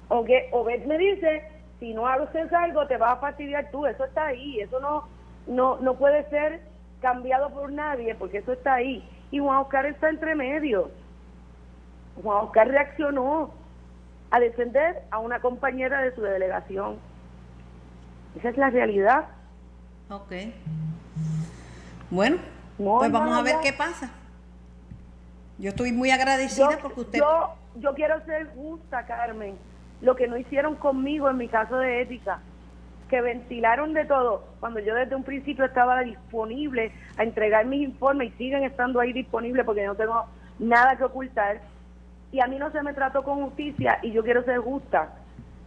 Aunque 0.08 0.50
Obed 0.52 0.86
me 0.86 0.98
dice 0.98 1.44
si 1.80 1.94
no 1.94 2.08
haces 2.08 2.52
algo 2.54 2.88
te 2.88 2.98
vas 2.98 3.14
a 3.14 3.18
fastidiar 3.18 3.70
tú, 3.72 3.86
eso 3.86 4.04
está 4.04 4.28
ahí, 4.28 4.60
eso 4.60 4.80
no, 4.80 5.06
no, 5.48 5.78
no 5.80 5.96
puede 5.96 6.30
ser 6.30 6.62
cambiado 7.02 7.50
por 7.52 7.72
nadie 7.72 8.16
porque 8.16 8.40
eso 8.40 8.54
está 8.54 8.76
ahí. 8.76 9.08
Y 9.32 9.40
Juan 9.40 9.58
Oscar 9.58 9.86
está 9.86 10.10
entre 10.10 10.36
medio. 10.36 10.90
Juan 12.22 12.46
Oscar 12.46 12.68
reaccionó 12.68 13.52
a 14.32 14.40
defender 14.40 15.04
a 15.12 15.20
una 15.20 15.40
compañera 15.40 16.02
de 16.02 16.14
su 16.16 16.22
delegación. 16.22 16.98
Esa 18.38 18.50
es 18.50 18.58
la 18.58 18.70
realidad. 18.70 19.28
Ok. 20.10 20.34
Bueno, 22.10 22.38
pues 22.78 23.12
vamos 23.12 23.38
a 23.38 23.42
ver 23.42 23.56
qué 23.62 23.72
pasa. 23.72 24.10
Yo 25.60 25.70
estoy 25.70 25.92
muy 25.92 26.10
agradecida 26.10 26.80
porque 26.82 27.02
usted... 27.02 27.20
Yo, 27.20 27.54
yo 27.76 27.94
quiero 27.94 28.24
ser 28.26 28.50
justa, 28.56 29.06
Carmen 29.06 29.56
lo 30.02 30.16
que 30.16 30.28
no 30.28 30.38
hicieron 30.38 30.76
conmigo 30.76 31.30
en 31.30 31.38
mi 31.38 31.48
caso 31.48 31.78
de 31.78 32.02
ética, 32.02 32.40
que 33.10 33.22
ventilaron 33.22 33.94
de 33.94 34.06
todo, 34.06 34.46
cuando 34.60 34.80
yo 34.80 34.94
desde 34.96 35.16
un 35.16 35.24
principio 35.24 35.66
estaba 35.66 36.02
disponible 36.02 36.92
a 37.18 37.24
entregar 37.24 37.66
mis 37.66 37.82
informes 37.82 38.30
y 38.30 38.38
siguen 38.38 38.64
estando 38.64 39.00
ahí 39.00 39.14
disponibles 39.14 39.66
porque 39.66 39.86
no 39.86 39.96
tengo 39.96 40.26
nada 40.60 40.96
que 40.96 41.04
ocultar, 41.04 41.60
y 42.32 42.40
a 42.40 42.48
mí 42.48 42.58
no 42.60 42.72
se 42.72 42.84
me 42.84 42.94
trató 42.94 43.24
con 43.24 43.44
justicia 43.44 44.00
y 44.04 44.12
yo 44.12 44.24
quiero 44.24 44.44
ser 44.44 44.60
justa. 44.60 45.10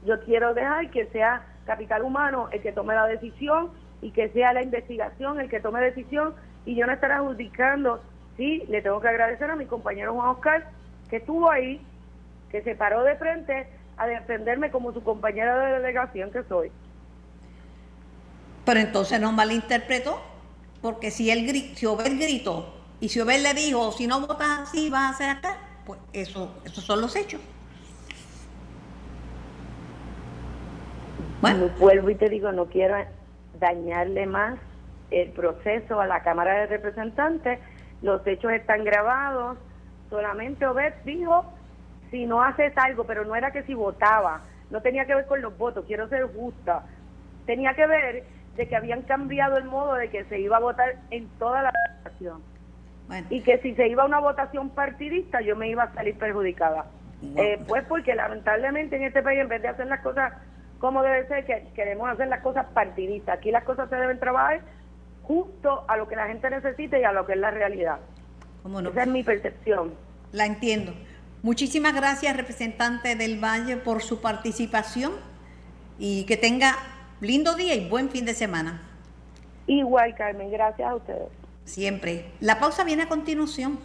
Yo 0.05 0.20
quiero 0.20 0.55
dejar 0.55 0.90
que 0.90 1.07
sea 1.07 1.44
capital 1.64 2.02
humano 2.02 2.48
el 2.52 2.62
que 2.62 2.70
tome 2.70 2.94
la 2.94 3.07
decisión 3.07 3.70
y 4.00 4.12
que 4.12 4.28
sea 4.28 4.52
la 4.52 4.62
investigación 4.62 5.40
el 5.40 5.48
que 5.48 5.59
tome 5.59 5.81
decisión 5.81 6.35
y 6.64 6.76
yo 6.76 6.87
no 6.87 6.92
estar 6.92 7.11
adjudicando. 7.11 8.00
Sí, 8.37 8.64
le 8.68 8.83
tengo 8.83 9.01
que 9.01 9.09
agradecer 9.09 9.51
a 9.51 9.57
mi 9.57 9.66
compañero 9.66 10.14
Juan 10.14 10.29
Oscar 10.29 10.66
que 11.11 11.16
estuvo 11.16 11.51
ahí, 11.51 11.81
que 12.51 12.62
se 12.62 12.75
paró 12.75 13.03
de 13.05 13.16
frente 13.16 13.66
a 13.97 14.07
defenderme 14.07 14.71
como 14.71 14.92
su 14.92 15.03
compañera 15.03 15.59
de 15.59 15.75
delegación 15.75 16.31
que 16.31 16.42
soy. 16.45 16.71
Pero 18.64 18.81
entonces 18.81 19.21
no 19.21 19.33
malinterpretó, 19.33 20.23
porque 20.81 21.11
si 21.11 21.31
él 21.31 21.47
si 21.75 21.87
Obed 21.87 22.18
gritó 22.18 22.75
y 23.01 23.09
si 23.09 23.21
Obed 23.21 23.42
le 23.42 23.55
dijo, 23.55 23.92
si 23.92 24.07
no 24.07 24.21
votas 24.21 24.61
así 24.61 24.88
vas 24.88 25.03
a 25.03 25.09
hacer 25.11 25.31
acá, 25.31 25.59
pues 25.85 25.99
eso, 26.12 26.55
esos 26.64 26.85
son 26.85 27.01
los 27.01 27.14
hechos. 27.16 27.40
Bueno. 31.40 31.68
Vuelvo 31.79 32.09
y 32.09 32.14
te 32.14 32.29
digo, 32.29 32.53
no 32.53 32.66
quiero 32.66 32.97
dañarle 33.59 34.27
más 34.27 34.59
el 35.11 35.29
proceso 35.31 36.01
a 36.01 36.07
la 36.07 36.23
Cámara 36.23 36.61
de 36.61 36.66
Representantes. 36.68 37.59
Los 38.03 38.27
hechos 38.27 38.53
están 38.53 38.85
grabados. 38.85 39.59
Solamente 40.11 40.67
Obed 40.67 40.93
dijo 41.05 41.47
si 42.11 42.27
no 42.27 42.43
haces 42.43 42.77
algo, 42.77 43.05
pero 43.05 43.25
no 43.25 43.35
era 43.35 43.51
que 43.51 43.62
si 43.62 43.73
votaba, 43.73 44.43
no 44.71 44.83
tenía 44.83 45.07
que 45.07 45.15
ver 45.15 45.27
con 45.27 45.41
los 45.41 45.57
votos, 45.57 45.85
quiero 45.87 46.09
ser 46.09 46.25
justa, 46.35 46.85
tenía 47.47 47.75
que 47.75 47.87
ver 47.87 48.25
de 48.55 48.69
que 48.69 48.77
habían 48.77 49.03
cambiado 49.03 49.57
el 49.57 49.65
modo 49.65 49.95
de 49.95 50.11
que 50.11 50.25
se 50.25 50.38
iba 50.38 50.59
a 50.59 50.61
votar 50.61 50.97
en 51.11 51.27
toda 51.38 51.62
la 51.62 51.73
votación. 51.97 52.43
y 53.31 53.41
que 53.41 53.59
si 53.59 53.75
se 53.75 53.88
iba 53.88 54.03
a 54.03 54.07
una 54.07 54.21
votación 54.21 54.71
partidista 54.71 55.41
yo 55.41 55.57
me 55.57 55.69
iba 55.69 55.85
a 55.85 55.95
salir 55.95 56.17
perjudicada. 56.17 56.85
Eh, 57.37 57.62
pues 57.69 57.85
porque 57.85 58.15
lamentablemente 58.15 58.97
en 58.97 59.05
este 59.05 59.23
país 59.23 59.41
en 59.41 59.49
vez 59.49 59.62
de 59.62 59.69
hacer 59.69 59.87
las 59.87 60.01
cosas 60.01 60.33
como 60.79 61.03
debe 61.03 61.29
ser, 61.29 61.47
que 61.47 61.69
queremos 61.75 62.11
hacer 62.11 62.27
las 62.27 62.41
cosas 62.41 62.67
partidistas. 62.75 63.38
Aquí 63.38 63.53
las 63.53 63.62
cosas 63.62 63.88
se 63.88 63.95
deben 63.95 64.19
trabajar 64.19 64.61
justo 65.23 65.85
a 65.89 65.97
lo 65.97 66.09
que 66.09 66.17
la 66.17 66.27
gente 66.27 66.51
necesita 66.51 66.99
y 66.99 67.05
a 67.05 67.13
lo 67.13 67.27
que 67.27 67.33
es 67.33 67.39
la 67.39 67.51
realidad. 67.51 68.01
Esa 68.65 69.03
es 69.03 69.09
mi 69.09 69.23
percepción. 69.23 69.95
La 70.33 70.47
entiendo. 70.47 70.95
Muchísimas 71.43 71.95
gracias, 71.95 72.37
representante 72.37 73.17
del 73.17 73.43
Valle, 73.43 73.77
por 73.77 74.03
su 74.03 74.21
participación 74.21 75.13
y 75.99 76.25
que 76.25 76.37
tenga 76.37 76.77
lindo 77.21 77.55
día 77.55 77.75
y 77.75 77.89
buen 77.89 78.11
fin 78.11 78.25
de 78.25 78.35
semana. 78.35 78.83
Igual, 79.67 80.15
Carmen, 80.15 80.51
gracias 80.51 80.89
a 80.89 80.95
ustedes. 80.95 81.29
Siempre. 81.65 82.27
La 82.41 82.59
pausa 82.59 82.85
viene 82.85 83.03
a 83.03 83.09
continuación. 83.09 83.79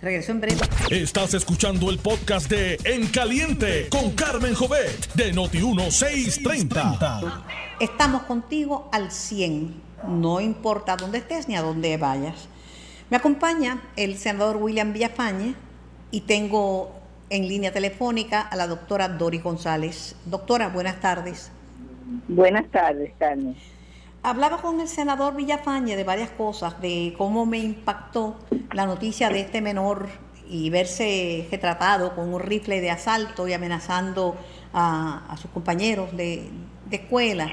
Regreso 0.00 0.32
en 0.32 0.40
breve. 0.40 0.60
Estás 0.90 1.34
escuchando 1.34 1.88
el 1.88 1.98
podcast 1.98 2.50
de 2.50 2.76
En 2.84 3.06
Caliente 3.06 3.88
con 3.88 4.10
Carmen 4.12 4.54
Jovet 4.54 5.12
de 5.14 5.32
Noti1630. 5.32 7.44
Estamos 7.78 8.24
contigo 8.24 8.88
al 8.92 9.12
100. 9.12 9.91
No 10.06 10.40
importa 10.40 10.96
dónde 10.96 11.18
estés 11.18 11.48
ni 11.48 11.56
a 11.56 11.62
dónde 11.62 11.96
vayas. 11.96 12.48
Me 13.10 13.16
acompaña 13.16 13.82
el 13.96 14.16
senador 14.16 14.56
William 14.56 14.92
Villafañe 14.92 15.54
y 16.10 16.22
tengo 16.22 16.92
en 17.30 17.48
línea 17.48 17.72
telefónica 17.72 18.40
a 18.40 18.56
la 18.56 18.66
doctora 18.66 19.08
Dori 19.08 19.38
González. 19.38 20.16
Doctora, 20.26 20.68
buenas 20.68 21.00
tardes. 21.00 21.50
Buenas 22.28 22.70
tardes, 22.70 23.12
Carmen. 23.18 23.56
Hablaba 24.22 24.58
con 24.58 24.80
el 24.80 24.88
senador 24.88 25.34
Villafañe 25.34 25.96
de 25.96 26.04
varias 26.04 26.30
cosas, 26.30 26.80
de 26.80 27.14
cómo 27.18 27.44
me 27.44 27.58
impactó 27.58 28.36
la 28.72 28.86
noticia 28.86 29.30
de 29.30 29.40
este 29.40 29.60
menor 29.60 30.08
y 30.48 30.70
verse 30.70 31.48
retratado 31.50 32.14
con 32.14 32.32
un 32.32 32.40
rifle 32.40 32.80
de 32.80 32.90
asalto 32.90 33.48
y 33.48 33.52
amenazando 33.52 34.36
a, 34.72 35.34
sus 35.40 35.50
compañeros 35.50 36.14
de, 36.16 36.50
escuela. 36.90 37.50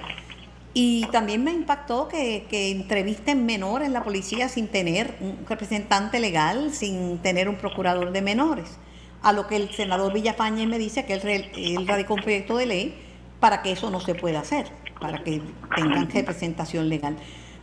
Y 0.74 1.08
también 1.12 1.44
me 1.44 1.52
impactó 1.52 2.08
que, 2.08 2.46
entrevisten 2.52 3.46
menores 3.46 3.88
en 3.88 3.94
la 3.94 4.04
policía 4.04 4.50
sin 4.50 4.68
tener 4.68 5.16
un 5.20 5.46
representante 5.48 6.20
legal, 6.20 6.72
sin 6.74 7.18
tener 7.20 7.50
un 7.50 7.56
procurador 7.56 8.12
de 8.12 8.22
menores. 8.22 8.78
A 9.22 9.34
lo 9.34 9.48
que 9.48 9.56
el 9.56 9.70
senador 9.72 10.14
Villafañe 10.14 10.68
me 10.68 10.78
dice 10.78 11.06
que 11.06 11.14
él, 11.14 11.52
él 11.56 11.88
radicó 11.88 12.14
un 12.14 12.22
proyecto 12.22 12.58
de 12.58 12.66
ley 12.66 12.96
para 13.40 13.62
que 13.62 13.72
eso 13.72 13.90
no 13.90 14.00
se 14.00 14.16
pueda 14.16 14.40
hacer 14.40 14.68
para 15.00 15.24
que 15.24 15.42
tengan 15.76 16.10
representación 16.10 16.90
legal. 16.90 17.16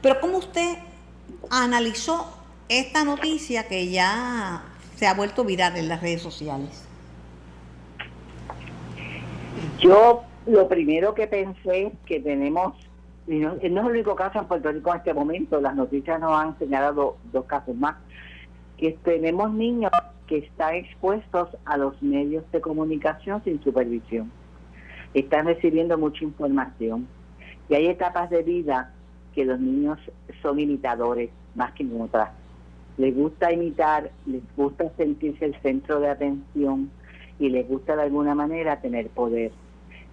Pero 0.02 0.20
¿cómo 0.20 0.38
usted 0.38 0.78
analizó 1.50 2.26
esta 2.68 3.04
noticia 3.04 3.68
que 3.68 3.88
ya 3.90 4.64
se 4.96 5.06
ha 5.06 5.14
vuelto 5.14 5.44
viral 5.44 5.76
en 5.76 5.88
las 5.88 6.00
redes 6.00 6.22
sociales? 6.22 6.84
Yo 9.78 10.24
lo 10.46 10.68
primero 10.68 11.14
que 11.14 11.26
pensé 11.26 11.92
que 12.06 12.20
tenemos, 12.20 12.74
y 13.26 13.38
no, 13.38 13.54
es 13.54 13.64
el 13.64 13.78
único 13.78 14.14
caso 14.14 14.38
en 14.38 14.46
Puerto 14.46 14.70
Rico 14.70 14.90
en 14.90 14.98
este 14.98 15.14
momento, 15.14 15.60
las 15.60 15.74
noticias 15.74 16.20
nos 16.20 16.32
han 16.32 16.58
señalado 16.58 17.16
dos 17.32 17.44
casos 17.46 17.74
más, 17.74 17.96
que 18.76 18.92
tenemos 19.02 19.52
niños 19.52 19.90
que 20.26 20.38
están 20.38 20.74
expuestos 20.74 21.48
a 21.64 21.76
los 21.76 22.00
medios 22.02 22.44
de 22.52 22.60
comunicación 22.60 23.42
sin 23.44 23.62
supervisión. 23.62 24.30
Están 25.14 25.46
recibiendo 25.46 25.96
mucha 25.96 26.24
información. 26.24 27.08
Y 27.68 27.74
hay 27.74 27.86
etapas 27.86 28.30
de 28.30 28.42
vida 28.42 28.92
que 29.34 29.44
los 29.44 29.58
niños 29.58 29.98
son 30.42 30.60
imitadores 30.60 31.30
más 31.54 31.72
que 31.72 31.82
en 31.82 32.00
otras. 32.00 32.30
Les 32.96 33.14
gusta 33.14 33.52
imitar, 33.52 34.10
les 34.26 34.42
gusta 34.56 34.90
sentirse 34.96 35.44
el 35.44 35.60
centro 35.60 36.00
de 36.00 36.08
atención 36.08 36.90
y 37.38 37.48
les 37.48 37.68
gusta 37.68 37.96
de 37.96 38.02
alguna 38.02 38.34
manera 38.34 38.80
tener 38.80 39.08
poder. 39.08 39.52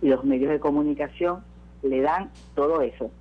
Y 0.02 0.10
los 0.10 0.23
medios 0.23 0.52
de 0.52 0.60
comunicación 0.60 1.43
le 1.84 2.02
dan 2.02 2.32
todo 2.56 2.82
eso. 2.82 3.12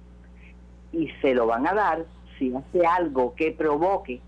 Y 0.93 1.09
se 1.21 1.35
lo 1.35 1.47
van 1.47 1.67
a 1.67 1.75
dar 1.75 2.05
si 2.39 2.55
hace 2.55 2.87
algo 2.87 3.35
que 3.35 3.53
provoque 3.53 4.21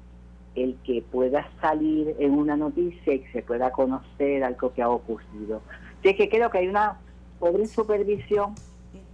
el 0.54 0.76
que 0.84 1.02
pueda 1.02 1.48
salir 1.60 2.14
en 2.18 2.32
una 2.32 2.56
noticia 2.56 3.14
y 3.14 3.20
que 3.20 3.32
se 3.32 3.42
pueda 3.42 3.72
conocer 3.72 4.44
algo 4.44 4.72
que 4.72 4.82
ha 4.82 4.88
ocurrido. 4.88 5.62
Así 6.00 6.14
que 6.14 6.28
creo 6.28 6.50
que 6.50 6.58
hay 6.58 6.68
una 6.68 6.98
pobre 7.38 7.66
supervisión 7.66 8.54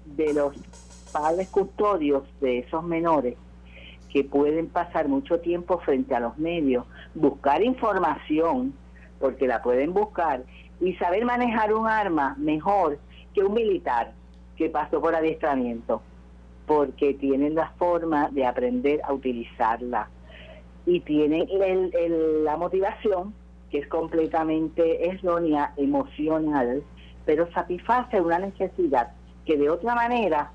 de 0.05 0.35
los 0.35 0.55
padres 1.13 1.49
custodios 1.49 2.25
de 2.41 2.59
esos 2.59 2.85
menores 2.85 3.37
que 4.13 4.25
pueden 4.25 4.69
pasar 4.69 5.09
mucho 5.09 5.41
tiempo 5.41 5.79
frente 5.79 6.15
a 6.15 6.21
los 6.21 6.37
medios, 6.37 6.85
buscar 7.15 7.63
información, 7.63 8.75
porque 9.21 9.47
la 9.47 9.63
pueden 9.63 9.93
buscar, 9.93 10.43
y 10.81 10.95
saber 10.95 11.25
manejar 11.25 11.73
un 11.73 11.87
arma 11.87 12.35
mejor 12.39 12.99
que 13.35 13.43
un 13.43 13.55
militar 13.55 14.13
que 14.61 14.69
pasó 14.69 15.01
por 15.01 15.15
adiestramiento, 15.15 16.03
porque 16.67 17.15
tienen 17.15 17.55
la 17.55 17.71
forma 17.79 18.29
de 18.29 18.45
aprender 18.45 19.01
a 19.05 19.15
utilizarla 19.15 20.11
y 20.85 21.01
tienen 21.01 21.49
la 22.45 22.59
motivación 22.59 23.33
que 23.71 23.79
es 23.79 23.89
completamente 23.89 25.09
errónea, 25.09 25.73
emocional, 25.79 26.83
pero 27.25 27.51
satisface 27.53 28.21
una 28.21 28.39
necesidad 28.39 29.13
que 29.47 29.57
de 29.57 29.71
otra 29.71 29.95
manera 29.95 30.53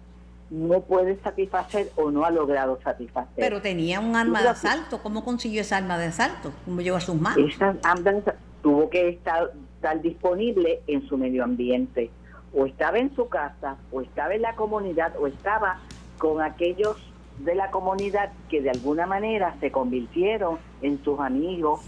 no 0.51 0.81
puede 0.81 1.19
satisfacer 1.23 1.89
o 1.95 2.11
no 2.11 2.25
ha 2.25 2.29
logrado 2.29 2.79
satisfacer. 2.83 3.33
Pero 3.35 3.59
tenía 3.59 3.99
un 3.99 4.15
arma 4.15 4.43
de 4.43 4.49
asalto. 4.49 5.01
¿Cómo 5.01 5.25
consiguió 5.25 5.61
esa 5.61 5.77
arma 5.77 5.97
de 5.97 6.05
asalto? 6.05 6.51
¿Cómo 6.65 6.81
llegó 6.81 6.97
a 6.97 7.01
sus 7.01 7.19
manos? 7.19 7.55
Esa 7.55 7.75
arma 7.81 8.21
tuvo 8.61 8.87
que 8.87 9.09
estar, 9.09 9.51
estar 9.77 9.99
disponible 9.99 10.83
en 10.85 11.07
su 11.07 11.17
medio 11.17 11.43
ambiente. 11.43 12.11
O 12.55 12.65
estaba 12.65 12.97
en 12.99 13.13
su 13.15 13.27
casa, 13.27 13.77
o 13.91 14.01
estaba 14.01 14.33
en 14.33 14.41
la 14.41 14.55
comunidad, 14.55 15.13
o 15.19 15.27
estaba 15.27 15.79
con 16.17 16.41
aquellos 16.41 16.97
de 17.39 17.53
la 17.53 17.69
comunidad 17.69 18.31
que 18.49 18.61
de 18.61 18.69
alguna 18.69 19.05
manera 19.05 19.55
se 19.59 19.71
convirtieron 19.71 20.57
en 20.81 21.03
sus 21.03 21.19
amigos, 21.19 21.81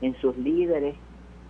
en 0.00 0.16
sus 0.16 0.36
líderes, 0.38 0.96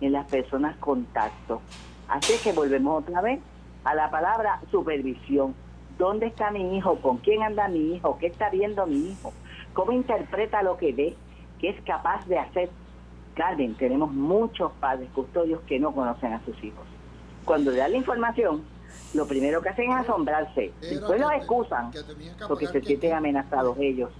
en 0.01 0.11
las 0.11 0.25
personas 0.27 0.75
contacto. 0.77 1.61
Así 2.09 2.33
que 2.43 2.51
volvemos 2.51 3.03
otra 3.03 3.21
vez 3.21 3.39
a 3.83 3.95
la 3.95 4.11
palabra 4.11 4.59
supervisión. 4.71 5.55
¿Dónde 5.97 6.25
está 6.27 6.51
mi 6.51 6.77
hijo? 6.77 6.97
¿Con 6.97 7.17
quién 7.17 7.43
anda 7.43 7.69
mi 7.69 7.95
hijo? 7.95 8.17
¿Qué 8.19 8.27
está 8.27 8.49
viendo 8.49 8.85
mi 8.85 9.11
hijo? 9.11 9.31
¿Cómo 9.73 9.93
interpreta 9.93 10.61
lo 10.61 10.77
que 10.77 10.91
ve? 10.91 11.15
¿Qué 11.59 11.69
es 11.69 11.81
capaz 11.83 12.25
de 12.27 12.37
hacer? 12.37 12.69
Carmen, 13.35 13.75
tenemos 13.75 14.11
muchos 14.11 14.71
padres 14.73 15.09
custodios 15.13 15.61
que 15.61 15.79
no 15.79 15.93
conocen 15.93 16.33
a 16.33 16.43
sus 16.43 16.61
hijos. 16.63 16.85
Cuando 17.45 17.71
le 17.71 17.77
dan 17.77 17.91
la 17.91 17.97
información, 17.97 18.63
lo 19.13 19.27
primero 19.27 19.61
que 19.61 19.69
hacen 19.69 19.91
es 19.91 19.97
asombrarse. 19.97 20.73
Después 20.81 21.19
los 21.19 21.31
excusan 21.31 21.91
porque 22.47 22.67
se 22.67 22.81
sienten 22.81 23.13
amenazados 23.13 23.77
ellos. 23.79 24.11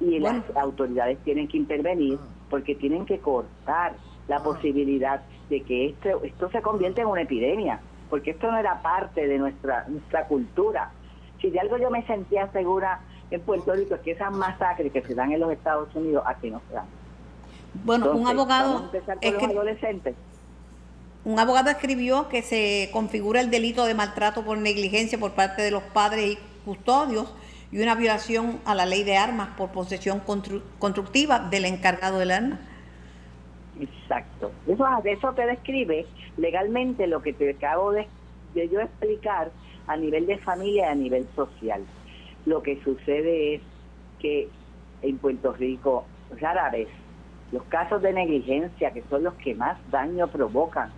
Y 0.00 0.20
las 0.20 0.44
autoridades 0.54 1.18
tienen 1.24 1.48
que 1.48 1.56
intervenir 1.56 2.18
ah. 2.20 2.26
porque 2.50 2.74
tienen 2.76 3.04
que 3.04 3.18
cortar 3.18 3.94
la 4.28 4.36
ah. 4.36 4.42
posibilidad 4.42 5.22
de 5.50 5.62
que 5.62 5.86
esto, 5.86 6.22
esto 6.22 6.50
se 6.50 6.62
convierta 6.62 7.00
en 7.00 7.08
una 7.08 7.22
epidemia, 7.22 7.80
porque 8.10 8.30
esto 8.30 8.50
no 8.50 8.58
era 8.58 8.80
parte 8.82 9.26
de 9.26 9.38
nuestra, 9.38 9.86
nuestra 9.88 10.26
cultura. 10.26 10.92
Si 11.40 11.50
de 11.50 11.58
algo 11.58 11.78
yo 11.78 11.90
me 11.90 12.06
sentía 12.06 12.50
segura 12.52 13.00
en 13.30 13.40
Puerto 13.40 13.74
Rico 13.74 13.94
es 13.94 14.00
que 14.02 14.12
esas 14.12 14.32
masacres 14.32 14.92
que 14.92 15.02
se 15.02 15.14
dan 15.14 15.32
en 15.32 15.40
los 15.40 15.50
Estados 15.50 15.94
Unidos 15.94 16.22
aquí 16.26 16.50
no 16.50 16.60
se 16.68 16.74
dan. 16.74 16.86
Bueno, 17.84 18.12
un 18.12 18.26
abogado... 18.26 18.90
adolescentes. 19.22 20.14
Un 21.28 21.38
abogado 21.38 21.68
escribió 21.68 22.30
que 22.30 22.40
se 22.40 22.88
configura 22.90 23.42
el 23.42 23.50
delito 23.50 23.84
de 23.84 23.92
maltrato 23.92 24.46
por 24.46 24.56
negligencia 24.56 25.18
por 25.18 25.32
parte 25.32 25.60
de 25.60 25.70
los 25.70 25.82
padres 25.82 26.24
y 26.24 26.38
custodios 26.64 27.34
y 27.70 27.82
una 27.82 27.94
violación 27.96 28.60
a 28.64 28.74
la 28.74 28.86
ley 28.86 29.04
de 29.04 29.18
armas 29.18 29.50
por 29.58 29.70
posesión 29.70 30.22
constructiva 30.78 31.38
del 31.38 31.66
encargado 31.66 32.18
del 32.18 32.30
arma. 32.30 32.58
Exacto. 33.78 34.52
Eso, 34.66 34.86
eso 35.04 35.34
te 35.34 35.44
describe 35.44 36.06
legalmente 36.38 37.06
lo 37.06 37.20
que 37.20 37.34
te 37.34 37.50
acabo 37.50 37.92
de, 37.92 38.08
yo 38.54 38.80
explicar 38.80 39.50
a 39.86 39.98
nivel 39.98 40.24
de 40.24 40.38
familia 40.38 40.86
y 40.86 40.92
a 40.92 40.94
nivel 40.94 41.28
social. 41.36 41.84
Lo 42.46 42.62
que 42.62 42.82
sucede 42.82 43.56
es 43.56 43.60
que 44.18 44.48
en 45.02 45.18
Puerto 45.18 45.52
Rico 45.52 46.06
rara 46.40 46.70
vez 46.70 46.88
los 47.52 47.64
casos 47.64 48.00
de 48.00 48.14
negligencia, 48.14 48.92
que 48.92 49.04
son 49.10 49.24
los 49.24 49.34
que 49.34 49.54
más 49.54 49.76
daño 49.90 50.26
provocan, 50.28 50.90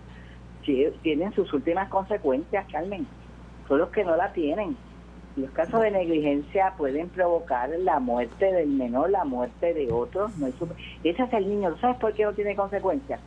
tienen 0.61 1.33
sus 1.33 1.51
últimas 1.53 1.89
consecuencias, 1.89 2.65
Carmen. 2.71 3.07
Son 3.67 3.79
los 3.79 3.89
que 3.89 4.03
no 4.03 4.15
la 4.15 4.33
tienen. 4.33 4.75
Los 5.35 5.49
casos 5.51 5.81
de 5.81 5.91
negligencia 5.91 6.73
pueden 6.77 7.07
provocar 7.09 7.69
la 7.69 7.99
muerte 7.99 8.51
del 8.51 8.69
menor, 8.69 9.09
la 9.09 9.23
muerte 9.23 9.73
de 9.73 9.91
otros. 9.91 10.37
No 10.37 10.47
Ese 10.47 11.23
es 11.23 11.33
el 11.33 11.49
niño. 11.49 11.77
¿Sabes 11.77 11.97
por 11.97 12.13
qué 12.13 12.25
no 12.25 12.33
tiene 12.33 12.55
consecuencias? 12.55 13.21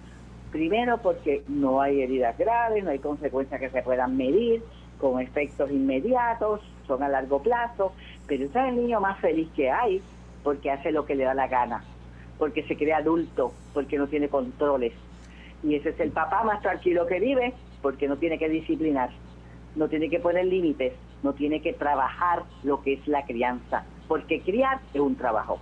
Primero 0.52 0.98
porque 0.98 1.42
no 1.48 1.80
hay 1.80 2.02
heridas 2.02 2.36
graves, 2.36 2.84
no 2.84 2.90
hay 2.90 2.98
consecuencias 2.98 3.60
que 3.60 3.70
se 3.70 3.82
puedan 3.82 4.16
medir 4.16 4.62
con 5.00 5.20
efectos 5.20 5.70
inmediatos, 5.70 6.60
son 6.86 7.02
a 7.02 7.08
largo 7.08 7.42
plazo, 7.42 7.92
pero 8.26 8.44
ese 8.44 8.58
es 8.58 8.68
el 8.68 8.76
niño 8.76 9.00
más 9.00 9.18
feliz 9.20 9.48
que 9.56 9.70
hay 9.70 10.00
porque 10.44 10.70
hace 10.70 10.92
lo 10.92 11.06
que 11.06 11.14
le 11.14 11.24
da 11.24 11.34
la 11.34 11.48
gana. 11.48 11.82
porque 12.38 12.64
se 12.64 12.76
cree 12.76 12.92
adulto, 12.92 13.52
porque 13.72 13.96
no 13.96 14.08
tiene 14.08 14.28
controles. 14.28 14.92
Y 15.64 15.76
ese 15.76 15.90
es 15.90 16.00
el 16.00 16.10
papá 16.10 16.44
más 16.44 16.60
tranquilo 16.60 17.06
que 17.06 17.18
vive, 17.18 17.54
porque 17.80 18.06
no 18.06 18.16
tiene 18.18 18.38
que 18.38 18.48
disciplinar, 18.48 19.10
no 19.74 19.88
tiene 19.88 20.10
que 20.10 20.20
poner 20.20 20.44
límites, 20.44 20.92
no 21.22 21.32
tiene 21.32 21.62
que 21.62 21.72
trabajar 21.72 22.42
lo 22.62 22.82
que 22.82 22.94
es 22.94 23.08
la 23.08 23.24
crianza, 23.24 23.84
porque 24.06 24.42
criar 24.42 24.80
es 24.92 25.00
un 25.00 25.16
trabajo. 25.16 25.58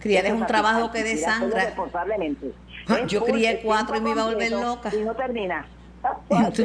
Criar 0.00 0.26
es 0.26 0.32
un 0.32 0.46
trabajo 0.46 0.90
que 0.90 1.04
desangra. 1.04 1.64
Responsablemente. 1.64 2.52
Yo 3.06 3.24
crié 3.24 3.60
cuatro 3.62 3.96
y 3.96 4.00
me 4.00 4.10
iba 4.10 4.22
a 4.22 4.26
volver 4.26 4.50
loca. 4.50 4.90
Y 4.94 5.04
no 5.04 5.14
termina. 5.14 5.66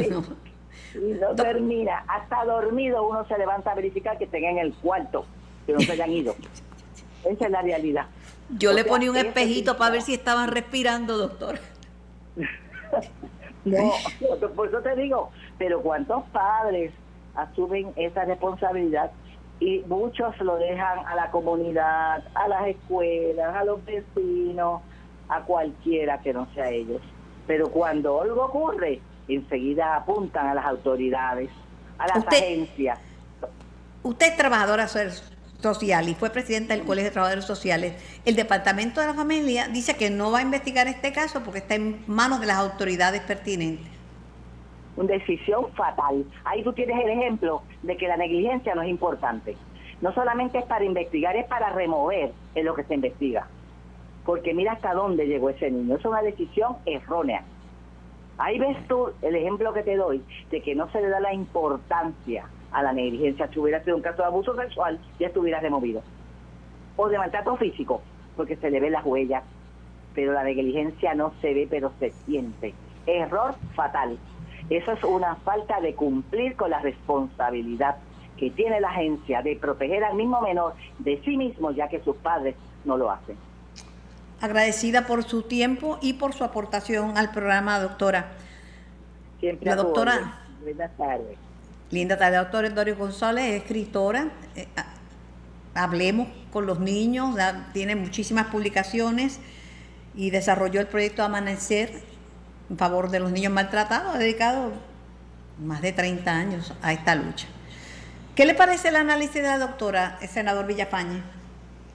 y 0.95 1.13
no 1.19 1.35
termina. 1.35 2.03
Hasta 2.07 2.45
dormido 2.45 3.07
uno 3.07 3.27
se 3.27 3.37
levanta 3.37 3.71
a 3.71 3.75
verificar 3.75 4.17
que 4.17 4.23
estén 4.23 4.45
en 4.45 4.57
el 4.57 4.73
cuarto, 4.73 5.25
que 5.65 5.73
no 5.73 5.79
se 5.81 5.91
hayan 5.91 6.11
ido. 6.11 6.35
Esa 7.25 7.45
es 7.45 7.51
la 7.51 7.61
realidad. 7.61 8.07
Yo 8.49 8.73
le 8.73 8.85
ponía 8.85 9.09
un 9.09 9.17
espejito 9.17 9.77
para 9.77 9.91
ver 9.91 10.01
si 10.01 10.13
estaban 10.13 10.49
respirando, 10.49 11.17
doctor. 11.17 11.59
no, 13.65 13.91
por 14.55 14.67
eso 14.67 14.81
te 14.81 14.95
digo, 14.95 15.31
pero 15.57 15.81
¿cuántos 15.81 16.23
padres 16.25 16.91
asumen 17.35 17.91
esa 17.95 18.25
responsabilidad? 18.25 19.11
Y 19.59 19.79
muchos 19.87 20.37
lo 20.41 20.57
dejan 20.57 20.99
a 21.05 21.15
la 21.15 21.31
comunidad, 21.31 22.23
a 22.35 22.47
las 22.47 22.67
escuelas, 22.67 23.55
a 23.55 23.63
los 23.63 23.83
vecinos, 23.85 24.81
a 25.29 25.41
cualquiera 25.41 26.19
que 26.19 26.33
no 26.33 26.47
sea 26.53 26.69
ellos. 26.69 27.01
Pero 27.47 27.69
cuando 27.69 28.21
algo 28.21 28.45
ocurre, 28.45 28.99
enseguida 29.27 29.95
apuntan 29.95 30.47
a 30.47 30.53
las 30.55 30.65
autoridades, 30.65 31.49
a 31.97 32.07
las 32.07 32.27
agencias. 32.27 32.99
Usted 34.03 34.27
es 34.27 34.37
trabajadora 34.37 34.87
social 34.87 35.34
y 36.07 36.13
fue 36.13 36.29
presidenta 36.29 36.75
del 36.75 36.85
Colegio 36.85 37.09
de 37.09 37.13
Trabajadores 37.13 37.45
Sociales. 37.45 37.95
El 38.23 38.35
Departamento 38.35 39.01
de 39.01 39.07
la 39.07 39.13
Familia 39.15 39.67
dice 39.67 39.95
que 39.95 40.11
no 40.11 40.31
va 40.31 40.39
a 40.39 40.41
investigar 40.43 40.87
este 40.87 41.11
caso 41.11 41.41
porque 41.43 41.59
está 41.59 41.73
en 41.73 42.03
manos 42.05 42.39
de 42.39 42.45
las 42.45 42.57
autoridades 42.57 43.21
pertinentes. 43.21 43.87
Una 44.95 45.13
decisión 45.13 45.71
fatal. 45.73 46.23
Ahí 46.43 46.63
tú 46.63 46.71
tienes 46.73 47.03
el 47.03 47.09
ejemplo 47.09 47.63
de 47.81 47.97
que 47.97 48.07
la 48.07 48.15
negligencia 48.15 48.75
no 48.75 48.83
es 48.83 48.89
importante. 48.89 49.57
No 50.01 50.13
solamente 50.13 50.59
es 50.59 50.65
para 50.65 50.85
investigar, 50.85 51.35
es 51.35 51.47
para 51.47 51.71
remover 51.71 52.31
en 52.53 52.65
lo 52.65 52.75
que 52.75 52.83
se 52.83 52.93
investiga. 52.93 53.47
Porque 54.23 54.53
mira 54.53 54.73
hasta 54.73 54.93
dónde 54.93 55.25
llegó 55.25 55.49
ese 55.49 55.71
niño. 55.71 55.95
Es 55.95 56.05
una 56.05 56.21
decisión 56.21 56.77
errónea. 56.85 57.43
Ahí 58.37 58.59
ves 58.59 58.77
tú 58.87 59.09
el 59.23 59.35
ejemplo 59.35 59.73
que 59.73 59.81
te 59.81 59.95
doy 59.95 60.21
de 60.51 60.61
que 60.61 60.75
no 60.75 60.91
se 60.91 61.01
le 61.01 61.09
da 61.09 61.19
la 61.19 61.33
importancia 61.33 62.45
a 62.75 62.83
la 62.83 62.93
negligencia. 62.93 63.47
Si 63.47 63.59
hubiera 63.59 63.83
sido 63.83 63.95
un 63.95 64.01
caso 64.01 64.17
de 64.17 64.25
abuso 64.25 64.55
sexual, 64.55 64.99
ya 65.19 65.27
estuviera 65.27 65.59
removido. 65.59 66.03
O 66.97 67.07
de 67.07 67.17
maltrato 67.17 67.55
físico, 67.55 68.01
porque 68.35 68.57
se 68.57 68.69
le 68.69 68.79
ve 68.79 68.89
las 68.89 69.05
huellas. 69.05 69.43
Pero 70.13 70.33
la 70.33 70.43
negligencia 70.43 71.13
no 71.13 71.33
se 71.41 71.53
ve, 71.53 71.67
pero 71.69 71.91
se 71.99 72.11
siente. 72.25 72.73
Error 73.07 73.55
fatal. 73.75 74.17
Eso 74.69 74.91
es 74.91 75.03
una 75.03 75.35
falta 75.37 75.79
de 75.79 75.95
cumplir 75.95 76.55
con 76.55 76.69
la 76.69 76.79
responsabilidad 76.79 77.97
que 78.37 78.49
tiene 78.51 78.81
la 78.81 78.89
agencia 78.89 79.41
de 79.41 79.55
proteger 79.55 80.03
al 80.03 80.15
mismo 80.15 80.41
menor 80.41 80.73
de 80.99 81.21
sí 81.23 81.37
mismo, 81.37 81.71
ya 81.71 81.87
que 81.87 82.01
sus 82.01 82.17
padres 82.17 82.55
no 82.83 82.97
lo 82.97 83.09
hacen 83.09 83.37
agradecida 84.41 85.07
por 85.07 85.23
su 85.23 85.43
tiempo 85.43 85.97
y 86.01 86.13
por 86.13 86.33
su 86.33 86.43
aportación 86.43 87.17
al 87.17 87.31
programa, 87.31 87.79
doctora. 87.79 88.31
Siempre 89.39 89.69
la 89.69 89.75
doctora. 89.75 90.39
Buenas 90.61 90.91
tardes. 90.97 91.37
Linda 91.91 92.17
tarde, 92.17 92.37
doctora 92.37 92.69
Doris 92.69 92.97
González, 92.97 93.61
escritora. 93.61 94.29
Eh, 94.55 94.67
hablemos 95.73 96.27
con 96.51 96.65
los 96.65 96.79
niños, 96.79 97.35
tiene 97.73 97.95
muchísimas 97.95 98.47
publicaciones 98.47 99.39
y 100.15 100.29
desarrolló 100.29 100.79
el 100.79 100.87
proyecto 100.87 101.23
Amanecer 101.23 101.91
en 102.69 102.77
favor 102.77 103.11
de 103.11 103.19
los 103.19 103.31
niños 103.31 103.53
maltratados. 103.53 104.15
Ha 104.15 104.17
dedicado 104.17 104.71
más 105.63 105.81
de 105.81 105.91
30 105.91 106.31
años 106.31 106.73
a 106.81 106.93
esta 106.93 107.15
lucha. 107.15 107.47
¿Qué 108.35 108.45
le 108.45 108.55
parece 108.55 108.89
el 108.89 108.95
análisis 108.95 109.35
de 109.35 109.43
la 109.43 109.59
doctora, 109.59 110.17
el 110.21 110.27
senador 110.27 110.65
Villafañe? 110.65 111.21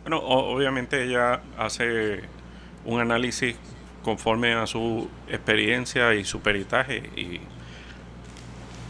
Bueno, 0.03 0.19
obviamente 0.19 1.05
ella 1.05 1.43
hace 1.59 2.23
un 2.85 3.01
análisis 3.01 3.57
conforme 4.03 4.55
a 4.55 4.67
su 4.67 5.11
experiencia 5.29 6.15
y 6.15 6.25
su 6.25 6.41
peritaje 6.41 6.99
y, 7.17 7.41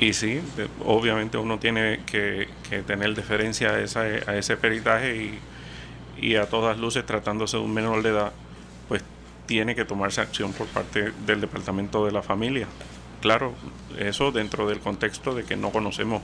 y 0.01 0.15
sí, 0.15 0.41
obviamente 0.83 1.37
uno 1.37 1.59
tiene 1.59 2.01
que, 2.07 2.49
tener 2.87 3.15
deferencia 3.15 3.73
a, 3.73 3.81
esa, 3.81 4.01
a 4.01 4.37
ese 4.37 4.57
peritaje 4.57 5.39
y, 6.19 6.37
a 6.37 6.47
todas 6.47 6.79
luces 6.79 7.05
tratándose 7.05 7.59
de 7.59 7.63
un 7.63 7.75
menor 7.75 8.03
de 8.03 8.09
edad, 8.09 8.33
pues 8.89 9.03
tiene 9.45 9.75
que 9.75 9.85
tomarse 9.85 10.23
acción 10.23 10.55
por 10.55 10.69
parte 10.69 11.13
del 11.27 11.43
Departamento 11.43 12.07
de 12.07 12.13
la 12.13 12.23
Familia. 12.23 12.67
Claro, 13.21 13.53
eso 13.99 14.33
dentro 14.33 14.67
del 14.67 14.81
contexto 14.81 15.35
de 15.35 15.45
que 15.45 15.57
no 15.57 15.71
conocemos 15.71 16.23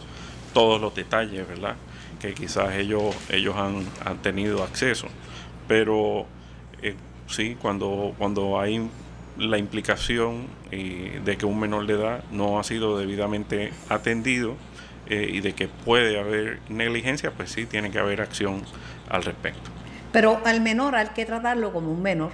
todos 0.54 0.80
los 0.80 0.94
detalles, 0.94 1.46
¿verdad? 1.46 1.76
Que 2.18 2.32
quizás 2.32 2.74
ellos, 2.76 3.14
ellos 3.28 3.56
han, 3.56 3.84
han 4.06 4.22
tenido 4.22 4.62
acceso. 4.64 5.08
Pero 5.68 6.26
eh, 6.80 6.94
sí, 7.26 7.56
cuando, 7.60 8.14
cuando 8.16 8.58
hay 8.58 8.88
la 9.38 9.58
implicación 9.58 10.46
eh, 10.70 11.20
de 11.24 11.36
que 11.36 11.46
un 11.46 11.58
menor 11.58 11.86
de 11.86 11.94
edad 11.94 12.24
no 12.30 12.58
ha 12.58 12.64
sido 12.64 12.98
debidamente 12.98 13.72
atendido 13.88 14.56
eh, 15.08 15.28
y 15.32 15.40
de 15.40 15.54
que 15.54 15.68
puede 15.68 16.18
haber 16.18 16.60
negligencia, 16.68 17.30
pues 17.30 17.50
sí, 17.50 17.66
tiene 17.66 17.90
que 17.90 17.98
haber 17.98 18.20
acción 18.20 18.62
al 19.08 19.22
respecto. 19.22 19.70
Pero 20.12 20.40
al 20.44 20.60
menor 20.60 20.96
hay 20.96 21.08
que 21.08 21.24
tratarlo 21.24 21.72
como 21.72 21.92
un 21.92 22.02
menor. 22.02 22.32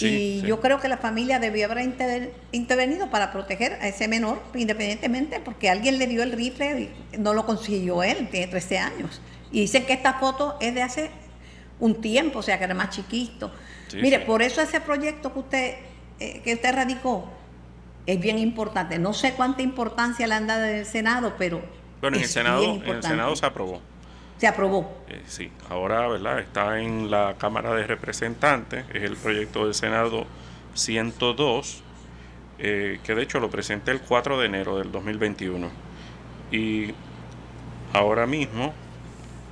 y 0.00 0.42
yo 0.42 0.60
creo 0.60 0.78
que 0.78 0.86
la 0.86 0.98
familia 0.98 1.40
debió 1.40 1.66
haber 1.66 1.92
intervenido 2.52 3.10
para 3.10 3.32
proteger 3.32 3.72
a 3.80 3.88
ese 3.88 4.06
menor, 4.06 4.40
independientemente, 4.54 5.40
porque 5.40 5.70
alguien 5.70 5.98
le 5.98 6.06
dio 6.06 6.22
el 6.22 6.32
rifle 6.32 6.92
y 7.14 7.18
no 7.18 7.34
lo 7.34 7.44
consiguió 7.46 8.04
él, 8.04 8.28
tiene 8.30 8.46
13 8.46 8.78
años. 8.78 9.20
Y 9.50 9.62
dicen 9.62 9.86
que 9.86 9.94
esta 9.94 10.14
foto 10.14 10.56
es 10.60 10.74
de 10.74 10.82
hace 10.82 11.10
un 11.80 12.00
tiempo, 12.00 12.40
o 12.40 12.42
sea, 12.42 12.58
que 12.58 12.64
era 12.64 12.74
más 12.74 12.90
chiquito. 12.90 13.50
Mire, 13.94 14.20
por 14.20 14.42
eso 14.42 14.60
ese 14.60 14.80
proyecto 14.80 15.32
que 15.32 15.38
usted, 15.38 15.74
eh, 16.20 16.40
que 16.42 16.54
usted 16.54 16.74
radicó 16.74 17.28
es 18.06 18.20
bien 18.20 18.38
importante. 18.38 18.98
No 18.98 19.12
sé 19.12 19.34
cuánta 19.34 19.62
importancia 19.62 20.26
le 20.26 20.34
han 20.34 20.46
dado 20.46 20.64
en 20.64 20.76
el 20.76 20.86
Senado, 20.86 21.34
pero. 21.38 21.62
Bueno, 22.00 22.16
en 22.16 22.22
el 22.22 22.28
Senado, 22.28 22.64
en 22.64 22.88
el 22.88 23.02
Senado 23.02 23.36
se 23.36 23.46
aprobó. 23.46 23.80
Se 24.38 24.46
aprobó. 24.46 25.04
Eh, 25.08 25.22
sí, 25.26 25.50
ahora, 25.68 26.06
¿verdad? 26.08 26.38
Está 26.38 26.80
en 26.80 27.10
la 27.10 27.34
Cámara 27.38 27.74
de 27.74 27.86
Representantes, 27.86 28.84
es 28.94 29.02
el 29.02 29.16
proyecto 29.16 29.64
del 29.64 29.74
Senado 29.74 30.26
102, 30.74 31.82
eh, 32.60 33.00
que 33.02 33.14
de 33.14 33.22
hecho 33.22 33.40
lo 33.40 33.50
presenté 33.50 33.90
el 33.90 34.00
4 34.00 34.38
de 34.38 34.46
enero 34.46 34.78
del 34.78 34.92
2021. 34.92 35.68
Y 36.50 36.94
ahora 37.92 38.26
mismo 38.26 38.72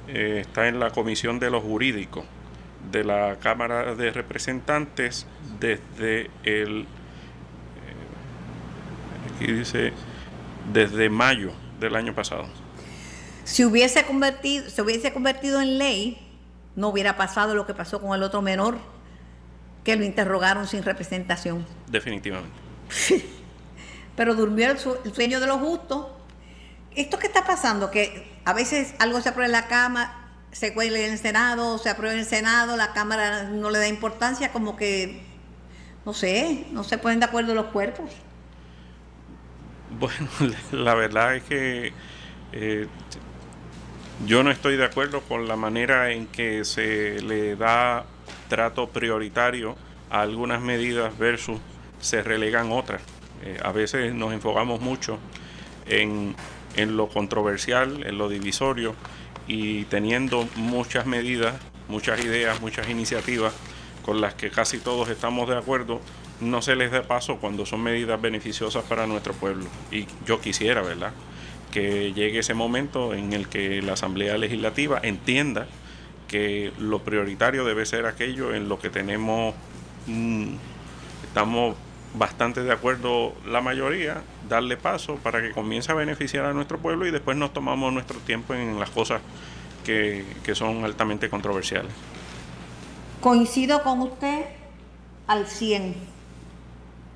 está 0.09 0.69
en 0.69 0.79
la 0.79 0.91
Comisión 0.91 1.41
de 1.41 1.51
los 1.51 1.65
Jurídicos 1.65 2.25
de 2.91 3.05
la 3.05 3.37
Cámara 3.41 3.95
de 3.95 4.13
Representantes 4.13 5.27
desde 5.61 6.31
el 6.45 6.83
eh, 6.83 6.87
aquí 9.35 9.53
dice 9.53 9.93
desde 10.73 11.09
mayo 11.09 11.53
del 11.81 11.97
año 11.97 12.15
pasado. 12.15 12.47
Si 13.45 13.65
hubiese 13.65 14.05
convertido, 14.05 14.69
se 14.69 14.83
hubiese 14.83 15.13
convertido 15.13 15.61
en 15.61 15.79
ley, 15.79 16.19
no 16.75 16.89
hubiera 16.89 17.17
pasado 17.17 17.55
lo 17.55 17.67
que 17.67 17.75
pasó 17.75 18.01
con 18.01 18.15
el 18.15 18.23
otro 18.23 18.43
menor, 18.43 18.79
que 19.85 19.95
lo 19.95 20.05
interrogaron 20.05 20.67
sin 20.67 20.83
representación. 20.83 21.65
Definitivamente. 21.87 22.57
Pero 24.17 24.35
durmió 24.35 24.71
el, 24.71 24.79
sueño 24.79 25.39
de 25.39 25.47
los 25.47 25.59
justos. 25.59 26.07
Esto 26.97 27.19
que 27.19 27.27
está 27.27 27.45
pasando, 27.45 27.91
que 27.91 28.33
a 28.45 28.53
veces 28.53 28.95
algo 28.99 29.21
se 29.21 29.29
aprueba 29.29 29.47
en 29.47 29.53
la 29.53 29.69
cama, 29.69 30.27
se 30.51 30.73
cuele 30.73 31.07
en 31.07 31.13
el 31.13 31.19
Senado, 31.19 31.79
se 31.79 31.91
aprueba 31.91 32.15
en 32.15 32.21
el 32.21 32.27
Senado, 32.27 32.77
la 32.77 32.95
Cámara 32.95 33.45
no 33.45 33.71
le 33.71 33.79
da 33.79 33.87
importancia, 33.87 34.51
como 34.51 34.75
que, 34.77 35.23
no 36.07 36.15
sé, 36.15 36.67
no 36.71 36.85
se 36.85 36.99
ponen 36.99 37.19
de 37.19 37.27
acuerdo 37.27 37.53
los 37.53 37.67
cuerpos. 37.67 38.09
Bueno, 39.99 40.29
la 40.73 40.95
verdad 40.95 41.35
es 41.35 41.43
que 41.43 41.93
eh, 42.53 42.87
yo 44.25 44.45
no 44.45 44.53
estoy 44.53 44.77
de 44.77 44.85
acuerdo 44.85 45.21
con 45.23 45.49
la 45.49 45.57
manera 45.57 46.13
en 46.13 46.29
que 46.29 46.65
se 46.65 47.21
le 47.21 47.57
da 47.57 48.07
trato 48.49 48.89
prioritario 48.89 49.77
a 50.09 50.23
algunas 50.23 50.63
medidas 50.63 51.19
versus 51.19 51.59
se 52.01 52.23
relegan 52.23 52.71
otras. 52.71 53.03
Eh, 53.43 53.59
a 53.63 53.73
veces 53.73 54.15
nos 54.15 54.33
enfocamos 54.33 54.81
mucho 54.81 55.19
en, 55.87 56.37
en 56.77 56.97
lo 56.97 57.09
controversial, 57.09 58.07
en 58.07 58.17
lo 58.17 58.29
divisorio, 58.29 58.95
y 59.49 59.85
teniendo 59.87 60.49
muchas 60.55 61.05
medidas, 61.05 61.57
muchas 61.89 62.25
ideas, 62.25 62.61
muchas 62.61 62.89
iniciativas 62.89 63.53
con 64.07 64.21
las 64.21 64.35
que 64.35 64.51
casi 64.51 64.79
todos 64.79 65.09
estamos 65.09 65.49
de 65.49 65.59
acuerdo, 65.59 66.01
no 66.41 66.63
se 66.63 66.77
les 66.77 66.93
dé 66.93 67.03
paso 67.03 67.39
cuando 67.39 67.67
son 67.67 67.83
medidas 67.83 68.21
beneficiosas 68.23 68.85
para 68.85 69.09
nuestro 69.09 69.35
pueblo. 69.35 69.67
Y 69.91 70.07
yo 70.25 70.41
quisiera, 70.41 70.81
¿verdad?, 70.81 71.13
que 71.73 72.13
llegue 72.13 72.39
ese 72.39 72.55
momento 72.55 73.13
en 73.15 73.33
el 73.33 73.49
que 73.49 73.83
la 73.83 73.95
Asamblea 73.95 74.39
Legislativa 74.39 75.01
entienda 75.03 75.67
que 76.29 76.73
lo 76.79 77.01
prioritario 77.01 77.65
debe 77.65 77.85
ser 77.85 78.07
aquello 78.07 78.55
en 78.55 78.69
lo 78.69 78.79
que 78.79 78.91
tenemos, 78.91 79.55
mm, 80.07 80.55
estamos 81.25 81.77
bastante 82.15 82.63
de 82.63 82.73
acuerdo 82.73 83.35
la 83.45 83.61
mayoría, 83.61 84.23
darle 84.49 84.77
paso 84.77 85.17
para 85.17 85.43
que 85.43 85.51
comience 85.51 85.91
a 85.91 85.97
beneficiar 85.97 86.47
a 86.47 86.53
nuestro 86.53 86.79
pueblo 86.79 87.07
y 87.07 87.11
después 87.11 87.37
nos 87.37 87.53
tomamos 87.53 87.93
nuestro 87.93 88.21
tiempo 88.21 88.55
en 88.55 88.79
las 88.79 88.91
cosas 88.91 89.21
que, 89.85 90.25
que 90.45 90.55
son 90.55 90.85
altamente 90.85 91.29
controversiales. 91.29 91.93
Coincido 93.27 93.83
con 93.83 94.03
usted 94.03 94.45
al 95.27 95.49
100, 95.49 95.97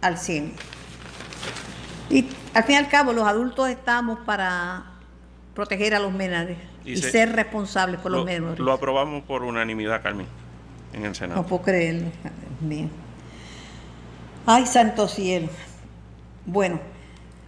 al 0.00 0.18
100. 0.18 0.52
Y 2.08 2.26
al 2.52 2.64
fin 2.64 2.74
y 2.74 2.78
al 2.78 2.88
cabo 2.88 3.12
los 3.12 3.28
adultos 3.28 3.68
estamos 3.68 4.18
para 4.26 4.86
proteger 5.54 5.94
a 5.94 6.00
los 6.00 6.12
menores 6.12 6.58
y, 6.84 6.96
ser 6.96 7.30
responsables 7.36 8.00
por 8.00 8.10
los 8.10 8.24
menores. 8.24 8.58
Lo 8.58 8.72
aprobamos 8.72 9.22
por 9.22 9.44
unanimidad, 9.44 10.02
Carmen, 10.02 10.26
en 10.94 11.04
el 11.04 11.14
Senado. 11.14 11.42
No 11.42 11.46
puedo 11.46 11.62
creerlo. 11.62 12.08
Bien. 12.58 12.90
Ay, 14.46 14.66
santo 14.66 15.06
cielo. 15.06 15.48
Bueno, 16.44 16.80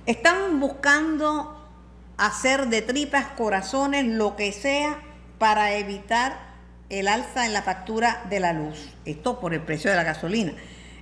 están 0.06 0.60
buscando 0.60 1.68
hacer 2.16 2.68
de 2.68 2.80
tripas, 2.82 3.26
corazones, 3.36 4.06
lo 4.06 4.36
que 4.36 4.52
sea, 4.52 5.00
para 5.40 5.74
evitar 5.74 6.51
el 6.92 7.08
alza 7.08 7.46
en 7.46 7.54
la 7.54 7.62
factura 7.62 8.22
de 8.28 8.38
la 8.38 8.52
luz. 8.52 8.90
Esto 9.06 9.40
por 9.40 9.54
el 9.54 9.62
precio 9.62 9.90
de 9.90 9.96
la 9.96 10.04
gasolina. 10.04 10.52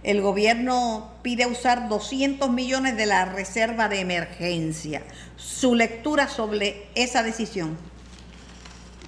El 0.04 0.22
gobierno 0.22 1.10
pide 1.22 1.46
usar 1.46 1.88
200 1.88 2.48
millones 2.48 2.96
de 2.96 3.06
la 3.06 3.24
reserva 3.26 3.88
de 3.88 4.00
emergencia. 4.00 5.02
¿Su 5.36 5.74
lectura 5.74 6.28
sobre 6.28 6.86
esa 6.94 7.24
decisión? 7.24 7.76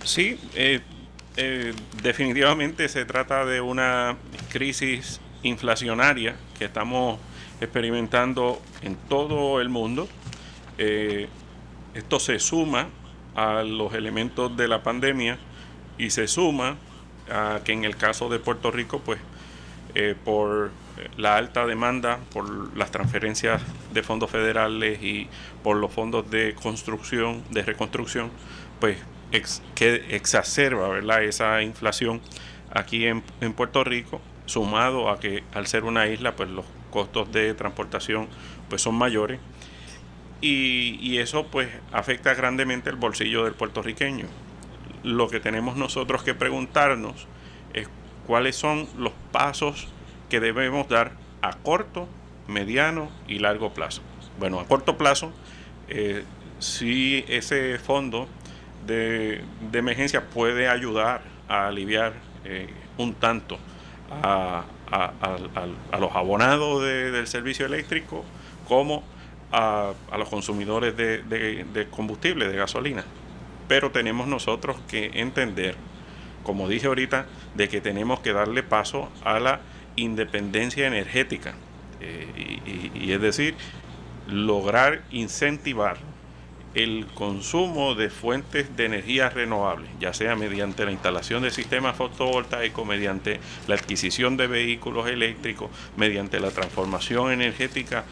Sí, 0.03 0.39
eh, 0.55 0.81
eh, 1.37 1.73
definitivamente 2.03 2.89
se 2.89 3.05
trata 3.05 3.47
de 3.47 3.61
una 3.61 4.17
crisis 4.51 5.21
inflacionaria 5.45 6.35
que 6.59 6.65
estamos 6.65 7.21
experimentando 7.61 8.61
en 8.83 8.97
todo 8.97 9.61
el 9.61 9.69
mundo. 9.69 10.09
Eh, 10.79 11.29
esto 11.95 12.19
se 12.19 12.41
suma 12.41 12.89
a 13.37 13.63
los 13.63 13.95
elementos 13.95 14.55
de 14.57 14.67
la 14.67 14.83
pandemia 14.83 15.39
y 15.99 16.11
se 16.11 16.27
suma 16.29 16.77
a 17.31 17.61
que 17.65 17.73
en 17.73 17.85
el 17.85 17.97
caso 17.97 18.29
de 18.29 18.39
Puerto 18.39 18.71
Rico, 18.71 19.01
pues 19.01 19.19
eh, 19.95 20.15
por 20.25 20.71
la 21.17 21.37
alta 21.37 21.67
demanda, 21.67 22.19
por 22.33 22.77
las 22.77 22.91
transferencias 22.91 23.63
de 23.93 24.03
fondos 24.03 24.31
federales 24.31 25.03
y 25.03 25.29
por 25.63 25.77
los 25.77 25.93
fondos 25.93 26.31
de 26.31 26.55
construcción, 26.55 27.43
de 27.51 27.63
reconstrucción, 27.63 28.31
pues 28.81 28.99
que 29.75 30.05
exacerba 30.11 30.89
¿verdad? 30.89 31.23
esa 31.25 31.63
inflación 31.63 32.21
aquí 32.71 33.07
en, 33.07 33.23
en 33.41 33.55
Puerto 33.55 33.83
Rico 33.85 34.21
sumado 34.47 35.09
a 35.09 35.21
que 35.21 35.43
al 35.55 35.67
ser 35.67 35.85
una 35.85 36.07
isla, 36.07 36.37
pues 36.37 36.51
los 36.51 36.65
costos 36.91 37.33
de 37.33 37.55
transportación 37.55 38.29
pues 38.69 38.83
son 38.83 38.95
mayores 38.95 39.41
y, 40.41 40.99
y, 41.01 41.19
eso 41.19 41.47
pues 41.47 41.69
afecta 41.93 42.35
grandemente 42.35 42.91
el 42.91 42.97
bolsillo 42.97 43.45
del 43.45 43.55
puertorriqueño. 43.55 44.27
Lo 45.03 45.29
que 45.29 45.41
tenemos 45.41 45.77
nosotros 45.77 46.23
que 46.23 46.35
preguntarnos 46.35 47.27
es 47.75 47.89
cuáles 48.27 48.57
son 48.57 48.89
los 48.97 49.13
pasos 49.33 49.89
que 50.29 50.41
debemos 50.41 50.89
dar 50.89 51.13
a 51.43 51.53
corto, 51.53 52.09
mediano 52.47 53.11
y 53.29 53.39
largo 53.39 53.75
plazo. 53.75 54.03
Bueno, 54.39 54.61
a 54.61 54.67
corto 54.67 54.97
plazo, 54.97 55.33
eh, 55.89 56.25
si 56.59 57.25
ese 57.29 57.79
fondo 57.79 58.29
de, 58.87 59.45
emergencia 59.73 60.29
puede 60.29 60.69
ayudar 60.69 61.23
a 61.49 61.67
aliviar 61.67 62.15
eh, 62.45 62.69
un 62.99 63.15
tanto 63.15 63.59
a, 64.11 64.65
los 65.99 66.15
abonados 66.15 66.83
del 66.83 67.27
servicio 67.27 67.67
eléctrico 67.67 68.25
como 68.69 69.03
a, 69.51 69.93
los 70.19 70.29
consumidores 70.29 70.97
de, 70.97 71.89
combustible, 71.91 72.49
de 72.49 72.57
gasolina. 72.57 73.05
Pero 73.73 73.91
tenemos 73.91 74.27
nosotros 74.27 74.77
que 74.87 75.13
entender, 75.15 75.77
como 76.43 76.69
dije 76.69 76.89
ahorita, 76.89 77.25
de 77.55 77.71
que 77.71 77.81
tenemos 77.81 78.21
que 78.21 78.35
darle 78.35 78.63
paso 78.63 79.09
a 79.25 79.41
la 79.41 79.61
independencia 79.97 80.87
energética. 80.87 81.55
Eh, 82.03 82.91
y 82.95 83.13
es 83.13 83.21
decir, 83.23 83.55
lograr 84.29 85.01
incentivar 85.11 85.97
el 86.75 87.07
consumo 87.15 87.95
de 87.95 88.11
fuentes 88.11 88.77
de 88.77 88.85
energía 88.85 89.31
renovables, 89.31 89.89
ya 89.99 90.13
sea 90.13 90.37
mediante 90.37 90.85
la 90.85 90.93
instalación 90.93 91.43
de 91.43 91.51
sistemas 91.51 91.97
fotovoltaicos, 91.97 92.87
mediante 92.87 93.41
la 93.69 93.77
adquisición 93.77 94.37
de 94.37 94.49
vehículos 94.49 95.09
eléctricos, 95.09 95.71
mediante 95.97 96.41
la 96.41 96.51
transformación 96.51 97.33
energética 97.33 98.05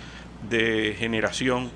de 0.48 0.96
generación 0.98 1.70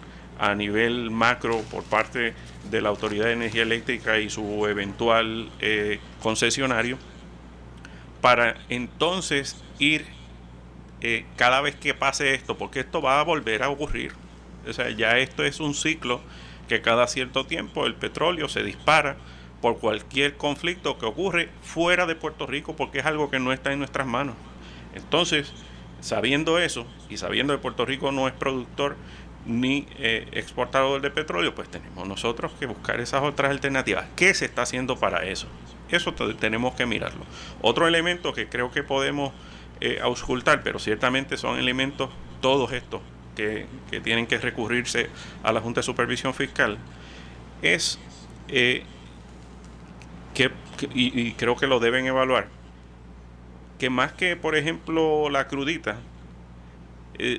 a 0.51 0.55
nivel 0.55 1.11
macro 1.11 1.61
por 1.71 1.85
parte 1.85 2.35
de 2.71 2.81
la 2.81 2.89
Autoridad 2.89 3.27
de 3.27 3.33
Energía 3.33 3.63
Eléctrica 3.63 4.19
y 4.19 4.31
su 4.31 4.67
eventual 4.67 5.51
eh, 5.61 6.01
concesionario, 6.23 6.99
para 8.21 8.57
entonces 8.69 9.63
ir 9.79 10.07
eh, 11.01 11.27
cada 11.37 11.61
vez 11.61 11.77
que 11.77 11.95
pase 11.95 12.35
esto, 12.35 12.57
porque 12.57 12.81
esto 12.81 13.03
va 13.03 13.21
a 13.21 13.23
volver 13.23 13.63
a 13.63 13.69
ocurrir. 13.69 14.13
O 14.67 14.73
sea, 14.73 14.91
ya 14.91 15.19
esto 15.19 15.45
es 15.45 15.61
un 15.61 15.75
ciclo 15.75 16.21
que 16.69 16.81
cada 16.81 17.07
cierto 17.07 17.45
tiempo 17.45 17.87
el 17.87 17.95
petróleo 17.95 18.49
se 18.49 18.63
dispara 18.63 19.17
por 19.61 19.79
cualquier 19.79 20.37
conflicto 20.37 20.99
que 20.99 21.07
ocurre 21.07 21.51
fuera 21.63 22.07
de 22.07 22.15
Puerto 22.15 22.47
Rico 22.47 22.77
porque 22.77 23.01
es 23.01 23.07
algo 23.07 23.31
que 23.31 23.39
no 23.39 23.53
está 23.53 23.73
en 23.73 23.79
nuestras 23.79 24.07
manos. 24.07 24.35
Entonces, 24.95 25.53
sabiendo 26.01 26.59
eso 26.59 26.87
y 27.09 27.17
sabiendo 27.17 27.55
que 27.55 27.63
Puerto 27.63 27.87
Rico 27.87 28.13
no 28.13 28.29
es 28.29 28.35
productor 28.35 28.97
ni 29.47 29.87
eh, 29.99 30.27
exportador 30.33 31.01
de 31.01 31.11
petróleo, 31.11 31.55
pues 31.55 31.69
tenemos 31.69 32.07
nosotros 32.09 32.53
que 32.59 32.67
buscar 32.67 33.01
esas 33.01 33.23
otras 33.23 33.51
alternativas. 33.51 34.07
¿Qué 34.17 34.33
se 34.35 34.47
está 34.47 34.63
haciendo 34.63 34.99
para 34.99 35.25
eso? 35.25 35.47
Eso 35.91 36.15
tenemos 36.15 36.75
que 36.75 36.87
mirarlo. 36.87 37.25
Otro 37.61 37.87
elemento 37.87 38.33
que 38.33 38.49
creo 38.49 38.71
que 38.71 38.83
podemos 38.83 39.33
eh, 39.81 39.99
auscultar, 40.03 40.63
pero 40.63 40.79
ciertamente 40.79 41.37
son 41.37 41.59
elementos 41.59 42.11
todos 42.41 42.73
estos 42.73 43.03
que, 43.37 43.67
tienen 44.03 44.27
que 44.27 44.39
recurrirse 44.39 45.11
a 45.43 45.53
la 45.53 45.61
Junta 45.61 45.81
de 45.81 45.85
Supervisión 45.85 46.35
Fiscal 46.35 46.79
es 47.63 47.99
eh, 48.49 48.85
que, 50.33 50.51
y, 50.95 51.33
creo 51.33 51.57
que 51.57 51.67
lo 51.67 51.81
deben 51.81 52.07
evaluar, 52.07 52.49
que 53.79 53.91
más 53.91 54.13
que, 54.13 54.37
por 54.37 54.57
ejemplo, 54.57 55.29
la 55.31 55.49
crudita, 55.49 55.99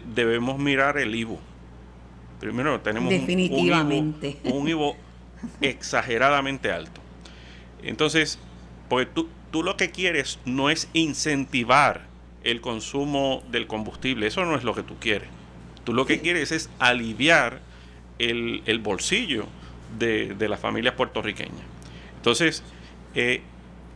debemos 0.05 0.57
mirar 0.57 0.97
el 0.97 1.13
IVO. 1.13 1.39
Primero 2.39 2.79
tenemos 2.81 3.09
Definitivamente. 3.09 4.37
un, 4.43 4.67
IVO, 4.67 4.95
exageradamente 5.61 6.71
alto. 6.71 7.01
Entonces, 7.81 8.39
pues 8.89 9.07
tú, 9.13 9.29
tú 9.51 9.63
lo 9.63 9.77
que 9.77 9.91
quieres 9.91 10.39
no 10.45 10.69
es 10.69 10.89
incentivar 10.93 12.07
el 12.43 12.61
consumo 12.61 13.43
del 13.51 13.67
combustible, 13.67 14.27
eso 14.27 14.45
no 14.45 14.55
es 14.55 14.63
lo 14.63 14.75
que 14.75 14.83
tú 14.83 14.95
quieres. 14.99 15.29
Tú 15.83 15.93
lo 15.93 16.05
que 16.05 16.19
quieres 16.19 16.51
es 16.51 16.69
aliviar 16.79 17.61
el, 18.19 18.79
bolsillo 18.79 19.45
de, 19.97 20.35
las 20.49 20.59
familias 20.59 20.95
puertorriqueñas. 20.95 21.61
Entonces, 22.17 22.63
eh, 23.13 23.41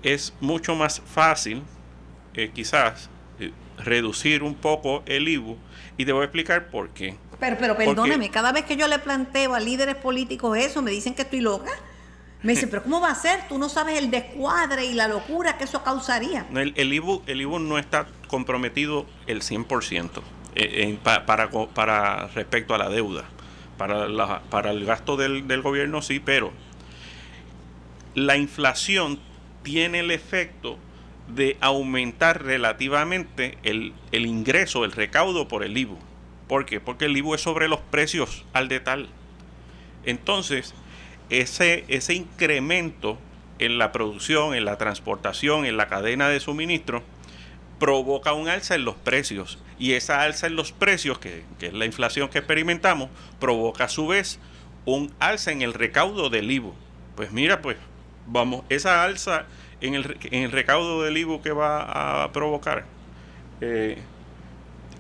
es 0.04 0.34
mucho 0.40 0.76
más 0.76 1.02
fácil, 1.02 1.64
eh, 2.36 2.52
quizás, 2.54 3.10
eh, 3.40 3.52
reducir 3.78 4.44
un 4.44 4.56
poco 4.56 5.04
el 5.06 5.28
IVU 5.28 5.58
y 5.98 6.06
te 6.06 6.12
voy 6.12 6.22
a 6.22 6.26
explicar 6.26 6.70
por 6.70 6.90
qué. 6.90 7.16
Pero, 7.40 7.58
pero 7.58 7.78
perdóneme, 7.78 8.30
cada 8.30 8.52
vez 8.52 8.66
que 8.66 8.76
yo 8.76 8.88
le 8.88 9.00
planteo 9.00 9.54
a 9.54 9.60
líderes 9.60 9.96
políticos 9.96 10.58
eso, 10.58 10.82
me 10.82 10.92
dicen 10.92 11.14
que 11.14 11.22
estoy 11.22 11.40
loca. 11.40 11.72
Me 12.42 12.54
dicen, 12.54 12.70
pero 12.70 12.84
¿cómo 12.84 13.02
va 13.02 13.12
a 13.12 13.16
ser? 13.16 13.48
Tú 13.50 13.58
no 13.58 13.68
sabes 13.68 13.98
el 13.98 14.12
descuadre 14.12 14.86
y 14.86 14.94
la 14.94 15.10
locura 15.10 15.58
que 15.58 15.66
eso 15.66 15.84
causaría. 15.84 16.46
El, 16.54 16.74
el, 16.78 16.94
IVU, 16.94 17.22
el 17.28 17.42
IVU 17.42 17.60
no 17.60 17.78
está 17.78 18.08
comprometido 18.28 19.06
el 19.28 19.42
100%. 19.42 20.22
Eh, 20.56 20.98
para, 21.04 21.50
para 21.50 22.28
respecto 22.28 22.74
a 22.74 22.78
la 22.78 22.90
deuda. 22.90 23.26
Para, 23.78 24.42
para 24.50 24.72
el 24.72 24.86
gasto 24.86 25.16
del, 25.16 25.48
del 25.48 25.62
gobierno 25.62 26.02
sí, 26.02 26.20
pero 26.20 26.52
la 28.14 28.36
inflación 28.36 29.20
tiene 29.64 30.00
el 30.00 30.12
efecto 30.12 30.78
de 31.28 31.58
aumentar 31.62 32.44
relativamente 32.44 33.58
el, 33.64 33.94
el, 34.12 34.26
ingreso, 34.26 34.84
el 34.84 34.92
recaudo 34.92 35.48
por 35.48 35.64
el 35.64 35.78
IBU. 35.78 35.98
¿Por 36.50 36.66
qué? 36.66 36.82
Porque 36.82 37.06
el 37.06 37.16
IBU 37.16 37.36
es 37.36 37.42
sobre 37.42 37.70
los 37.70 37.80
precios 37.80 38.44
al 38.54 38.68
detal. 38.68 39.08
Entonces, 40.04 40.74
ese, 41.30 41.86
ese 41.88 42.16
incremento 42.16 43.20
en 43.60 43.78
la 43.78 43.92
producción, 43.92 44.56
en 44.56 44.66
la 44.66 44.78
transportación, 44.78 45.66
en 45.66 45.78
la 45.78 45.88
cadena 45.88 46.28
de 46.28 46.40
suministro, 46.40 47.04
provoca 47.80 48.34
un 48.34 48.50
alza 48.50 48.74
en 48.74 48.84
los 48.84 48.96
precios. 48.96 49.60
Y 49.78 49.94
esa 49.94 50.24
alza 50.24 50.48
en 50.48 50.56
los 50.56 50.72
precios, 50.72 51.20
que, 51.20 51.44
es 51.62 51.74
la 51.74 51.86
inflación 51.86 52.30
que 52.30 52.40
experimentamos, 52.40 53.10
provoca 53.40 53.84
a 53.84 53.90
su 53.90 54.08
vez 54.08 54.40
un 54.86 55.14
alza 55.20 55.52
en 55.52 55.62
el 55.62 55.76
recaudo 55.76 56.32
del 56.32 56.50
IVO. 56.50 56.74
Pues 57.16 57.32
mira, 57.32 57.62
pues 57.62 57.78
vamos, 58.26 58.64
esa 58.70 59.04
alza 59.04 59.46
en 59.82 59.94
el, 59.94 60.18
en 60.32 60.44
el 60.46 60.52
recaudo 60.52 61.04
del 61.04 61.16
IVU 61.16 61.44
que 61.44 61.52
va 61.52 62.24
a 62.24 62.32
provocar, 62.32 62.86
eh, 63.62 64.00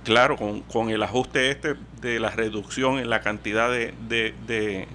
claro, 0.09 0.37
con, 0.37 0.61
con, 0.61 0.89
el 0.89 1.03
ajuste 1.03 1.51
este 1.51 1.75
de 2.01 2.19
la 2.19 2.31
reducción 2.31 2.97
en 2.97 3.11
la 3.11 3.21
cantidad 3.21 3.69
de, 3.69 3.93
de, 4.07 4.87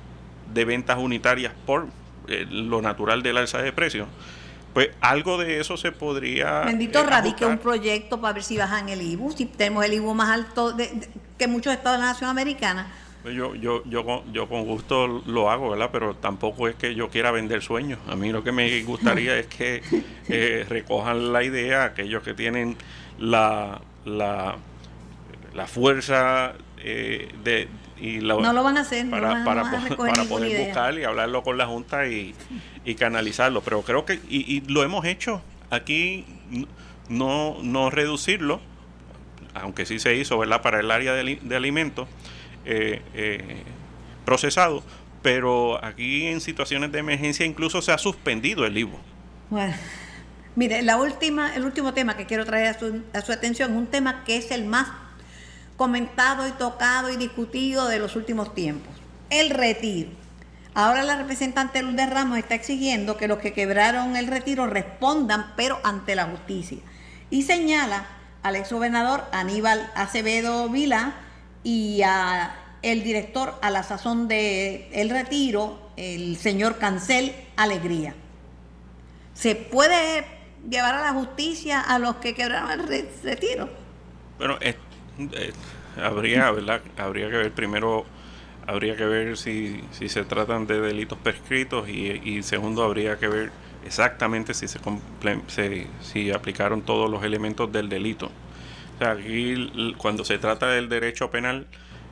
de, 0.52 0.64
ventas 0.64 0.98
unitarias 0.98 1.52
por 1.66 1.86
eh, 2.26 2.44
lo 2.50 2.82
natural 2.82 3.22
del 3.22 3.36
alza 3.36 3.62
de 3.62 3.72
precios, 3.72 4.08
pues 4.72 4.90
algo 5.00 5.38
de 5.38 5.60
eso 5.60 5.76
se 5.76 5.92
podría... 5.92 6.62
Bendito 6.62 6.98
eh, 6.98 7.06
radique 7.06 7.46
un 7.46 7.58
proyecto 7.58 8.20
para 8.20 8.32
ver 8.32 8.42
si 8.42 8.56
bajan 8.56 8.88
el 8.88 9.02
IVU, 9.02 9.30
si 9.30 9.46
tenemos 9.46 9.84
el 9.84 9.94
IVU 9.94 10.14
más 10.14 10.30
alto 10.30 10.76
que 11.38 11.46
muchos 11.46 11.72
estados 11.72 11.98
de 11.98 12.06
la 12.06 12.12
nación 12.12 12.30
americana 12.30 12.88
pues 13.22 13.34
yo, 13.34 13.54
yo, 13.54 13.82
yo, 13.86 14.04
con, 14.04 14.30
yo 14.34 14.50
con 14.50 14.66
gusto 14.66 15.06
lo 15.06 15.50
hago, 15.50 15.70
¿verdad? 15.70 15.88
Pero 15.90 16.14
tampoco 16.14 16.68
es 16.68 16.74
que 16.74 16.94
yo 16.94 17.08
quiera 17.08 17.30
vender 17.30 17.62
sueños. 17.62 17.98
A 18.06 18.16
mí 18.16 18.30
lo 18.30 18.44
que 18.44 18.52
me 18.52 18.82
gustaría 18.82 19.38
es 19.38 19.46
que 19.46 19.80
eh, 20.28 20.66
recojan 20.68 21.32
la 21.32 21.42
idea, 21.42 21.84
aquellos 21.84 22.22
que 22.22 22.34
tienen 22.34 22.76
la, 23.18 23.80
la, 24.04 24.56
la 25.54 25.66
fuerza 25.66 26.54
eh, 26.78 27.32
de, 27.44 27.68
y 27.98 28.20
la, 28.20 28.34
no 28.34 28.52
lo 28.52 28.62
van 28.62 28.76
a 28.76 28.80
hacer 28.80 29.08
para, 29.08 29.44
para, 29.44 29.70
para 29.96 30.24
poder 30.24 30.66
buscar 30.66 30.98
y 30.98 31.04
hablarlo 31.04 31.42
con 31.42 31.56
la 31.56 31.66
Junta 31.66 32.06
y, 32.06 32.34
y 32.84 32.94
canalizarlo. 32.96 33.62
Pero 33.62 33.82
creo 33.82 34.04
que, 34.04 34.20
y, 34.28 34.56
y 34.56 34.60
lo 34.62 34.82
hemos 34.82 35.04
hecho 35.04 35.42
aquí, 35.70 36.26
no, 37.08 37.56
no 37.62 37.90
reducirlo, 37.90 38.60
aunque 39.54 39.86
sí 39.86 39.98
se 39.98 40.16
hizo, 40.16 40.36
¿verdad? 40.38 40.60
Para 40.60 40.80
el 40.80 40.90
área 40.90 41.12
de, 41.14 41.38
de 41.40 41.56
alimentos 41.56 42.08
eh, 42.64 43.02
eh, 43.14 43.62
procesado, 44.24 44.82
pero 45.22 45.82
aquí 45.84 46.26
en 46.26 46.40
situaciones 46.40 46.90
de 46.90 46.98
emergencia 46.98 47.46
incluso 47.46 47.80
se 47.80 47.92
ha 47.92 47.98
suspendido 47.98 48.66
el 48.66 48.76
IVO. 48.76 48.98
Bueno, 49.50 49.74
mire, 50.56 50.82
la 50.82 50.96
última, 50.96 51.54
el 51.54 51.64
último 51.64 51.94
tema 51.94 52.16
que 52.16 52.26
quiero 52.26 52.44
traer 52.44 52.66
a 52.68 52.78
su, 52.78 53.02
a 53.12 53.20
su 53.20 53.32
atención, 53.32 53.76
un 53.76 53.86
tema 53.86 54.24
que 54.24 54.36
es 54.36 54.50
el 54.50 54.64
más 54.64 54.88
comentado 55.76 56.46
y 56.46 56.52
tocado 56.52 57.10
y 57.10 57.16
discutido 57.16 57.88
de 57.88 57.98
los 57.98 58.16
últimos 58.16 58.54
tiempos, 58.54 58.94
el 59.30 59.50
retiro. 59.50 60.10
Ahora 60.74 61.02
la 61.04 61.16
representante 61.16 61.82
Lourdes 61.82 62.10
Ramos 62.10 62.38
está 62.38 62.54
exigiendo 62.54 63.16
que 63.16 63.28
los 63.28 63.38
que 63.38 63.52
quebraron 63.52 64.16
el 64.16 64.26
retiro 64.26 64.66
respondan, 64.66 65.52
pero 65.56 65.78
ante 65.84 66.16
la 66.16 66.26
justicia. 66.26 66.78
Y 67.30 67.42
señala 67.42 68.06
al 68.42 68.56
exgobernador 68.56 69.24
Aníbal 69.32 69.90
Acevedo 69.94 70.68
Vila 70.68 71.14
y 71.62 72.02
a 72.02 72.56
el 72.82 73.02
director 73.02 73.54
a 73.62 73.70
la 73.70 73.82
sazón 73.82 74.28
de 74.28 74.90
El 74.92 75.08
Retiro, 75.08 75.90
el 75.96 76.36
señor 76.36 76.76
Cancel 76.78 77.34
Alegría. 77.56 78.14
¿Se 79.32 79.54
puede 79.54 80.26
llevar 80.68 80.94
a 80.96 81.00
la 81.00 81.12
justicia 81.14 81.80
a 81.80 81.98
los 81.98 82.16
que 82.16 82.34
quebraron 82.34 82.70
el 82.72 83.08
retiro? 83.22 83.70
Bueno, 84.36 84.58
eh, 85.18 85.52
habría, 86.02 86.50
¿verdad? 86.50 86.80
habría 86.96 87.30
que 87.30 87.36
ver 87.36 87.52
primero, 87.52 88.04
habría 88.66 88.96
que 88.96 89.04
ver 89.04 89.36
si, 89.36 89.80
si 89.92 90.08
se 90.08 90.24
tratan 90.24 90.66
de 90.66 90.80
delitos 90.80 91.18
prescritos 91.18 91.88
y, 91.88 92.20
y 92.24 92.42
segundo 92.42 92.82
habría 92.82 93.18
que 93.18 93.28
ver 93.28 93.50
exactamente 93.84 94.54
si 94.54 94.66
se, 94.68 94.80
se, 95.48 95.86
si 96.00 96.30
aplicaron 96.30 96.82
todos 96.82 97.10
los 97.10 97.22
elementos 97.22 97.70
del 97.72 97.88
delito. 97.88 98.30
Aquí 99.00 99.94
cuando 99.98 100.24
se 100.24 100.38
trata 100.38 100.68
del 100.68 100.88
derecho 100.88 101.30
penal, 101.30 101.66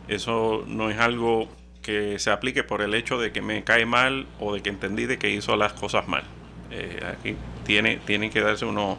eso 0.08 0.64
no 0.66 0.90
es 0.90 0.98
algo 0.98 1.48
que 1.80 2.18
se 2.18 2.30
aplique 2.30 2.62
por 2.64 2.82
el 2.82 2.94
hecho 2.94 3.18
de 3.18 3.32
que 3.32 3.42
me 3.42 3.64
cae 3.64 3.86
mal 3.86 4.26
o 4.40 4.54
de 4.54 4.62
que 4.62 4.70
entendí 4.70 5.06
de 5.06 5.18
que 5.18 5.30
hizo 5.30 5.56
las 5.56 5.72
cosas 5.72 6.08
mal. 6.08 6.24
Eh, 6.70 7.00
aquí 7.06 7.36
tiene, 7.64 7.98
tiene 8.04 8.30
que 8.30 8.40
darse 8.40 8.64
uno... 8.64 8.98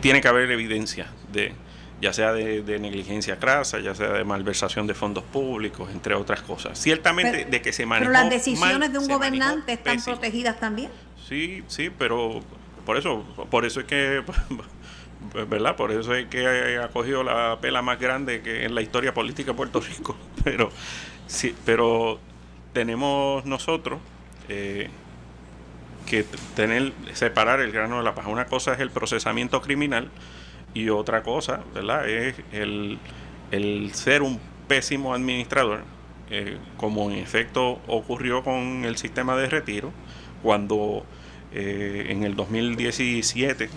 tiene 0.00 0.20
que 0.20 0.28
haber 0.28 0.50
evidencia 0.50 1.06
de 1.32 1.54
ya 2.00 2.12
sea 2.12 2.32
de, 2.32 2.78
negligencia 2.78 3.38
crasa, 3.38 3.78
ya 3.80 3.94
sea 3.94 4.08
de 4.12 4.24
malversación 4.24 4.86
de 4.86 4.94
fondos 4.94 5.24
públicos, 5.24 5.88
entre 5.90 6.14
otras 6.14 6.42
cosas. 6.42 6.78
Ciertamente 6.78 7.46
de 7.46 7.62
que 7.62 7.72
se 7.72 7.86
manejó 7.86 8.12
Pero 8.12 8.22
las 8.22 8.30
decisiones 8.30 8.92
de 8.92 8.98
un 8.98 9.08
gobernante 9.08 9.72
están 9.72 10.02
protegidas 10.02 10.60
también. 10.60 10.90
Sí, 11.26 11.64
sí, 11.68 11.90
pero 11.90 12.42
por 12.84 12.98
eso, 12.98 13.24
por 13.50 13.64
eso 13.64 13.80
es 13.80 13.86
que 13.86 14.22
¿verdad? 15.48 15.76
Por 15.76 15.92
eso 15.92 16.14
es 16.14 16.26
que 16.28 16.78
ha 16.78 16.88
cogido 16.88 17.22
la 17.22 17.58
pela 17.60 17.82
más 17.82 17.98
grande 17.98 18.42
que 18.42 18.64
en 18.64 18.74
la 18.74 18.82
historia 18.82 19.14
política 19.14 19.52
de 19.52 19.56
Puerto 19.56 19.80
Rico. 19.80 20.16
Pero 20.44 20.70
sí, 21.26 21.56
pero 21.64 22.20
tenemos 22.72 23.44
nosotros 23.44 23.98
eh, 24.48 24.90
que 26.06 26.24
tener 26.54 26.92
separar 27.14 27.60
el 27.60 27.72
grano 27.72 27.98
de 27.98 28.04
la 28.04 28.14
paja. 28.14 28.28
Una 28.28 28.44
cosa 28.44 28.74
es 28.74 28.80
el 28.80 28.90
procesamiento 28.90 29.60
criminal 29.60 30.08
y 30.76 30.90
otra 30.90 31.22
cosa, 31.22 31.62
¿verdad? 31.74 32.06
Es 32.06 32.34
el, 32.52 32.98
ser 33.94 34.20
un 34.20 34.38
pésimo 34.68 35.14
administrador, 35.14 35.84
eh, 36.30 36.58
como 36.76 37.10
en 37.10 37.16
efecto 37.16 37.80
ocurrió 37.86 38.44
con 38.44 38.84
el 38.84 38.98
sistema 38.98 39.36
de 39.36 39.48
retiro, 39.48 39.90
cuando 40.42 41.06
eh, 41.52 42.08
en 42.10 42.24
el 42.24 42.36
2017 42.36 43.70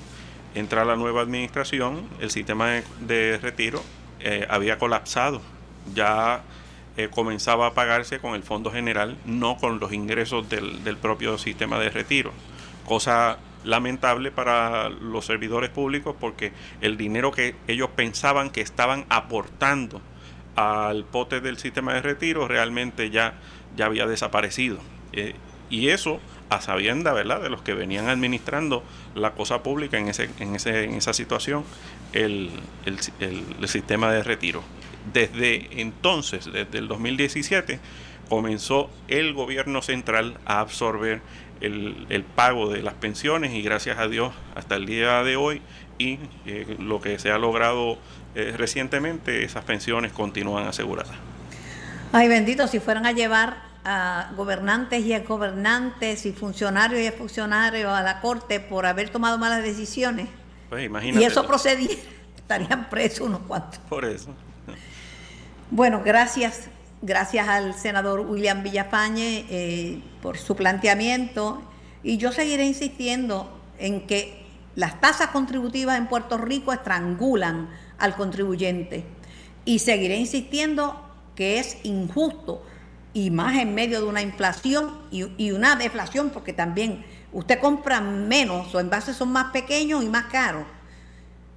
entra 0.56 0.84
la 0.84 0.97
nueva 0.97 1.22
administración, 1.22 2.06
el 2.20 2.32
sistema 2.32 2.82
de, 3.00 3.39
retiro 3.41 3.82
eh, 4.20 4.45
había 4.50 4.78
colapsado. 4.78 5.41
Ya 5.95 6.43
comenzaba 7.12 7.68
a 7.68 7.74
pagarse 7.74 8.20
con 8.20 8.36
el 8.36 8.43
Fondo 8.43 8.72
General, 8.72 9.18
no 9.24 9.56
con 9.56 9.80
los 9.80 9.93
ingresos 9.93 10.50
del, 10.50 10.84
del 10.84 10.97
propio 10.97 11.38
sistema 11.38 11.80
de 11.80 11.89
retiro. 11.91 12.34
Cosa 12.86 13.38
lamentable 13.64 14.32
para 14.32 14.89
los 14.89 15.26
servidores 15.26 15.70
públicos 15.70 16.16
porque 16.20 16.53
el 16.82 16.97
dinero 16.97 17.32
que 17.32 17.55
ellos 17.68 17.89
pensaban 17.95 18.49
que 18.49 18.62
estaban 18.62 19.05
aportando 19.10 20.01
al 20.55 21.05
pote 21.05 21.41
del 21.41 21.57
sistema 21.57 21.93
de 21.93 22.01
retiro 22.01 22.47
realmente 22.47 23.10
ya, 23.10 23.36
ya 23.76 23.86
había 23.86 24.05
desaparecido. 24.05 24.80
Eh, 25.14 25.36
y 25.70 25.89
eso 25.89 26.20
a 26.49 26.62
sabienda, 26.62 27.14
¿verdad?, 27.14 27.41
de 27.41 27.49
los 27.49 27.62
que 27.62 27.74
venían 27.74 28.10
administrando 28.10 28.84
la 29.16 29.32
cosa 29.34 29.62
pública 29.62 29.97
en, 29.97 30.07
ese, 30.07 30.30
en, 30.39 30.55
ese, 30.55 30.84
en 30.84 30.95
esa 30.95 31.14
situación, 31.14 31.64
el, 32.14 32.49
el, 32.86 33.68
sistema 33.68 34.12
de 34.12 34.24
retiro. 34.24 34.64
Desde 35.14 35.80
entonces, 35.80 36.45
desde 36.51 36.80
el 36.80 36.88
2017, 36.88 37.80
comenzó 38.30 38.89
el 39.07 39.34
gobierno 39.34 39.82
central 39.82 40.39
a 40.45 40.60
absorber 40.60 41.22
el, 41.62 42.05
el, 42.10 42.24
pago 42.24 42.70
de 42.70 42.82
las 42.82 42.93
pensiones 42.93 43.53
y 43.53 43.62
gracias 43.62 43.97
a 43.99 44.07
Dios 44.07 44.34
hasta 44.55 44.76
el 44.76 44.86
día 44.86 45.24
de 45.24 45.36
hoy 45.36 45.62
y 45.97 46.18
eh, 46.45 46.78
lo 46.80 46.99
que 47.01 47.20
se 47.20 47.32
ha 47.32 47.38
logrado 47.38 47.97
eh, 48.36 48.53
recientemente, 48.57 49.43
esas 49.43 49.64
pensiones 49.66 50.12
continúan 50.12 50.66
aseguradas. 50.66 51.16
Ay 52.12 52.28
bendito, 52.28 52.68
si 52.68 52.80
fueran 52.80 53.05
a 53.05 53.12
llevar 53.12 53.70
a 53.84 54.32
gobernantes 54.36 55.05
y 55.05 55.14
a 55.14 55.20
gobernantes 55.20 56.26
y 56.26 56.32
funcionarios 56.32 57.01
y 57.01 57.16
funcionarios 57.16 57.91
a 57.91 58.01
la 58.01 58.22
corte 58.22 58.60
por 58.60 58.86
haber 58.86 59.10
tomado 59.10 59.38
malas 59.38 59.64
decisiones. 59.64 60.28
Pues 60.70 60.89
y 61.03 61.24
eso 61.24 61.45
procedía, 61.45 61.95
estarían 62.38 62.89
presos 62.89 63.22
unos 63.22 63.41
cuantos. 63.41 63.80
Por 63.89 64.05
eso. 64.05 64.30
Bueno, 65.72 66.01
gracias, 66.03 66.70
gracias 67.02 67.47
al 67.47 67.74
senador 67.74 68.22
William 68.22 68.64
Villafañe 68.64 69.45
eh, 69.50 70.02
por 70.22 70.38
su 70.38 70.56
planteamiento 70.56 71.62
y 72.04 72.18
yo 72.18 72.32
seguiré 72.32 72.66
insistiendo 72.66 73.50
en 73.78 74.06
que 74.06 74.45
las 74.76 75.00
tasas 75.02 75.28
contributivas 75.28 75.97
en 75.97 76.08
Puerto 76.08 76.38
Rico 76.38 76.74
estrangulan 76.74 77.70
al 77.97 78.16
contribuyente 78.16 79.06
y 79.66 79.80
seguiré 79.80 80.18
insistiendo 80.18 81.02
que 81.36 81.60
es 81.60 81.78
injusto 81.84 82.64
y 83.14 83.32
más 83.32 83.58
en 83.58 83.74
medio 83.74 84.02
de 84.02 84.08
una 84.08 84.22
inflación 84.22 85.00
y, 85.12 85.52
una 85.52 85.76
deflación, 85.76 86.30
porque 86.30 86.54
también 86.54 87.04
usted 87.34 87.60
compra 87.60 88.02
menos, 88.02 88.74
o 88.76 88.80
envases 88.80 89.16
son 89.16 89.32
más 89.32 89.52
pequeños 89.52 90.04
y 90.04 90.10
más 90.10 90.26
caros, 90.26 90.66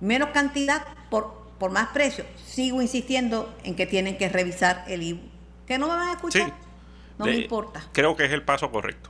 menos 0.00 0.30
cantidad 0.30 0.82
por, 1.10 1.52
por 1.58 1.70
más 1.70 1.88
precio. 1.88 2.24
Sigo 2.46 2.80
insistiendo 2.80 3.54
en 3.64 3.74
que 3.74 3.86
tienen 3.86 4.16
que 4.16 4.28
revisar 4.28 4.84
el 4.88 5.02
IVU. 5.02 5.31
¿Que 5.72 5.78
no 5.78 5.88
me 5.88 5.94
van 5.94 6.08
a 6.08 6.12
escuchar? 6.12 6.52
No 7.16 7.24
me 7.24 7.34
importa. 7.34 7.82
Creo 7.92 8.14
que 8.14 8.26
es 8.26 8.32
el 8.32 8.42
paso 8.42 8.70
correcto. 8.70 9.08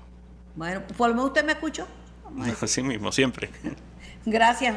Bueno, 0.54 0.82
por 0.96 1.08
lo 1.08 1.16
menos 1.16 1.30
usted 1.30 1.44
me 1.44 1.50
escuchó. 1.50 1.88
Así 2.62 2.84
mismo, 2.84 3.10
siempre. 3.10 3.50
Gracias, 4.24 4.76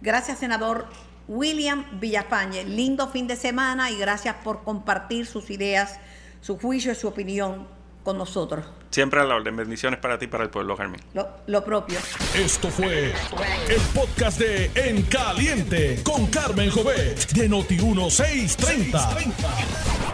gracias 0.00 0.38
senador 0.38 0.86
William 1.26 1.98
Villafañe. 1.98 2.62
Lindo 2.62 3.08
fin 3.08 3.26
de 3.26 3.34
semana 3.34 3.90
y 3.90 3.98
gracias 3.98 4.36
por 4.44 4.62
compartir 4.62 5.26
sus 5.26 5.50
ideas 5.50 5.98
su 6.40 6.56
juicio 6.56 6.92
y 6.92 6.94
su 6.94 7.08
opinión 7.08 7.66
con 8.04 8.16
nosotros. 8.16 8.64
Siempre 8.90 9.20
a 9.20 9.24
la 9.24 9.34
orden. 9.34 9.56
Bendiciones 9.56 9.98
para 9.98 10.16
ti 10.16 10.26
y 10.26 10.28
para 10.28 10.44
el 10.44 10.50
pueblo, 10.50 10.76
Carmen. 10.76 11.00
Lo, 11.46 11.64
propio. 11.64 11.98
Esto 12.36 12.68
fue 12.68 13.08
el 13.08 13.80
podcast 13.92 14.38
de 14.38 14.70
En 14.76 15.02
Caliente 15.02 16.00
con 16.04 16.28
Carmen 16.28 16.70
Jovet 16.70 17.32
de 17.32 17.50
Noti1630 17.50 20.13